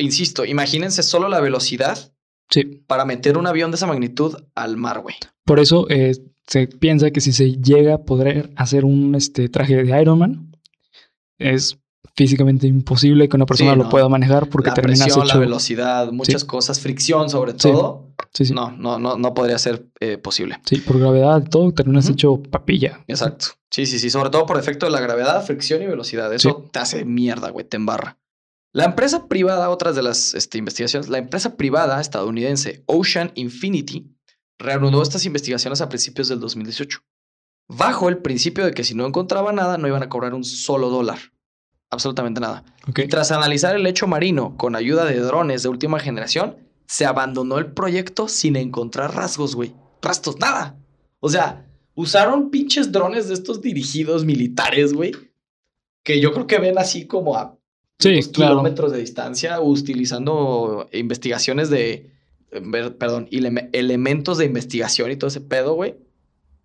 Insisto, 0.00 0.44
imagínense 0.44 1.02
solo 1.02 1.28
la 1.28 1.40
velocidad 1.40 2.12
Sí. 2.50 2.82
para 2.88 3.04
meter 3.04 3.38
un 3.38 3.46
avión 3.46 3.70
de 3.70 3.76
esa 3.76 3.86
magnitud 3.86 4.34
al 4.56 4.76
mar, 4.76 5.00
güey. 5.00 5.14
Por 5.44 5.60
eso 5.60 5.86
eh, 5.88 6.16
se 6.48 6.66
piensa 6.66 7.10
que 7.12 7.20
si 7.20 7.32
se 7.32 7.52
llega 7.60 7.94
a 7.94 7.98
poder 8.02 8.50
hacer 8.56 8.84
un 8.84 9.14
este, 9.14 9.48
traje 9.48 9.82
de 9.84 10.02
Iron 10.02 10.18
Man, 10.18 10.52
es 11.38 11.78
físicamente 12.16 12.66
imposible 12.66 13.28
que 13.28 13.36
una 13.36 13.46
persona 13.46 13.72
Sí, 13.74 13.78
lo 13.78 13.88
pueda 13.88 14.08
manejar 14.08 14.48
porque 14.48 14.70
la 14.70 14.74
terminas 14.74 15.04
presión, 15.04 15.26
la 15.26 15.32
hecho. 15.34 15.40
velocidad, 15.40 16.10
muchas 16.10 16.44
cosas, 16.44 16.80
fricción 16.80 17.30
sobre 17.30 17.54
todo. 17.54 18.08
Sí, 18.34 18.44
sí. 18.46 18.52
No, 18.52 18.72
no, 18.72 18.98
no, 18.98 19.16
no 19.16 19.32
podría 19.32 19.58
ser 19.58 19.86
eh, 20.00 20.18
posible. 20.18 20.58
Sí, 20.66 20.76
por 20.78 20.98
gravedad 20.98 21.44
todo, 21.48 21.72
terminas 21.72 22.08
hecho 22.08 22.42
papilla. 22.42 23.00
Exacto. 23.06 23.46
Sí, 23.70 23.86
sí, 23.86 23.98
sí. 23.98 24.10
Sobre 24.10 24.30
todo 24.30 24.44
por 24.44 24.58
efecto 24.58 24.86
de 24.86 24.92
la 24.92 25.00
gravedad, 25.00 25.44
fricción 25.46 25.82
y 25.82 25.86
velocidad. 25.86 26.32
Eso 26.34 26.68
te 26.72 26.78
hace 26.80 27.04
mierda, 27.04 27.50
güey, 27.50 27.64
te 27.66 27.76
embarra. 27.76 28.18
La 28.72 28.84
empresa 28.84 29.26
privada, 29.26 29.68
otras 29.68 29.96
de 29.96 30.02
las 30.02 30.34
este, 30.34 30.58
investigaciones, 30.58 31.08
la 31.08 31.18
empresa 31.18 31.56
privada 31.56 32.00
estadounidense 32.00 32.84
Ocean 32.86 33.32
Infinity 33.34 34.14
reanudó 34.60 35.02
estas 35.02 35.26
investigaciones 35.26 35.80
a 35.80 35.88
principios 35.88 36.28
del 36.28 36.38
2018, 36.38 37.00
bajo 37.68 38.08
el 38.08 38.18
principio 38.18 38.64
de 38.64 38.72
que 38.72 38.84
si 38.84 38.94
no 38.94 39.06
encontraba 39.06 39.52
nada, 39.52 39.76
no 39.76 39.88
iban 39.88 40.04
a 40.04 40.08
cobrar 40.08 40.34
un 40.34 40.44
solo 40.44 40.88
dólar. 40.88 41.18
Absolutamente 41.90 42.40
nada. 42.40 42.64
Y 42.86 43.08
tras 43.08 43.32
analizar 43.32 43.74
el 43.74 43.86
hecho 43.88 44.06
marino 44.06 44.56
con 44.56 44.76
ayuda 44.76 45.04
de 45.04 45.18
drones 45.18 45.64
de 45.64 45.68
última 45.68 45.98
generación, 45.98 46.56
se 46.86 47.06
abandonó 47.06 47.58
el 47.58 47.72
proyecto 47.72 48.28
sin 48.28 48.54
encontrar 48.54 49.16
rasgos, 49.16 49.56
güey. 49.56 49.74
Rastros, 50.00 50.38
nada. 50.38 50.78
O 51.18 51.28
sea, 51.28 51.66
usaron 51.94 52.50
pinches 52.50 52.92
drones 52.92 53.26
de 53.26 53.34
estos 53.34 53.60
dirigidos 53.60 54.24
militares, 54.24 54.92
güey. 54.92 55.10
Que 56.04 56.20
yo 56.20 56.32
creo 56.32 56.46
que 56.46 56.58
ven 56.58 56.78
así 56.78 57.08
como 57.08 57.36
a 57.36 57.59
Sí, 58.00 58.20
claro. 58.32 58.54
kilómetros 58.54 58.92
de 58.92 58.98
distancia, 58.98 59.60
utilizando 59.60 60.88
investigaciones 60.92 61.70
de. 61.70 62.10
Perdón, 62.98 63.28
eleme- 63.30 63.68
elementos 63.72 64.38
de 64.38 64.46
investigación 64.46 65.10
y 65.10 65.16
todo 65.16 65.28
ese 65.28 65.40
pedo, 65.40 65.74
güey. 65.74 65.94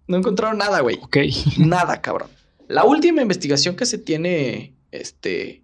No 0.07 0.17
encontraron 0.17 0.57
nada, 0.57 0.79
güey. 0.81 0.97
Ok. 1.01 1.17
Nada, 1.57 2.01
cabrón. 2.01 2.29
La 2.67 2.83
última 2.85 3.21
investigación 3.21 3.75
que 3.75 3.85
se 3.85 3.97
tiene 3.99 4.75
este 4.91 5.63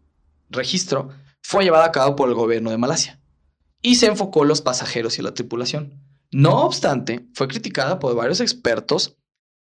registro 0.50 1.10
fue 1.42 1.64
llevada 1.64 1.86
a 1.86 1.92
cabo 1.92 2.16
por 2.16 2.30
el 2.30 2.36
gobierno 2.36 2.70
de 2.70 2.78
Malasia 2.78 3.20
y 3.82 3.96
se 3.96 4.06
enfocó 4.08 4.44
en 4.44 4.50
los 4.50 4.62
pasajeros 4.62 5.18
y 5.18 5.22
la 5.24 5.34
tripulación. 5.34 5.94
No 6.32 6.64
obstante, 6.66 7.26
fue 7.34 7.48
criticada 7.48 7.98
por 7.98 8.16
varios 8.16 8.40
expertos 8.42 9.18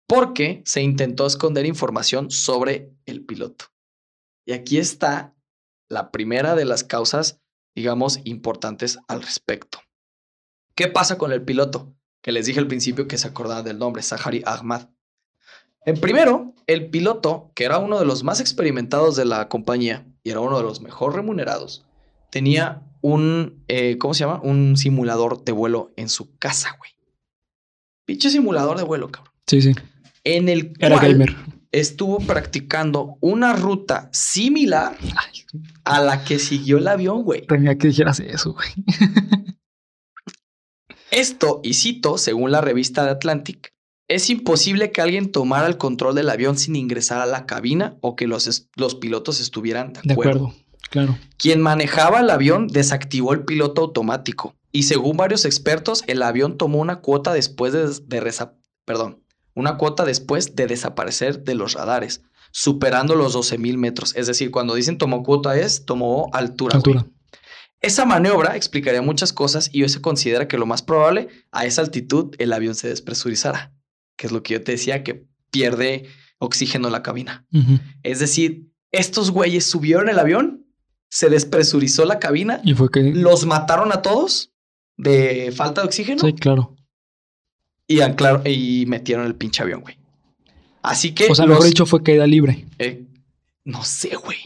porque 0.08 0.62
se 0.64 0.82
intentó 0.82 1.26
esconder 1.26 1.66
información 1.66 2.30
sobre 2.30 2.90
el 3.06 3.24
piloto. 3.24 3.66
Y 4.44 4.52
aquí 4.52 4.78
está 4.78 5.34
la 5.88 6.10
primera 6.10 6.54
de 6.54 6.64
las 6.64 6.84
causas, 6.84 7.40
digamos, 7.74 8.20
importantes 8.24 8.98
al 9.08 9.22
respecto. 9.22 9.80
¿Qué 10.74 10.88
pasa 10.88 11.18
con 11.18 11.32
el 11.32 11.42
piloto? 11.42 11.94
Que 12.22 12.32
les 12.32 12.46
dije 12.46 12.60
al 12.60 12.66
principio 12.66 13.08
que 13.08 13.18
se 13.18 13.28
acordaba 13.28 13.62
del 13.62 13.78
nombre, 13.78 14.02
Sahari 14.02 14.42
Ahmad. 14.44 14.88
En 15.84 15.98
primero, 16.00 16.54
el 16.66 16.90
piloto, 16.90 17.50
que 17.54 17.64
era 17.64 17.78
uno 17.78 17.98
de 17.98 18.04
los 18.04 18.22
más 18.22 18.40
experimentados 18.40 19.16
de 19.16 19.24
la 19.24 19.48
compañía 19.48 20.06
y 20.22 20.30
era 20.30 20.40
uno 20.40 20.58
de 20.58 20.64
los 20.64 20.80
mejor 20.80 21.14
remunerados, 21.14 21.86
tenía 22.30 22.82
un, 23.00 23.64
eh, 23.68 23.96
¿cómo 23.98 24.14
se 24.14 24.20
llama? 24.20 24.40
Un 24.42 24.76
simulador 24.76 25.44
de 25.44 25.52
vuelo 25.52 25.92
en 25.96 26.08
su 26.08 26.36
casa, 26.38 26.74
güey. 26.78 26.90
Pinche 28.04 28.30
simulador 28.30 28.76
de 28.76 28.84
vuelo, 28.84 29.10
cabrón. 29.10 29.32
Sí, 29.46 29.62
sí. 29.62 29.72
En 30.24 30.48
el 30.48 30.74
Era 30.78 30.98
gamer. 30.98 31.34
Estuvo 31.72 32.18
practicando 32.18 33.16
una 33.20 33.54
ruta 33.54 34.08
similar 34.12 34.96
a 35.84 36.00
la 36.00 36.24
que 36.24 36.38
siguió 36.38 36.78
el 36.78 36.88
avión, 36.88 37.22
güey. 37.22 37.46
Tenía 37.46 37.76
que 37.76 37.88
dijeras 37.88 38.20
eso, 38.20 38.54
güey. 38.54 38.68
Esto, 41.10 41.60
y 41.62 41.74
cito, 41.74 42.18
según 42.18 42.50
la 42.50 42.60
revista 42.60 43.04
The 43.04 43.10
Atlantic, 43.10 43.72
es 44.08 44.30
imposible 44.30 44.90
que 44.92 45.00
alguien 45.00 45.32
tomara 45.32 45.66
el 45.66 45.76
control 45.78 46.14
del 46.14 46.30
avión 46.30 46.58
sin 46.58 46.76
ingresar 46.76 47.20
a 47.20 47.26
la 47.26 47.46
cabina 47.46 47.96
o 48.00 48.16
que 48.16 48.26
los, 48.26 48.68
los 48.76 48.94
pilotos 48.94 49.40
estuvieran 49.40 49.92
de 49.92 50.00
De 50.04 50.12
acuerdo. 50.12 50.46
acuerdo. 50.48 50.64
Claro. 50.90 51.18
Quien 51.36 51.60
manejaba 51.60 52.20
el 52.20 52.30
avión 52.30 52.66
desactivó 52.68 53.34
el 53.34 53.44
piloto 53.44 53.82
automático 53.82 54.54
y 54.72 54.84
según 54.84 55.18
varios 55.18 55.44
expertos, 55.44 56.02
el 56.06 56.22
avión 56.22 56.56
tomó 56.56 56.78
una 56.78 57.00
cuota 57.00 57.34
después 57.34 57.74
de, 57.74 57.86
de 58.06 58.20
resa- 58.22 58.54
perdón, 58.86 59.22
una 59.58 59.76
cuota 59.76 60.04
después 60.04 60.54
de 60.56 60.66
desaparecer 60.66 61.44
de 61.44 61.54
los 61.54 61.74
radares, 61.74 62.22
superando 62.50 63.14
los 63.14 63.34
12.000 63.34 63.76
metros. 63.76 64.14
Es 64.16 64.26
decir, 64.26 64.50
cuando 64.50 64.74
dicen 64.74 64.98
tomó 64.98 65.22
cuota 65.22 65.58
es 65.58 65.84
tomó 65.84 66.30
altura. 66.32 66.78
güey. 66.84 67.04
Esa 67.80 68.04
maniobra 68.04 68.56
explicaría 68.56 69.02
muchas 69.02 69.32
cosas 69.32 69.70
y 69.72 69.82
hoy 69.82 69.88
se 69.88 70.00
considera 70.00 70.48
que 70.48 70.58
lo 70.58 70.66
más 70.66 70.82
probable 70.82 71.28
a 71.52 71.64
esa 71.64 71.82
altitud 71.82 72.34
el 72.38 72.52
avión 72.52 72.74
se 72.74 72.88
despresurizara, 72.88 73.72
que 74.16 74.26
es 74.26 74.32
lo 74.32 74.42
que 74.42 74.54
yo 74.54 74.62
te 74.64 74.72
decía 74.72 75.04
que 75.04 75.26
pierde 75.50 76.06
oxígeno 76.38 76.88
en 76.88 76.92
la 76.92 77.02
cabina. 77.02 77.46
Es 78.02 78.18
decir, 78.18 78.68
estos 78.90 79.30
güeyes 79.30 79.64
subieron 79.64 80.08
el 80.08 80.18
avión, 80.18 80.66
se 81.08 81.30
despresurizó 81.30 82.04
la 82.04 82.18
cabina, 82.18 82.60
Y 82.64 82.74
fue 82.74 82.90
que. 82.90 83.12
los 83.14 83.46
mataron 83.46 83.92
a 83.92 84.02
todos 84.02 84.52
de 84.96 85.52
falta 85.54 85.80
de 85.82 85.86
oxígeno 85.86 86.18
Sí, 86.20 86.32
claro. 86.32 86.74
Y 87.88 88.00
anclaron 88.02 88.42
y 88.44 88.84
metieron 88.86 89.26
el 89.26 89.34
pinche 89.34 89.62
avión, 89.62 89.80
güey. 89.80 89.96
Así 90.82 91.12
que 91.12 91.26
O 91.30 91.34
sea, 91.34 91.44
los- 91.46 91.54
mejor 91.56 91.66
dicho, 91.66 91.86
fue 91.86 92.02
caída 92.02 92.26
libre. 92.26 92.66
eh, 92.78 93.02
no 93.64 93.82
sé, 93.84 94.14
güey. 94.14 94.38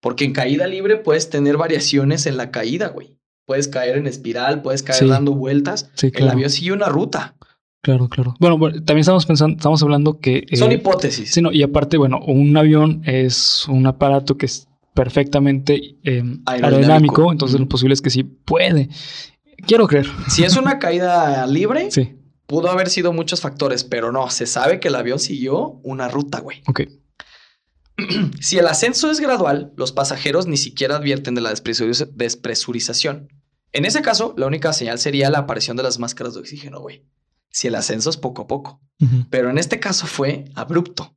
Porque 0.00 0.24
en 0.24 0.32
caída 0.32 0.66
libre 0.66 0.96
puedes 0.96 1.28
tener 1.30 1.56
variaciones 1.56 2.26
en 2.26 2.36
la 2.36 2.50
caída, 2.50 2.88
güey. 2.88 3.16
Puedes 3.46 3.66
caer 3.68 3.96
en 3.96 4.06
espiral, 4.06 4.62
puedes 4.62 4.82
caer 4.82 5.00
Sí. 5.00 5.08
dando 5.08 5.32
vueltas. 5.32 5.90
Sí, 5.94 6.06
El 6.06 6.12
claro. 6.12 6.32
avión 6.32 6.50
sigue 6.50 6.72
una 6.72 6.86
ruta. 6.88 7.34
Claro, 7.82 8.08
claro. 8.08 8.34
Bueno, 8.38 8.56
bueno, 8.58 8.76
también 8.76 9.00
estamos 9.00 9.26
pensando, 9.26 9.56
estamos 9.56 9.82
hablando 9.82 10.20
que. 10.20 10.44
eh, 10.48 10.56
Son 10.56 10.70
hipótesis. 10.70 11.32
Sí, 11.32 11.42
no, 11.42 11.50
y 11.50 11.62
aparte, 11.64 11.96
bueno, 11.98 12.20
un 12.24 12.56
avión 12.56 13.02
es 13.04 13.66
un 13.68 13.86
aparato 13.86 14.36
que 14.36 14.46
es 14.46 14.68
perfectamente 14.94 15.96
eh, 16.04 16.22
Aerodinámico. 16.46 16.52
aerodinámico, 16.64 17.32
entonces 17.32 17.58
lo 17.60 17.66
posible 17.68 17.94
es 17.94 18.00
que 18.00 18.10
sí 18.10 18.22
puede. 18.22 18.88
Quiero 19.66 19.86
creer. 19.88 20.06
Si 20.28 20.44
es 20.44 20.56
una 20.56 20.78
caída 20.78 21.44
libre, 21.46 21.90
Sí, 21.90 22.14
pudo 22.46 22.70
haber 22.70 22.88
sido 22.90 23.12
muchos 23.12 23.40
factores, 23.40 23.84
pero 23.84 24.12
no, 24.12 24.30
se 24.30 24.46
sabe 24.46 24.80
que 24.80 24.88
el 24.88 24.94
avión 24.94 25.18
siguió 25.18 25.80
una 25.82 26.08
ruta, 26.08 26.40
güey. 26.40 26.62
ok. 26.68 26.80
Si 28.40 28.58
el 28.58 28.66
ascenso 28.66 29.10
es 29.10 29.20
gradual, 29.20 29.72
los 29.76 29.92
pasajeros 29.92 30.46
ni 30.46 30.56
siquiera 30.56 30.96
advierten 30.96 31.34
de 31.34 31.40
la 31.42 31.52
despresuriz- 31.52 32.10
despresurización. 32.14 33.28
En 33.72 33.84
ese 33.84 34.02
caso, 34.02 34.34
la 34.36 34.46
única 34.46 34.72
señal 34.72 34.98
sería 34.98 35.30
la 35.30 35.38
aparición 35.40 35.76
de 35.76 35.82
las 35.82 35.98
máscaras 35.98 36.34
de 36.34 36.40
oxígeno, 36.40 36.80
güey. 36.80 37.06
Si 37.50 37.68
el 37.68 37.74
ascenso 37.74 38.10
es 38.10 38.16
poco 38.16 38.42
a 38.42 38.46
poco. 38.46 38.80
Pero 39.30 39.50
en 39.50 39.58
este 39.58 39.78
caso 39.78 40.06
fue 40.06 40.46
abrupto. 40.54 41.16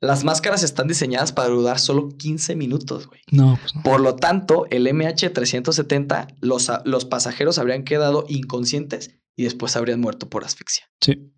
Las 0.00 0.22
máscaras 0.24 0.62
están 0.62 0.86
diseñadas 0.88 1.32
para 1.32 1.48
durar 1.48 1.78
solo 1.78 2.08
15 2.08 2.56
minutos, 2.56 3.06
güey. 3.06 3.20
No, 3.30 3.58
pues 3.60 3.74
no. 3.74 3.82
Por 3.82 4.00
lo 4.00 4.14
tanto, 4.16 4.66
el 4.70 4.86
MH370, 4.86 6.36
los, 6.40 6.68
a- 6.70 6.82
los 6.84 7.04
pasajeros 7.04 7.58
habrían 7.58 7.84
quedado 7.84 8.24
inconscientes 8.28 9.16
y 9.38 9.44
después 9.44 9.76
habrían 9.76 10.00
muerto 10.00 10.28
por 10.28 10.44
asfixia. 10.44 10.90
Sí. 11.00 11.32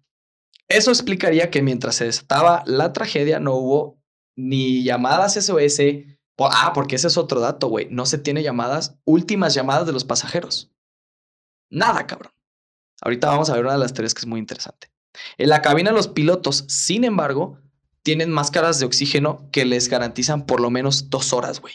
Eso 0.68 0.90
explicaría 0.90 1.50
que 1.50 1.60
mientras 1.62 1.96
se 1.96 2.06
desataba 2.06 2.62
la 2.66 2.92
tragedia 2.94 3.38
no 3.40 3.54
hubo 3.56 4.00
ni 4.36 4.82
llamadas 4.82 5.34
SOS. 5.36 5.80
Por- 6.34 6.50
ah, 6.54 6.72
porque 6.74 6.96
ese 6.96 7.08
es 7.08 7.18
otro 7.18 7.40
dato, 7.40 7.68
güey. 7.68 7.88
No 7.90 8.06
se 8.06 8.16
tiene 8.16 8.42
llamadas, 8.42 8.96
últimas 9.04 9.52
llamadas 9.52 9.86
de 9.86 9.92
los 9.92 10.04
pasajeros. 10.04 10.72
Nada, 11.70 12.06
cabrón. 12.06 12.32
Ahorita 13.02 13.28
vamos 13.28 13.50
a 13.50 13.54
ver 13.54 13.64
una 13.64 13.74
de 13.74 13.80
las 13.80 13.92
teorías 13.92 14.14
que 14.14 14.20
es 14.20 14.26
muy 14.26 14.40
interesante. 14.40 14.90
En 15.36 15.50
la 15.50 15.60
cabina 15.60 15.92
los 15.92 16.08
pilotos, 16.08 16.64
sin 16.68 17.04
embargo, 17.04 17.58
tienen 18.02 18.30
máscaras 18.30 18.78
de 18.80 18.86
oxígeno 18.86 19.46
que 19.52 19.64
les 19.66 19.88
garantizan 19.88 20.46
por 20.46 20.60
lo 20.60 20.70
menos 20.70 21.10
dos 21.10 21.32
horas, 21.34 21.60
güey, 21.60 21.74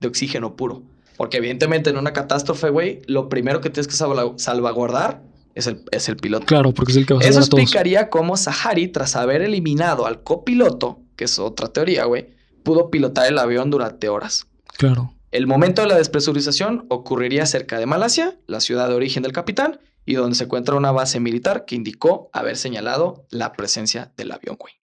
de 0.00 0.08
oxígeno 0.08 0.56
puro. 0.56 0.82
Porque 1.18 1.36
evidentemente 1.36 1.90
en 1.90 1.98
una 1.98 2.12
catástrofe, 2.14 2.70
güey, 2.70 3.02
lo 3.06 3.28
primero 3.28 3.60
que 3.60 3.68
tienes 3.68 3.88
que 3.88 3.94
salva- 3.94 4.38
salvaguardar 4.38 5.22
es 5.54 5.66
el, 5.66 5.84
es 5.90 6.08
el 6.08 6.16
piloto. 6.16 6.46
Claro, 6.46 6.72
porque 6.72 6.92
es 6.92 6.98
el 6.98 7.06
que 7.06 7.14
va 7.14 7.20
a 7.20 7.22
Eso 7.22 7.32
salvar 7.34 7.46
a 7.46 7.50
todos. 7.50 7.62
explicaría 7.62 8.10
cómo 8.10 8.36
Sahari, 8.36 8.88
tras 8.88 9.16
haber 9.16 9.42
eliminado 9.42 10.06
al 10.06 10.22
copiloto, 10.22 11.00
que 11.16 11.24
es 11.24 11.38
otra 11.38 11.68
teoría, 11.68 12.04
güey, 12.04 12.34
pudo 12.62 12.90
pilotar 12.90 13.26
el 13.26 13.38
avión 13.38 13.70
durante 13.70 14.08
horas. 14.08 14.46
Claro. 14.78 15.14
El 15.30 15.46
momento 15.46 15.82
de 15.82 15.88
la 15.88 15.96
despresurización 15.96 16.86
ocurriría 16.88 17.46
cerca 17.46 17.78
de 17.78 17.86
Malasia, 17.86 18.38
la 18.46 18.60
ciudad 18.60 18.88
de 18.88 18.94
origen 18.94 19.22
del 19.22 19.32
capitán, 19.32 19.80
y 20.04 20.14
donde 20.14 20.36
se 20.36 20.44
encuentra 20.44 20.74
una 20.74 20.92
base 20.92 21.20
militar 21.20 21.64
que 21.64 21.74
indicó 21.74 22.28
haber 22.32 22.56
señalado 22.56 23.26
la 23.30 23.52
presencia 23.52 24.12
del 24.16 24.32
avión, 24.32 24.56
güey. 24.58 24.74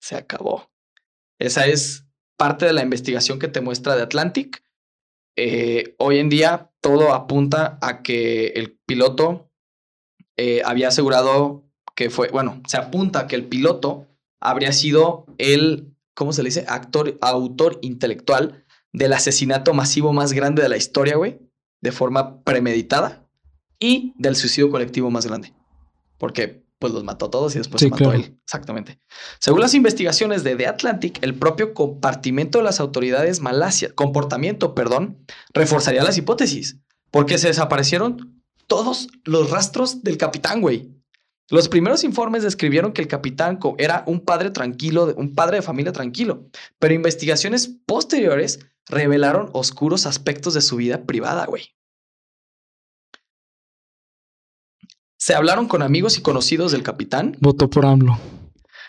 Se 0.00 0.16
acabó. 0.16 0.70
Esa 1.38 1.66
es 1.66 2.06
parte 2.36 2.66
de 2.66 2.72
la 2.72 2.82
investigación 2.82 3.38
que 3.38 3.48
te 3.48 3.60
muestra 3.60 3.96
de 3.96 4.02
Atlantic. 4.02 4.62
Eh, 5.36 5.94
hoy 5.98 6.18
en 6.18 6.28
día 6.28 6.69
todo 6.80 7.12
apunta 7.12 7.78
a 7.80 8.02
que 8.02 8.48
el 8.48 8.78
piloto 8.86 9.50
eh, 10.36 10.62
había 10.64 10.88
asegurado 10.88 11.64
que 11.94 12.10
fue, 12.10 12.28
bueno, 12.28 12.62
se 12.66 12.78
apunta 12.78 13.20
a 13.20 13.26
que 13.26 13.36
el 13.36 13.46
piloto 13.46 14.06
habría 14.40 14.72
sido 14.72 15.26
el, 15.38 15.94
¿cómo 16.14 16.32
se 16.32 16.42
le 16.42 16.48
dice? 16.48 16.64
Actor, 16.66 17.18
autor 17.20 17.78
intelectual 17.82 18.64
del 18.92 19.12
asesinato 19.12 19.74
masivo 19.74 20.12
más 20.12 20.32
grande 20.32 20.62
de 20.62 20.68
la 20.68 20.76
historia, 20.76 21.16
güey, 21.16 21.38
de 21.82 21.92
forma 21.92 22.42
premeditada 22.42 23.28
y 23.78 24.14
del 24.16 24.36
suicidio 24.36 24.70
colectivo 24.70 25.10
más 25.10 25.26
grande. 25.26 25.54
Porque 26.18 26.64
pues 26.80 26.92
los 26.94 27.04
mató 27.04 27.30
todos 27.30 27.54
y 27.54 27.58
después 27.58 27.78
Sí, 27.78 27.86
se 27.86 27.90
mató 27.90 28.04
claro. 28.04 28.12
a 28.12 28.16
él. 28.16 28.38
Exactamente. 28.42 28.98
Según 29.38 29.60
las 29.60 29.74
investigaciones 29.74 30.42
de 30.42 30.56
The 30.56 30.66
Atlantic, 30.66 31.18
el 31.22 31.34
propio 31.34 31.74
compartimento 31.74 32.58
de 32.58 32.64
las 32.64 32.80
autoridades 32.80 33.40
malasia, 33.40 33.94
comportamiento, 33.94 34.74
perdón, 34.74 35.24
reforzaría 35.52 36.02
las 36.02 36.18
hipótesis, 36.18 36.78
porque 37.10 37.38
se 37.38 37.48
desaparecieron 37.48 38.42
todos 38.66 39.08
los 39.24 39.50
rastros 39.50 40.02
del 40.02 40.16
capitán, 40.16 40.62
güey. 40.62 40.90
Los 41.50 41.68
primeros 41.68 42.02
informes 42.02 42.44
describieron 42.44 42.92
que 42.92 43.02
el 43.02 43.08
capitán 43.08 43.58
era 43.76 44.04
un 44.06 44.20
padre 44.20 44.50
tranquilo, 44.50 45.12
un 45.16 45.34
padre 45.34 45.56
de 45.56 45.62
familia 45.62 45.92
tranquilo, 45.92 46.48
pero 46.78 46.94
investigaciones 46.94 47.68
posteriores 47.84 48.60
revelaron 48.86 49.50
oscuros 49.52 50.06
aspectos 50.06 50.54
de 50.54 50.62
su 50.62 50.76
vida 50.76 51.02
privada, 51.04 51.44
güey. 51.44 51.74
Se 55.20 55.34
hablaron 55.34 55.68
con 55.68 55.82
amigos 55.82 56.16
y 56.16 56.22
conocidos 56.22 56.72
del 56.72 56.82
capitán. 56.82 57.36
Votó 57.40 57.68
por 57.68 57.84
AMLO. 57.84 58.18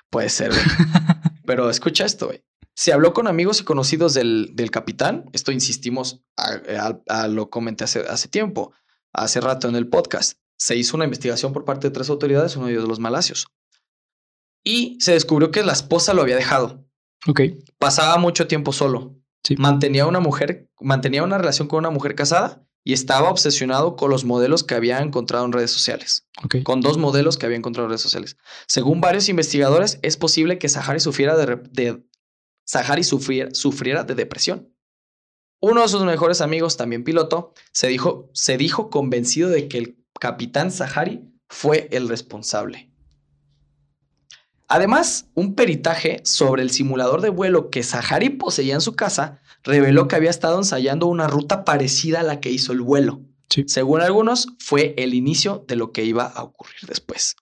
Puede 0.10 0.30
ser, 0.30 0.50
güey. 0.52 0.62
Pero 1.46 1.70
escucha 1.70 2.06
esto, 2.06 2.28
güey. 2.28 2.42
Se 2.74 2.94
habló 2.94 3.12
con 3.14 3.28
amigos 3.28 3.60
y 3.60 3.66
conocidos 3.66 4.14
del, 4.14 4.52
del 4.54 4.72
capitán. 4.72 5.26
Esto 5.34 5.52
insistimos, 5.52 6.24
a, 6.38 6.62
a- 7.08 7.24
a 7.24 7.28
lo 7.28 7.50
comenté 7.50 7.84
hace, 7.84 8.00
hace 8.08 8.30
tiempo, 8.30 8.72
hace 9.12 9.42
rato 9.42 9.68
en 9.68 9.76
el 9.76 9.90
podcast. 9.90 10.38
Se 10.58 10.78
hizo 10.78 10.96
una 10.96 11.04
investigación 11.04 11.52
por 11.52 11.66
parte 11.66 11.88
de 11.88 11.92
tres 11.94 12.10
autoridades, 12.10 12.56
uno 12.56 12.68
de 12.68 12.74
ellos 12.74 12.88
los 12.88 13.00
malasios. 13.00 13.48
Y 14.64 14.98
se 15.02 15.12
descubrió 15.12 15.52
que 15.52 15.64
la 15.64 15.74
esposa 15.74 16.14
lo 16.14 16.22
había 16.22 16.38
dejado. 16.38 16.86
Ok. 17.28 17.42
Pasaba 17.78 18.18
mucho 18.18 18.48
tiempo 18.48 18.72
solo. 18.72 19.18
Sí. 19.44 19.56
Mantenía 19.58 20.06
una 20.06 20.20
mujer, 20.22 20.70
mantenía 20.80 21.24
una 21.24 21.38
relación 21.38 21.68
con 21.68 21.80
una 21.80 21.90
mujer 21.90 22.16
casada 22.16 22.64
y 22.84 22.94
estaba 22.94 23.30
obsesionado 23.30 23.96
con 23.96 24.10
los 24.10 24.26
modelos 24.26 24.64
que 24.64 24.74
había 24.76 25.00
encontrado 25.00 25.46
en 25.46 25.52
redes 25.52 25.72
sociales. 25.72 26.28
Con 26.64 26.82
dos 26.82 26.98
modelos 26.98 27.38
que 27.38 27.46
había 27.46 27.58
encontrado 27.58 27.86
en 27.86 27.92
redes 27.92 28.02
sociales. 28.02 28.38
Según 28.68 29.02
varios 29.02 29.30
investigadores, 29.30 30.00
es 30.02 30.18
posible 30.18 30.58
que 30.58 30.70
Sahari 30.70 31.00
sufriera 31.00 31.38
de, 31.38 31.58
de- 31.72 32.04
Sahari 32.66 33.04
sufriera, 33.04 33.52
sufriera 33.54 34.04
de 34.04 34.16
depresión. 34.16 34.74
Uno 35.60 35.82
de 35.84 35.88
sus 35.90 36.04
mejores 36.04 36.42
amigos, 36.42 36.76
también 36.76 37.04
piloto, 37.04 37.54
se 37.72 37.88
dijo, 37.88 38.32
se 38.34 38.58
dijo 38.58 38.90
convencido 38.90 39.50
de 39.50 39.68
que 39.68 39.78
el 39.78 39.98
capitán 40.20 40.72
Sahari 40.72 41.30
fue 41.50 41.88
el 41.92 42.10
responsable. 42.10 42.90
Además, 44.68 45.28
un 45.36 45.54
peritaje 45.54 46.22
sobre 46.24 46.64
el 46.64 46.72
simulador 46.72 47.22
de 47.22 47.30
vuelo 47.30 47.70
que 47.70 47.84
Sahari 47.84 48.30
poseía 48.30 48.74
en 48.74 48.82
su 48.82 48.96
casa 48.96 49.40
reveló 49.64 50.08
que 50.08 50.16
había 50.16 50.30
estado 50.30 50.58
ensayando 50.58 51.08
una 51.08 51.28
ruta 51.28 51.64
parecida 51.66 52.22
a 52.22 52.24
la 52.24 52.40
que 52.40 52.52
hizo 52.52 52.72
el 52.74 52.82
vuelo. 52.82 53.22
Sí. 53.50 53.66
Según 53.68 54.02
algunos, 54.02 54.48
fue 54.60 54.94
el 54.98 55.14
inicio 55.14 55.66
de 55.68 55.76
lo 55.76 55.92
que 55.92 56.04
iba 56.06 56.24
a 56.26 56.44
ocurrir 56.44 56.82
después. 56.88 57.36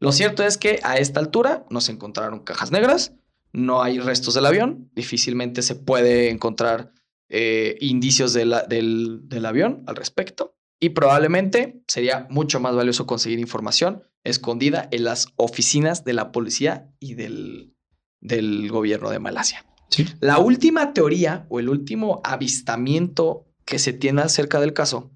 Lo 0.00 0.10
cierto 0.12 0.42
es 0.42 0.58
que 0.58 0.80
a 0.82 0.96
esta 0.98 1.20
altura 1.20 1.64
no 1.70 1.80
se 1.80 1.92
encontraron 1.92 2.40
cajas 2.40 2.70
negras, 2.70 3.12
no 3.52 3.82
hay 3.82 4.00
restos 4.00 4.34
del 4.34 4.46
avión, 4.46 4.90
difícilmente 4.94 5.62
se 5.62 5.76
puede 5.76 6.30
encontrar 6.30 6.92
eh, 7.28 7.76
indicios 7.80 8.32
de 8.32 8.44
la- 8.44 8.62
del, 8.64 9.20
del 9.28 9.46
avión 9.46 9.82
al 9.86 9.96
respecto 9.96 10.56
y 10.80 10.90
probablemente 10.90 11.82
sería 11.88 12.26
mucho 12.30 12.60
más 12.60 12.74
valioso 12.74 13.06
conseguir 13.06 13.38
información 13.38 14.02
escondida 14.24 14.88
en 14.90 15.04
las 15.04 15.28
oficinas 15.36 16.04
de 16.04 16.12
la 16.12 16.32
policía 16.32 16.90
y 17.00 17.14
del, 17.14 17.74
del 18.20 18.68
gobierno 18.70 19.10
de 19.10 19.18
Malasia. 19.20 19.64
Sí. 19.90 20.06
La 20.20 20.38
última 20.38 20.92
teoría 20.92 21.46
o 21.48 21.60
el 21.60 21.68
último 21.68 22.20
avistamiento 22.24 23.46
que 23.64 23.78
se 23.78 23.92
tiene 23.92 24.22
acerca 24.22 24.60
del 24.60 24.72
caso 24.72 25.10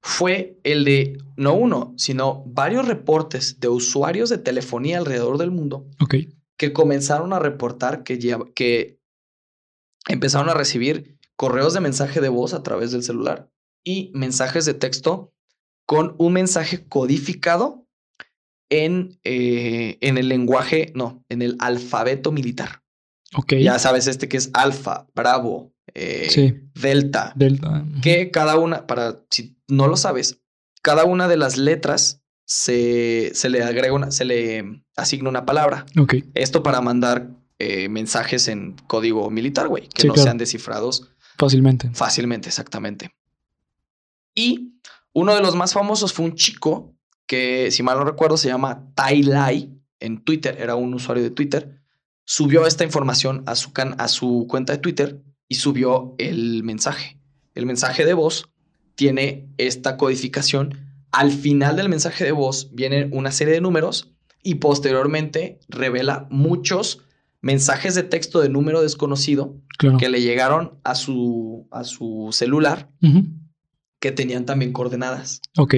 fue 0.00 0.58
el 0.64 0.84
de 0.84 1.18
no 1.36 1.54
uno, 1.54 1.94
sino 1.96 2.44
varios 2.46 2.86
reportes 2.86 3.58
de 3.60 3.68
usuarios 3.68 4.28
de 4.30 4.38
telefonía 4.38 4.98
alrededor 4.98 5.38
del 5.38 5.50
mundo 5.50 5.86
que 6.56 6.72
comenzaron 6.72 7.32
a 7.32 7.38
reportar 7.38 8.02
que, 8.04 8.18
lleva- 8.18 8.46
que 8.54 9.00
empezaron 10.08 10.48
a 10.48 10.54
recibir 10.54 11.18
correos 11.36 11.74
de 11.74 11.80
mensaje 11.80 12.20
de 12.20 12.28
voz 12.28 12.54
a 12.54 12.62
través 12.62 12.90
del 12.92 13.02
celular 13.02 13.50
y 13.84 14.10
mensajes 14.14 14.64
de 14.66 14.74
texto 14.74 15.32
con 15.86 16.14
un 16.18 16.32
mensaje 16.34 16.86
codificado 16.86 17.86
en, 18.70 19.18
eh, 19.24 19.96
en 20.00 20.18
el 20.18 20.28
lenguaje, 20.28 20.92
no, 20.94 21.24
en 21.28 21.42
el 21.42 21.56
alfabeto 21.58 22.30
militar. 22.32 22.82
Ok. 23.34 23.54
Ya 23.60 23.78
sabes, 23.78 24.06
este 24.06 24.28
que 24.28 24.36
es 24.36 24.50
alfa, 24.54 25.06
bravo, 25.14 25.72
eh, 25.94 26.28
Sí. 26.30 26.54
delta, 26.74 27.32
Delta. 27.36 27.84
que 28.02 28.30
cada 28.30 28.56
una, 28.58 28.86
para 28.86 29.22
si 29.30 29.56
no 29.68 29.86
lo 29.86 29.96
sabes, 29.96 30.40
cada 30.82 31.04
una 31.04 31.28
de 31.28 31.36
las 31.36 31.56
letras 31.58 32.22
se, 32.46 33.30
se 33.34 33.50
le 33.50 33.62
agrega 33.62 33.92
una, 33.92 34.10
se 34.10 34.24
le 34.24 34.82
asigna 34.96 35.28
una 35.28 35.44
palabra. 35.44 35.84
Ok. 35.98 36.14
Esto 36.34 36.62
para 36.62 36.80
mandar 36.80 37.30
eh, 37.58 37.88
mensajes 37.88 38.48
en 38.48 38.76
código 38.86 39.28
militar, 39.30 39.68
güey, 39.68 39.88
que 39.88 40.02
Sí, 40.02 40.08
no 40.08 40.14
claro. 40.14 40.24
sean 40.26 40.38
descifrados 40.38 41.10
Fácilmente. 41.36 41.90
fácilmente, 41.92 42.48
exactamente. 42.48 43.10
Y 44.34 44.80
uno 45.12 45.34
de 45.34 45.40
los 45.40 45.56
más 45.56 45.72
famosos 45.72 46.12
fue 46.12 46.24
un 46.26 46.34
chico 46.34 46.94
que, 47.26 47.70
si 47.70 47.82
mal 47.82 47.98
no 47.98 48.04
recuerdo, 48.04 48.36
se 48.36 48.48
llama 48.48 48.90
Tai 48.94 49.22
Lai 49.24 49.74
en 50.00 50.22
Twitter, 50.24 50.56
era 50.60 50.76
un 50.76 50.94
usuario 50.94 51.22
de 51.24 51.30
Twitter, 51.30 51.77
subió 52.30 52.66
esta 52.66 52.84
información 52.84 53.42
a 53.46 53.54
su, 53.54 53.72
can- 53.72 53.94
a 53.96 54.06
su 54.06 54.44
cuenta 54.50 54.74
de 54.74 54.78
Twitter 54.80 55.22
y 55.48 55.54
subió 55.54 56.14
el 56.18 56.62
mensaje. 56.62 57.18
El 57.54 57.64
mensaje 57.64 58.04
de 58.04 58.12
voz 58.12 58.50
tiene 58.96 59.48
esta 59.56 59.96
codificación. 59.96 60.74
Al 61.10 61.32
final 61.32 61.76
del 61.76 61.88
mensaje 61.88 62.24
de 62.24 62.32
voz 62.32 62.68
viene 62.74 63.08
una 63.12 63.32
serie 63.32 63.54
de 63.54 63.62
números 63.62 64.12
y 64.42 64.56
posteriormente 64.56 65.58
revela 65.68 66.26
muchos 66.30 67.00
mensajes 67.40 67.94
de 67.94 68.02
texto 68.02 68.40
de 68.40 68.50
número 68.50 68.82
desconocido 68.82 69.56
Claro. 69.78 69.96
que 69.96 70.08
le 70.10 70.20
llegaron 70.20 70.80
a 70.84 70.94
su, 70.96 71.66
a 71.70 71.84
su 71.84 72.28
celular 72.32 72.90
que 74.00 74.12
tenían 74.12 74.44
también 74.44 74.72
coordenadas. 74.72 75.40
Ok. 75.56 75.76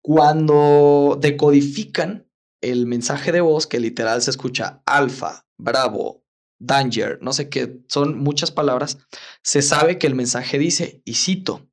Cuando 0.00 1.18
decodifican 1.20 2.26
el 2.62 2.86
mensaje 2.86 3.32
de 3.32 3.40
voz, 3.40 3.66
que 3.66 3.78
literal 3.80 4.22
se 4.22 4.30
escucha 4.30 4.82
alfa, 4.86 5.44
bravo, 5.62 6.24
danger, 6.58 7.18
no 7.22 7.32
sé 7.32 7.48
qué, 7.48 7.80
son 7.88 8.18
muchas 8.18 8.50
palabras, 8.50 8.98
se 9.42 9.62
sabe 9.62 9.98
que 9.98 10.06
el 10.06 10.14
mensaje 10.14 10.58
dice, 10.58 11.02
y 11.04 11.14
cito, 11.14 11.68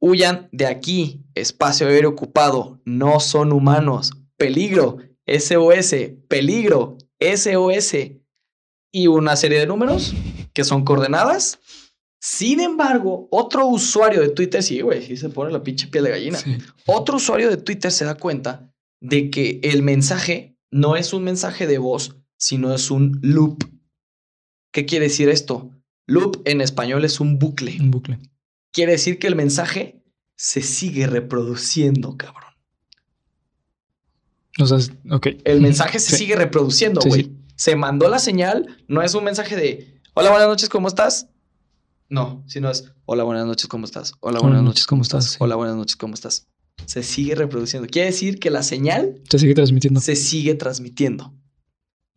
huyan 0.00 0.48
de 0.52 0.66
aquí, 0.66 1.24
espacio 1.34 1.86
aéreo 1.86 2.10
ocupado, 2.10 2.80
no 2.84 3.20
son 3.20 3.52
humanos, 3.52 4.12
peligro, 4.36 4.98
SOS, 5.26 5.94
peligro, 6.28 6.96
SOS, 7.20 7.94
y 8.90 9.06
una 9.06 9.36
serie 9.36 9.58
de 9.58 9.66
números 9.66 10.14
que 10.54 10.64
son 10.64 10.84
coordenadas. 10.84 11.60
Sin 12.20 12.60
embargo, 12.60 13.28
otro 13.30 13.66
usuario 13.66 14.20
de 14.20 14.30
Twitter, 14.30 14.62
sí, 14.62 14.80
güey, 14.80 15.04
sí 15.04 15.16
se 15.16 15.28
pone 15.28 15.52
la 15.52 15.62
pinche 15.62 15.86
piel 15.86 16.04
de 16.04 16.10
gallina. 16.10 16.38
Sí. 16.38 16.58
Otro 16.86 17.16
usuario 17.16 17.48
de 17.48 17.58
Twitter 17.58 17.92
se 17.92 18.04
da 18.04 18.16
cuenta 18.16 18.72
de 19.00 19.30
que 19.30 19.60
el 19.62 19.82
mensaje 19.82 20.56
no 20.70 20.96
es 20.96 21.12
un 21.12 21.22
mensaje 21.22 21.66
de 21.66 21.78
voz, 21.78 22.16
sino 22.38 22.72
es 22.74 22.90
un 22.90 23.18
loop. 23.22 23.64
¿Qué 24.72 24.86
quiere 24.86 25.06
decir 25.08 25.28
esto? 25.28 25.70
Loop 26.06 26.40
en 26.46 26.60
español 26.62 27.04
es 27.04 27.20
un 27.20 27.38
bucle. 27.38 27.76
Un 27.80 27.90
bucle. 27.90 28.18
Quiere 28.72 28.92
decir 28.92 29.18
que 29.18 29.26
el 29.26 29.36
mensaje 29.36 30.02
se 30.36 30.62
sigue 30.62 31.06
reproduciendo, 31.06 32.16
cabrón. 32.16 32.52
O 34.60 34.66
sea, 34.66 34.78
es- 34.78 34.92
ok. 35.10 35.28
El 35.44 35.60
mensaje 35.60 35.98
se 35.98 36.12
Sí. 36.12 36.16
sigue 36.24 36.36
reproduciendo, 36.36 37.00
güey. 37.04 37.24
sí. 37.24 37.34
Se 37.56 37.74
mandó 37.74 38.08
la 38.08 38.20
señal, 38.20 38.84
no 38.86 39.02
es 39.02 39.14
un 39.14 39.24
mensaje 39.24 39.56
de 39.56 40.00
hola, 40.14 40.30
buenas 40.30 40.46
noches, 40.48 40.68
¿cómo 40.68 40.86
estás? 40.86 41.28
No, 42.08 42.44
sino 42.46 42.70
es 42.70 42.92
hola, 43.04 43.24
buenas 43.24 43.46
noches, 43.46 43.66
¿cómo 43.66 43.84
estás? 43.84 44.12
Hola, 44.20 44.38
buenas 44.38 44.62
noches, 44.62 44.86
¿cómo 44.86 45.02
estás? 45.02 45.36
Hola, 45.40 45.56
buenas 45.56 45.74
noches, 45.74 45.96
¿cómo 45.96 46.14
estás? 46.14 46.46
Se 46.86 47.02
sigue 47.02 47.34
reproduciendo. 47.34 47.88
Quiere 47.88 48.06
decir 48.10 48.38
que 48.38 48.50
la 48.50 48.62
señal 48.62 49.20
Se 49.28 49.40
sigue 49.40 49.54
transmitiendo. 49.54 50.00
se 50.00 50.14
sigue 50.14 50.54
transmitiendo. 50.54 51.34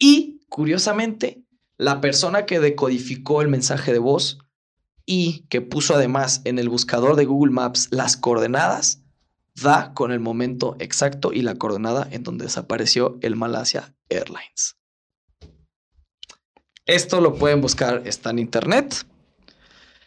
Y, 0.01 0.41
curiosamente, 0.49 1.43
la 1.77 2.01
persona 2.01 2.47
que 2.47 2.59
decodificó 2.59 3.43
el 3.43 3.49
mensaje 3.49 3.93
de 3.93 3.99
voz 3.99 4.39
y 5.05 5.45
que 5.49 5.61
puso 5.61 5.93
además 5.93 6.41
en 6.43 6.57
el 6.57 6.69
buscador 6.69 7.15
de 7.15 7.25
Google 7.25 7.53
Maps 7.53 7.87
las 7.91 8.17
coordenadas, 8.17 9.03
da 9.53 9.93
con 9.93 10.11
el 10.11 10.19
momento 10.19 10.75
exacto 10.79 11.33
y 11.33 11.43
la 11.43 11.53
coordenada 11.55 12.07
en 12.09 12.23
donde 12.23 12.45
desapareció 12.45 13.19
el 13.21 13.35
Malasia 13.35 13.93
Airlines. 14.09 14.75
Esto 16.87 17.21
lo 17.21 17.35
pueden 17.35 17.61
buscar, 17.61 18.01
está 18.05 18.31
en 18.31 18.39
internet. 18.39 19.05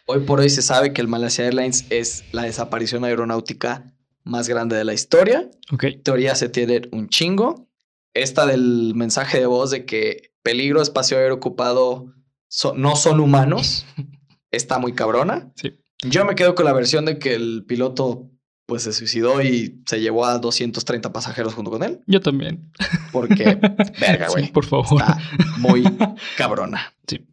Hoy 0.07 0.25
por 0.25 0.41
hoy 0.41 0.49
se 0.49 0.61
sabe 0.61 0.91
que 0.91 0.99
el 0.99 1.07
Malasia 1.07 1.45
Airlines 1.45 1.85
es 1.89 2.25
la 2.33 2.43
desaparición 2.43 3.05
aeronáutica 3.05 3.93
más 4.25 4.49
grande 4.49 4.75
de 4.75 4.83
la 4.83 4.93
historia 4.93 5.49
Ok. 5.71 5.85
teorías 6.03 6.37
se 6.37 6.49
tienen 6.49 6.89
un 6.91 7.07
chingo. 7.07 7.69
Esta 8.15 8.47
del 8.47 8.93
mensaje 8.95 9.39
de 9.39 9.45
voz 9.45 9.69
de 9.69 9.85
que 9.85 10.31
peligro 10.41 10.81
espacio 10.81 11.17
aéreo 11.17 11.35
ocupado 11.35 12.13
so- 12.47 12.73
no 12.75 12.95
son 12.95 13.19
humanos 13.19 13.85
está 14.51 14.79
muy 14.79 14.93
cabrona. 14.93 15.51
Sí. 15.55 15.73
Yo 16.03 16.25
me 16.25 16.33
quedo 16.35 16.55
con 16.55 16.65
la 16.65 16.73
versión 16.73 17.05
de 17.05 17.19
que 17.19 17.35
el 17.35 17.63
piloto 17.67 18.31
pues 18.67 18.81
se 18.81 18.93
suicidó 18.93 19.43
y 19.43 19.83
se 19.85 19.99
llevó 20.01 20.25
a 20.25 20.39
230 20.39 21.13
pasajeros 21.13 21.53
junto 21.53 21.69
con 21.69 21.83
él. 21.83 22.01
Yo 22.07 22.19
también. 22.19 22.71
Porque, 23.11 23.43
verga, 24.01 24.27
Sí, 24.29 24.31
güey. 24.33 24.51
por 24.51 24.65
favor. 24.65 24.99
Está 25.01 25.19
muy 25.59 25.83
cabrona. 26.37 26.93
Sí. 27.07 27.27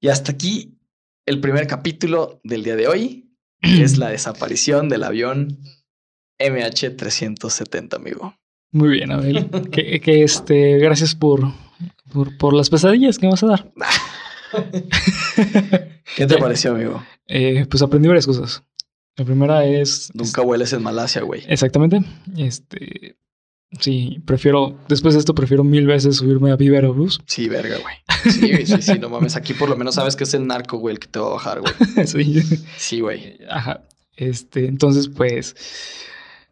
Y 0.00 0.08
hasta 0.08 0.32
aquí 0.32 0.78
el 1.26 1.40
primer 1.40 1.66
capítulo 1.66 2.40
del 2.44 2.64
día 2.64 2.76
de 2.76 2.88
hoy, 2.88 3.30
que 3.60 3.82
es 3.82 3.98
la 3.98 4.08
desaparición 4.08 4.88
del 4.88 5.02
avión 5.04 5.58
MH370, 6.38 7.94
amigo. 7.96 8.34
Muy 8.70 8.88
bien, 8.90 9.10
Abel. 9.10 9.48
que, 9.72 10.00
que, 10.00 10.22
este, 10.22 10.78
gracias 10.78 11.14
por, 11.14 11.52
por, 12.12 12.36
por 12.36 12.54
las 12.54 12.70
pesadillas 12.70 13.18
que 13.18 13.26
me 13.26 13.32
vas 13.32 13.42
a 13.42 13.46
dar. 13.46 13.72
¿Qué 16.16 16.26
te 16.26 16.38
pareció, 16.38 16.72
amigo? 16.72 17.02
Eh, 17.26 17.66
pues 17.68 17.82
aprendí 17.82 18.08
varias 18.08 18.26
cosas. 18.26 18.62
La 19.16 19.24
primera 19.24 19.64
es. 19.64 20.10
Nunca 20.14 20.42
hueles 20.42 20.72
en 20.72 20.82
Malasia, 20.82 21.22
güey. 21.22 21.42
Exactamente. 21.48 22.00
Este. 22.36 23.16
Sí, 23.80 24.22
prefiero. 24.24 24.78
Después 24.88 25.14
de 25.14 25.20
esto, 25.20 25.34
prefiero 25.34 25.64
mil 25.64 25.86
veces 25.86 26.16
subirme 26.16 26.50
a 26.52 26.56
Viva 26.56 26.76
Aerobús. 26.76 27.20
Sí, 27.26 27.48
verga, 27.48 27.76
güey. 27.78 27.94
Sí, 28.24 28.66
sí, 28.66 28.82
sí, 28.82 28.98
no 28.98 29.08
mames. 29.08 29.36
Aquí 29.36 29.54
por 29.54 29.68
lo 29.68 29.76
menos 29.76 29.94
sabes 29.94 30.16
que 30.16 30.24
es 30.24 30.34
el 30.34 30.44
narco, 30.46 30.78
güey, 30.78 30.94
el 30.94 30.98
que 30.98 31.06
te 31.06 31.20
va 31.20 31.26
a 31.28 31.30
bajar, 31.34 31.60
güey. 31.60 31.72
sí. 32.06 32.42
Sí, 32.76 33.00
güey. 33.00 33.38
Ajá. 33.48 33.82
Este, 34.16 34.66
entonces, 34.66 35.08
pues. 35.08 35.54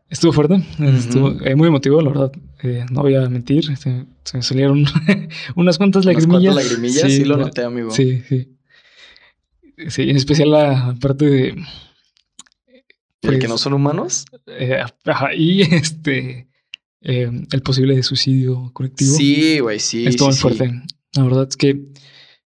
Estuvo 0.09 0.33
fuerte. 0.33 0.63
Estuvo 0.79 1.33
eh, 1.45 1.57
muy 1.57 1.69
emotivo, 1.69 2.01
la 2.01 2.11
verdad. 2.11 2.33
Eh, 2.63 2.87
no 2.91 3.03
voy 3.03 3.17
a 3.17 3.29
mentir. 3.29 3.77
se 3.77 4.07
me 4.37 4.43
salieron 4.43 4.85
unas 5.57 5.79
cuantas 5.79 6.05
Unas 6.05 6.15
lagrimillas. 6.17 6.55
cuantas 6.55 6.71
lagrimillas, 6.73 7.13
sí, 7.13 7.25
lo 7.25 7.37
noté, 7.37 7.65
amigo. 7.65 7.91
Sí, 7.91 8.23
sí. 8.29 8.53
Sí, 9.89 10.03
en 10.09 10.17
especial 10.17 10.51
la 10.53 10.95
parte 11.01 11.25
de. 11.27 11.49
¿El 13.23 13.33
que 13.33 13.39
Pues- 13.39 13.49
no 13.49 13.59
son 13.59 13.73
humanos? 13.75 14.27
Eh, 14.47 14.81
ajá, 15.05 15.35
y 15.35 15.63
este 15.75 16.49
el 17.03 17.63
posible 17.63 18.03
suicidio 18.03 18.71
colectivo. 18.73 19.15
Sí, 19.17 19.59
güey, 19.61 19.79
sí. 19.79 20.07
es 20.07 20.17
todo 20.17 20.33
sí, 20.33 20.45
muy 20.45 20.53
sí. 20.53 20.59
fuerte. 20.59 20.83
La 21.15 21.23
verdad 21.25 21.47
es 21.49 21.57
que, 21.57 21.81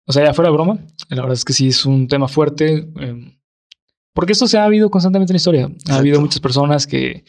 o 0.04 0.12
sea, 0.12 0.24
ya 0.24 0.34
fuera 0.34 0.50
de 0.50 0.54
broma, 0.54 0.78
la 1.08 1.16
verdad 1.22 1.32
es 1.32 1.44
que 1.46 1.52
sí 1.54 1.68
es 1.68 1.86
un 1.86 2.08
tema 2.08 2.28
fuerte. 2.28 2.86
porque 4.12 4.32
esto 4.32 4.46
se 4.46 4.58
ha 4.58 4.64
habido 4.64 4.90
constantemente 4.90 5.32
en 5.32 5.34
la 5.34 5.38
historia. 5.38 5.70
Ha 5.88 5.96
habido 5.96 6.20
muchas 6.20 6.40
personas 6.40 6.86
que 6.86 7.24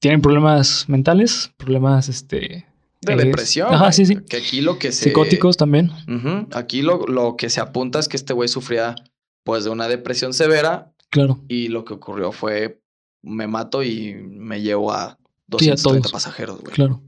tienen 0.00 0.20
problemas 0.22 0.88
mentales, 0.88 1.52
problemas 1.56 2.08
este, 2.08 2.66
De 3.02 3.12
eh, 3.12 3.16
depresión. 3.16 3.72
Ajá, 3.72 3.92
sí, 3.92 4.06
sí. 4.06 4.16
Que 4.28 4.38
aquí 4.38 4.60
lo 4.60 4.78
que 4.78 4.92
se. 4.92 5.04
Psicóticos 5.04 5.56
también. 5.56 5.90
Aquí 6.52 6.82
lo, 6.82 7.06
lo 7.06 7.36
que 7.36 7.50
se 7.50 7.60
apunta 7.60 7.98
es 7.98 8.08
que 8.08 8.16
este 8.16 8.32
güey 8.32 8.48
sufría, 8.48 8.94
pues, 9.44 9.64
de 9.64 9.70
una 9.70 9.88
depresión 9.88 10.32
severa 10.34 10.92
Claro. 11.10 11.40
y 11.48 11.68
lo 11.68 11.84
que 11.84 11.94
ocurrió 11.94 12.32
fue: 12.32 12.80
me 13.22 13.46
mato 13.46 13.82
y 13.82 14.14
me 14.14 14.60
llevo 14.60 14.92
a 14.92 15.18
Sí, 15.58 15.68
a 15.68 15.76
230 15.78 15.82
todos. 16.00 16.12
pasajeros, 16.12 16.60
güey. 16.60 16.74
Claro. 16.74 17.02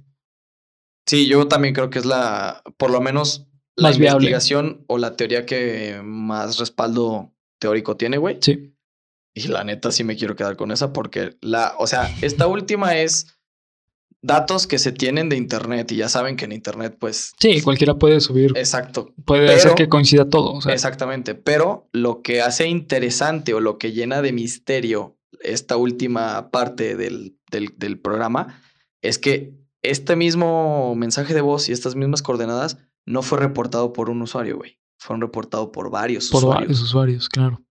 Sí, 1.06 1.26
yo 1.26 1.48
también 1.48 1.74
creo 1.74 1.90
que 1.90 1.98
es 1.98 2.04
la, 2.04 2.62
por 2.76 2.90
lo 2.90 3.00
menos, 3.00 3.46
la 3.76 3.88
Más 3.88 3.98
viable. 3.98 4.26
investigación 4.28 4.84
o 4.88 4.98
la 4.98 5.16
teoría 5.16 5.46
que 5.46 6.00
más 6.04 6.58
respaldo 6.58 7.32
teórico 7.58 7.96
tiene, 7.96 8.18
güey. 8.18 8.38
Sí. 8.40 8.74
Y 9.44 9.48
la 9.48 9.64
neta 9.64 9.90
sí 9.92 10.04
me 10.04 10.16
quiero 10.16 10.36
quedar 10.36 10.56
con 10.56 10.70
esa 10.72 10.92
porque 10.92 11.36
la, 11.40 11.74
o 11.78 11.86
sea, 11.86 12.10
esta 12.22 12.46
última 12.46 12.96
es 12.98 13.38
datos 14.20 14.66
que 14.66 14.78
se 14.78 14.90
tienen 14.92 15.28
de 15.28 15.36
internet 15.36 15.92
y 15.92 15.96
ya 15.96 16.08
saben 16.08 16.36
que 16.36 16.44
en 16.44 16.52
internet, 16.52 16.96
pues, 16.98 17.32
Sí, 17.38 17.62
cualquiera 17.62 17.94
puede 17.94 18.20
subir, 18.20 18.52
exacto, 18.56 19.14
puede 19.24 19.46
pero- 19.46 19.58
hacer 19.58 19.74
que 19.74 19.88
coincida 19.88 20.28
todo. 20.28 20.52
O 20.54 20.60
sea, 20.60 20.74
exactamente. 20.74 21.34
Pero 21.34 21.88
lo 21.92 22.20
que 22.22 22.42
hace 22.42 22.66
interesante 22.66 23.54
o 23.54 23.60
lo 23.60 23.78
que 23.78 23.92
llena 23.92 24.20
de 24.22 24.32
misterio 24.32 25.16
esta 25.40 25.76
última 25.76 26.50
parte 26.50 26.96
del, 26.96 27.38
del, 27.50 27.72
del 27.76 28.00
programa 28.00 28.60
es 29.02 29.18
que 29.20 29.54
este 29.82 30.16
mismo 30.16 30.96
mensaje 30.96 31.32
de 31.32 31.40
voz 31.40 31.68
y 31.68 31.72
estas 31.72 31.94
mismas 31.94 32.22
coordenadas 32.22 32.78
no 33.06 33.22
fue 33.22 33.38
reportado 33.38 33.92
por 33.92 34.10
un 34.10 34.20
usuario, 34.22 34.56
güey. 34.56 34.80
Fueron 34.98 35.20
reportados 35.20 35.68
por 35.72 35.90
varios 35.90 36.28
por 36.28 36.38
usuarios. 36.38 36.66
varios 36.66 36.82
usuarios, 36.82 37.28
claro. 37.28 37.62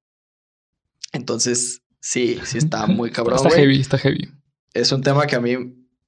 Entonces, 1.14 1.82
sí, 2.00 2.40
sí 2.44 2.58
está 2.58 2.88
muy 2.88 3.12
cabrón, 3.12 3.38
está 3.38 3.50
heavy, 3.50 3.80
está 3.80 3.98
heavy. 3.98 4.30
Es 4.74 4.92
un 4.92 5.02
tema 5.02 5.26
que 5.28 5.36
a 5.36 5.40
mí, 5.40 5.56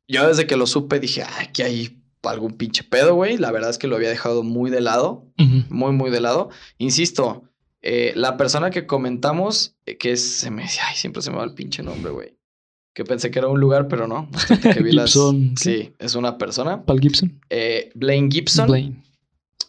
yo 0.07 0.27
desde 0.27 0.45
que 0.47 0.57
lo 0.57 0.67
supe 0.67 0.99
dije, 0.99 1.23
"Ah, 1.23 1.37
aquí 1.41 1.61
hay 1.61 2.01
algún 2.23 2.57
pinche 2.57 2.83
pedo, 2.83 3.15
güey. 3.15 3.37
La 3.37 3.51
verdad 3.51 3.69
es 3.69 3.77
que 3.77 3.87
lo 3.87 3.95
había 3.95 4.09
dejado 4.09 4.43
muy 4.43 4.69
de 4.69 4.81
lado, 4.81 5.25
muy, 5.69 5.93
muy 5.93 6.11
de 6.11 6.19
lado. 6.19 6.49
Insisto, 6.77 7.43
eh, 7.81 8.11
la 8.15 8.35
persona 8.37 8.71
que 8.71 8.85
comentamos, 8.85 9.75
eh, 9.85 9.97
que 9.97 10.11
es, 10.11 10.21
se 10.21 10.51
me 10.51 10.63
ay, 10.63 10.95
siempre 10.95 11.21
se 11.21 11.31
me 11.31 11.37
va 11.37 11.45
el 11.45 11.53
pinche 11.53 11.81
nombre, 11.81 12.11
güey. 12.11 12.35
Que 12.93 13.05
pensé 13.05 13.31
que 13.31 13.39
era 13.39 13.47
un 13.47 13.59
lugar, 13.59 13.87
pero 13.87 14.07
no. 14.07 14.29
Que 14.73 14.81
vi 14.83 14.91
Gibson. 14.91 15.53
Sí, 15.57 15.93
es 15.99 16.15
una 16.15 16.37
persona. 16.37 16.83
Paul 16.83 16.99
Gibson. 16.99 17.39
Eh, 17.49 17.91
Blaine 17.95 18.29
Gibson. 18.29 18.67
Blaine. 18.67 19.03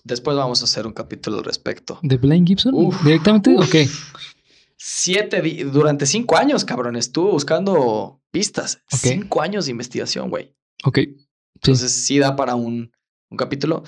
Después 0.02 0.36
vamos 0.36 0.62
a 0.62 0.64
hacer 0.64 0.86
un 0.86 0.92
capítulo 0.92 1.38
al 1.38 1.44
respecto. 1.44 2.00
¿De 2.02 2.16
Blaine 2.16 2.46
Gibson? 2.46 2.74
Uf, 2.74 3.04
¿Directamente? 3.04 3.54
uf. 3.54 3.68
Ok. 3.68 3.76
Siete 4.82 5.42
durante 5.70 6.06
cinco 6.06 6.38
años, 6.38 6.64
cabrón, 6.64 6.96
estuvo 6.96 7.32
buscando 7.32 8.22
pistas. 8.30 8.82
Cinco 8.88 9.42
años 9.42 9.66
de 9.66 9.72
investigación, 9.72 10.30
güey. 10.30 10.56
Ok. 10.84 10.96
Sí. 11.00 11.16
Entonces 11.56 11.92
sí 11.92 12.18
da 12.18 12.34
para 12.34 12.54
un, 12.54 12.90
un 13.30 13.36
capítulo. 13.36 13.82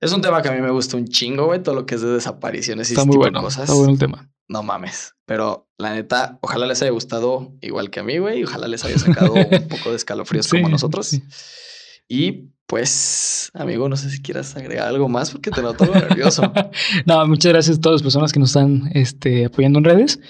Es 0.00 0.12
un 0.12 0.22
tema 0.22 0.40
que 0.40 0.48
a 0.48 0.52
mí 0.52 0.60
me 0.60 0.70
gusta 0.70 0.96
un 0.96 1.08
chingo, 1.08 1.46
güey. 1.46 1.60
Todo 1.60 1.74
lo 1.74 1.84
que 1.84 1.96
es 1.96 2.00
de 2.02 2.10
desapariciones 2.12 2.88
y 2.90 2.92
Está 2.92 3.00
ese 3.00 3.06
muy 3.08 3.14
tipo 3.14 3.22
bueno. 3.24 3.40
de 3.40 3.44
cosas. 3.44 3.64
Está 3.64 3.74
bueno 3.74 3.92
el 3.92 3.98
tema. 3.98 4.30
No 4.46 4.62
mames. 4.62 5.14
Pero 5.26 5.68
la 5.78 5.94
neta, 5.94 6.38
ojalá 6.42 6.66
les 6.66 6.80
haya 6.82 6.92
gustado 6.92 7.52
igual 7.60 7.90
que 7.90 7.98
a 7.98 8.04
mí, 8.04 8.18
güey. 8.18 8.44
Ojalá 8.44 8.68
les 8.68 8.84
haya 8.84 8.98
sacado 9.00 9.32
un 9.32 9.44
poco 9.68 9.90
de 9.90 9.96
escalofríos 9.96 10.46
como 10.46 10.68
a 10.68 10.70
nosotros. 10.70 11.08
sí. 11.08 11.24
Y 12.08 12.50
pues, 12.70 13.50
amigo, 13.52 13.88
no 13.88 13.96
sé 13.96 14.10
si 14.10 14.22
quieras 14.22 14.56
agregar 14.56 14.86
algo 14.86 15.08
más 15.08 15.32
porque 15.32 15.50
te 15.50 15.60
noto 15.60 15.84
nervioso. 15.92 16.52
No, 17.04 17.26
muchas 17.26 17.52
gracias 17.52 17.78
a 17.78 17.80
todas 17.80 17.96
las 17.96 18.02
personas 18.02 18.32
que 18.32 18.38
nos 18.38 18.50
están 18.50 18.92
este, 18.94 19.46
apoyando 19.46 19.80
en 19.80 19.84
redes. 19.84 20.20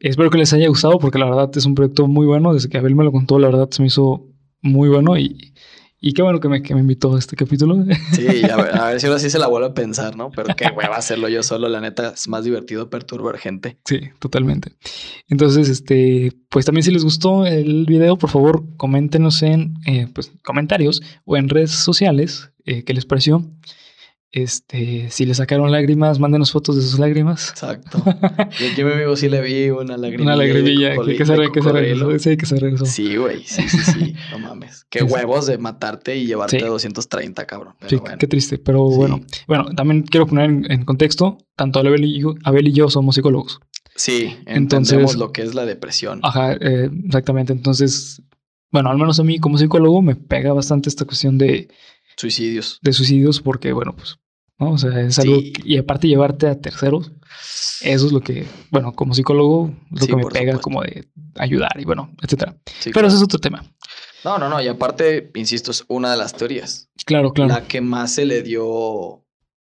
Espero 0.00 0.30
que 0.30 0.38
les 0.38 0.54
haya 0.54 0.68
gustado 0.68 0.98
porque 0.98 1.18
la 1.18 1.26
verdad 1.26 1.50
es 1.54 1.66
un 1.66 1.74
proyecto 1.74 2.06
muy 2.06 2.24
bueno. 2.24 2.54
Desde 2.54 2.70
que 2.70 2.78
Abel 2.78 2.94
me 2.94 3.04
lo 3.04 3.12
contó, 3.12 3.38
la 3.38 3.48
verdad 3.48 3.68
se 3.70 3.82
me 3.82 3.88
hizo 3.88 4.26
muy 4.62 4.88
bueno 4.88 5.18
y, 5.18 5.52
y 6.04 6.14
qué 6.14 6.22
bueno 6.22 6.40
que 6.40 6.48
me, 6.48 6.62
que 6.62 6.74
me 6.74 6.80
invitó 6.80 7.14
a 7.14 7.18
este 7.20 7.36
capítulo. 7.36 7.84
Sí, 8.12 8.26
a 8.50 8.56
ver, 8.56 8.76
a 8.76 8.88
ver 8.88 9.00
si 9.00 9.06
ahora 9.06 9.20
sí 9.20 9.30
se 9.30 9.38
la 9.38 9.46
vuelvo 9.46 9.68
a 9.68 9.74
pensar, 9.74 10.16
¿no? 10.16 10.32
Pero 10.32 10.54
qué 10.56 10.66
hueva 10.76 10.96
hacerlo 10.96 11.28
yo 11.28 11.44
solo. 11.44 11.68
La 11.68 11.80
neta, 11.80 12.12
es 12.14 12.26
más 12.26 12.42
divertido 12.42 12.90
perturbar 12.90 13.38
gente. 13.38 13.78
Sí, 13.84 14.00
totalmente. 14.18 14.72
Entonces, 15.28 15.68
este, 15.68 16.32
pues 16.48 16.66
también 16.66 16.82
si 16.82 16.90
les 16.90 17.04
gustó 17.04 17.46
el 17.46 17.86
video, 17.86 18.18
por 18.18 18.30
favor, 18.30 18.64
coméntenos 18.76 19.42
en 19.44 19.74
eh, 19.86 20.08
pues, 20.12 20.32
comentarios 20.42 21.02
o 21.24 21.36
en 21.36 21.48
redes 21.48 21.70
sociales 21.70 22.50
eh, 22.66 22.82
qué 22.82 22.94
les 22.94 23.06
pareció. 23.06 23.48
Este, 24.34 25.10
si 25.10 25.26
le 25.26 25.34
sacaron 25.34 25.70
lágrimas, 25.70 26.18
mándenos 26.18 26.52
fotos 26.52 26.74
de 26.76 26.80
sus 26.82 26.98
lágrimas. 26.98 27.50
Exacto. 27.50 28.02
Y 28.58 28.64
aquí 28.64 28.80
a 28.80 28.84
mi 28.86 28.92
amigo 28.92 29.14
sí 29.14 29.28
le 29.28 29.42
vi 29.42 29.68
una 29.68 29.98
lagrimilla. 29.98 30.22
Una 30.32 30.36
lagrimilla, 30.36 30.96
que, 31.04 31.16
que 31.16 31.26
se, 31.26 31.36
re- 31.36 31.52
que 31.52 31.60
se 31.62 31.70
regresó. 31.70 32.18
Sí, 32.18 32.36
que 32.38 32.46
se 32.46 32.56
regresó. 32.58 32.86
Sí, 32.86 33.16
güey. 33.16 33.42
Sí, 33.44 33.68
sí, 33.68 33.78
sí. 33.78 34.14
No 34.30 34.38
mames. 34.38 34.86
Qué 34.88 35.00
Sí, 35.00 35.04
huevos 35.04 35.46
de 35.46 35.58
matarte 35.58 36.16
y 36.16 36.26
llevarte 36.26 36.58
Sí. 36.58 36.64
a 36.64 36.68
230, 36.68 37.44
cabrón. 37.46 37.74
Pero 37.78 37.90
Sí, 37.90 37.96
bueno. 37.96 38.16
qué 38.18 38.26
triste, 38.26 38.56
pero 38.58 38.84
bueno. 38.84 39.20
Bueno, 39.46 39.66
también 39.76 40.02
quiero 40.02 40.26
poner 40.26 40.46
en, 40.48 40.70
en 40.72 40.84
contexto, 40.86 41.36
tanto 41.54 41.80
Abel 41.80 42.02
y, 42.04 42.20
yo, 42.20 42.34
Abel 42.44 42.68
y 42.68 42.72
yo 42.72 42.88
somos 42.88 43.14
psicólogos. 43.16 43.60
Sí, 43.94 44.34
Entonces- 44.46 44.92
entendemos 44.94 45.16
lo 45.16 45.32
que 45.32 45.42
es 45.42 45.54
la 45.54 45.66
depresión. 45.66 46.20
Ajá, 46.22 46.54
eh, 46.54 46.88
exactamente. 47.04 47.52
Entonces, 47.52 48.22
bueno, 48.70 48.88
al 48.88 48.96
menos 48.96 49.20
a 49.20 49.24
mí 49.24 49.38
como 49.38 49.58
psicólogo 49.58 50.00
me 50.00 50.16
pega 50.16 50.54
bastante 50.54 50.88
esta 50.88 51.04
cuestión 51.04 51.36
de, 51.36 51.68
Suicidios. 52.16 52.78
de 52.82 52.92
suicidios 52.94 53.40
porque, 53.42 53.72
bueno, 53.74 53.94
pues, 53.94 54.18
¿no? 54.62 54.72
O 54.72 54.78
sea, 54.78 55.00
es 55.00 55.18
algo... 55.18 55.36
Sí. 55.40 55.52
que- 55.52 55.62
y 55.64 55.78
aparte 55.78 56.08
llevarte 56.08 56.46
a 56.46 56.60
terceros, 56.60 57.12
eso 57.82 58.06
es 58.06 58.12
lo 58.12 58.20
que, 58.20 58.46
bueno, 58.70 58.92
como 58.92 59.14
psicólogo, 59.14 59.74
lo 59.90 60.00
Sí, 60.00 60.06
que 60.06 60.16
me 60.16 60.22
pega 60.24 60.52
supuesto. 60.52 60.60
como 60.60 60.82
de 60.82 61.08
ayudar 61.36 61.72
y 61.78 61.84
bueno, 61.84 62.10
etcétera. 62.22 62.56
Sí, 62.66 62.90
Pero 62.90 62.92
claro. 62.94 63.08
ese 63.08 63.16
es 63.16 63.22
otro 63.22 63.38
tema. 63.38 63.64
No, 64.24 64.38
no, 64.38 64.48
no. 64.48 64.62
Y 64.62 64.68
aparte, 64.68 65.30
insisto, 65.34 65.70
es 65.72 65.84
una 65.88 66.12
de 66.12 66.16
las 66.16 66.34
teorías. 66.34 66.88
Claro, 67.06 67.32
claro. 67.32 67.52
La 67.52 67.66
que 67.66 67.80
más 67.80 68.12
se 68.14 68.24
le 68.24 68.42
dio, 68.42 69.24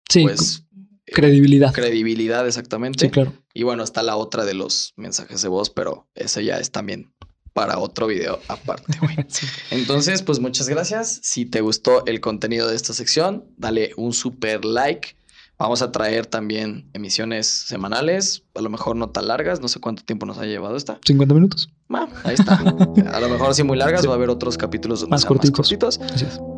sí, 0.10 0.24
pues, 0.24 0.64
credibilidad. 1.06 1.72
credibilidad 1.74 2.48
exactamente. 2.48 3.06
Sí, 3.06 3.12
claro. 3.12 3.34
Y 3.54 3.64
bueno, 3.64 3.84
está 3.84 4.02
la 4.04 4.16
otra 4.16 4.46
de 4.46 4.54
los 4.56 4.94
mensajes 4.98 5.42
de 5.42 5.48
voz, 5.48 5.70
pero 5.70 6.08
eso 6.16 6.42
ya 6.42 6.58
es 6.58 6.72
también 6.72 7.14
para 7.58 7.80
otro 7.80 8.06
video 8.06 8.38
aparte, 8.50 9.00
güey. 9.02 9.16
Entonces, 9.72 10.22
pues 10.22 10.40
muchas 10.40 10.70
gracias. 10.70 11.20
Si 11.24 11.44
te 11.48 11.62
gustó 11.62 12.06
el 12.06 12.22
contenido 12.22 12.68
de 12.68 12.76
esta 12.76 12.94
sección, 12.94 13.46
dale 13.58 13.94
un 13.98 14.14
super 14.14 14.64
like. 14.64 15.16
Vamos 15.58 15.82
a 15.82 15.92
traer 15.92 16.28
también 16.28 16.88
emisiones 16.94 17.48
semanales, 17.48 18.44
a 18.54 18.62
lo 18.62 18.70
mejor 18.70 18.96
no 18.96 19.10
tan 19.10 19.28
largas, 19.28 19.60
no 19.60 19.68
sé 19.70 19.80
cuánto 19.80 20.04
tiempo 20.06 20.28
nos 20.28 20.38
ha 20.38 20.46
llevado 20.46 20.76
esta. 20.76 21.00
50 21.04 21.34
minutos. 21.34 21.68
Ah, 21.90 22.08
ahí 22.26 22.36
está. 22.36 22.58
A 23.12 23.20
lo 23.20 23.28
mejor 23.30 23.56
sí 23.56 23.64
muy 23.64 23.76
largas, 23.76 24.02
Sí. 24.02 24.08
va 24.08 24.14
a 24.14 24.18
haber 24.18 24.30
otros 24.30 24.56
capítulos 24.56 25.00
donde 25.00 25.16
Más 25.16 25.26
cortitos. 25.26 25.58
más 25.80 25.98
cortitos. 25.98 26.00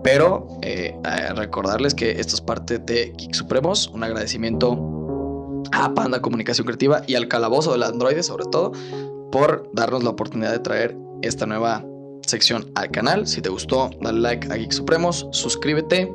Pero 0.03 0.49
eh, 0.63 0.95
recordarles 1.33 1.93
que 1.95 2.19
esto 2.19 2.35
es 2.35 2.41
parte 2.41 2.77
de 2.77 3.13
Geek 3.17 3.33
Supremos, 3.35 3.87
un 3.87 4.03
agradecimiento 4.03 5.63
a 5.71 5.93
Panda 5.93 6.21
Comunicación 6.21 6.65
Creativa 6.67 7.01
y 7.07 7.15
al 7.15 7.29
Calabozo 7.29 7.71
del 7.71 7.83
Android, 7.83 8.21
sobre 8.21 8.43
todo, 8.51 8.73
por 9.31 9.69
darnos 9.73 10.03
la 10.03 10.11
oportunidad 10.11 10.51
de 10.51 10.59
traer 10.59 10.97
esta 11.21 11.45
nueva 11.45 11.85
sección 12.25 12.71
al 12.75 12.91
canal. 12.91 13.27
Si 13.27 13.41
te 13.41 13.49
gustó, 13.49 13.89
dale 14.01 14.19
like 14.19 14.51
a 14.51 14.55
Geek 14.55 14.71
Supremos, 14.71 15.27
suscríbete. 15.31 16.11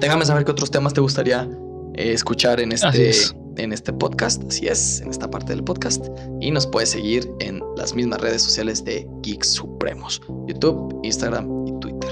Déjame 0.00 0.24
saber 0.24 0.44
qué 0.44 0.50
otros 0.50 0.70
temas 0.70 0.92
te 0.92 1.00
gustaría 1.00 1.48
eh, 1.94 2.12
escuchar 2.12 2.60
en 2.60 2.72
este, 2.72 3.08
es. 3.08 3.34
en 3.56 3.72
este 3.72 3.92
podcast. 3.92 4.42
Así 4.48 4.66
es, 4.66 5.00
en 5.00 5.10
esta 5.10 5.30
parte 5.30 5.52
del 5.52 5.64
podcast. 5.64 6.06
Y 6.40 6.50
nos 6.50 6.66
puedes 6.66 6.90
seguir 6.90 7.30
en 7.40 7.62
las 7.76 7.94
mismas 7.94 8.20
redes 8.20 8.42
sociales 8.42 8.84
de 8.84 9.08
Geek 9.22 9.42
Supremos: 9.42 10.20
YouTube, 10.46 11.00
Instagram 11.02 11.66
y 11.66 11.80
Twitter. 11.80 12.10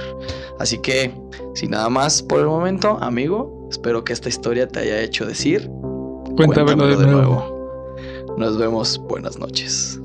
Así 0.59 0.79
que, 0.79 1.13
sin 1.55 1.71
nada 1.71 1.89
más 1.89 2.23
por 2.23 2.41
el 2.41 2.47
momento, 2.47 2.97
amigo, 3.01 3.69
espero 3.71 4.05
que 4.05 4.13
esta 4.13 4.29
historia 4.29 4.67
te 4.69 4.81
haya 4.81 5.01
hecho 5.01 5.27
decir. 5.27 5.69
Cuéntamelo 6.37 6.97
de 6.97 7.07
nuevo. 7.07 7.54
Nos 8.37 8.59
vemos. 8.59 8.99
Buenas 9.09 9.39
noches. 9.39 10.01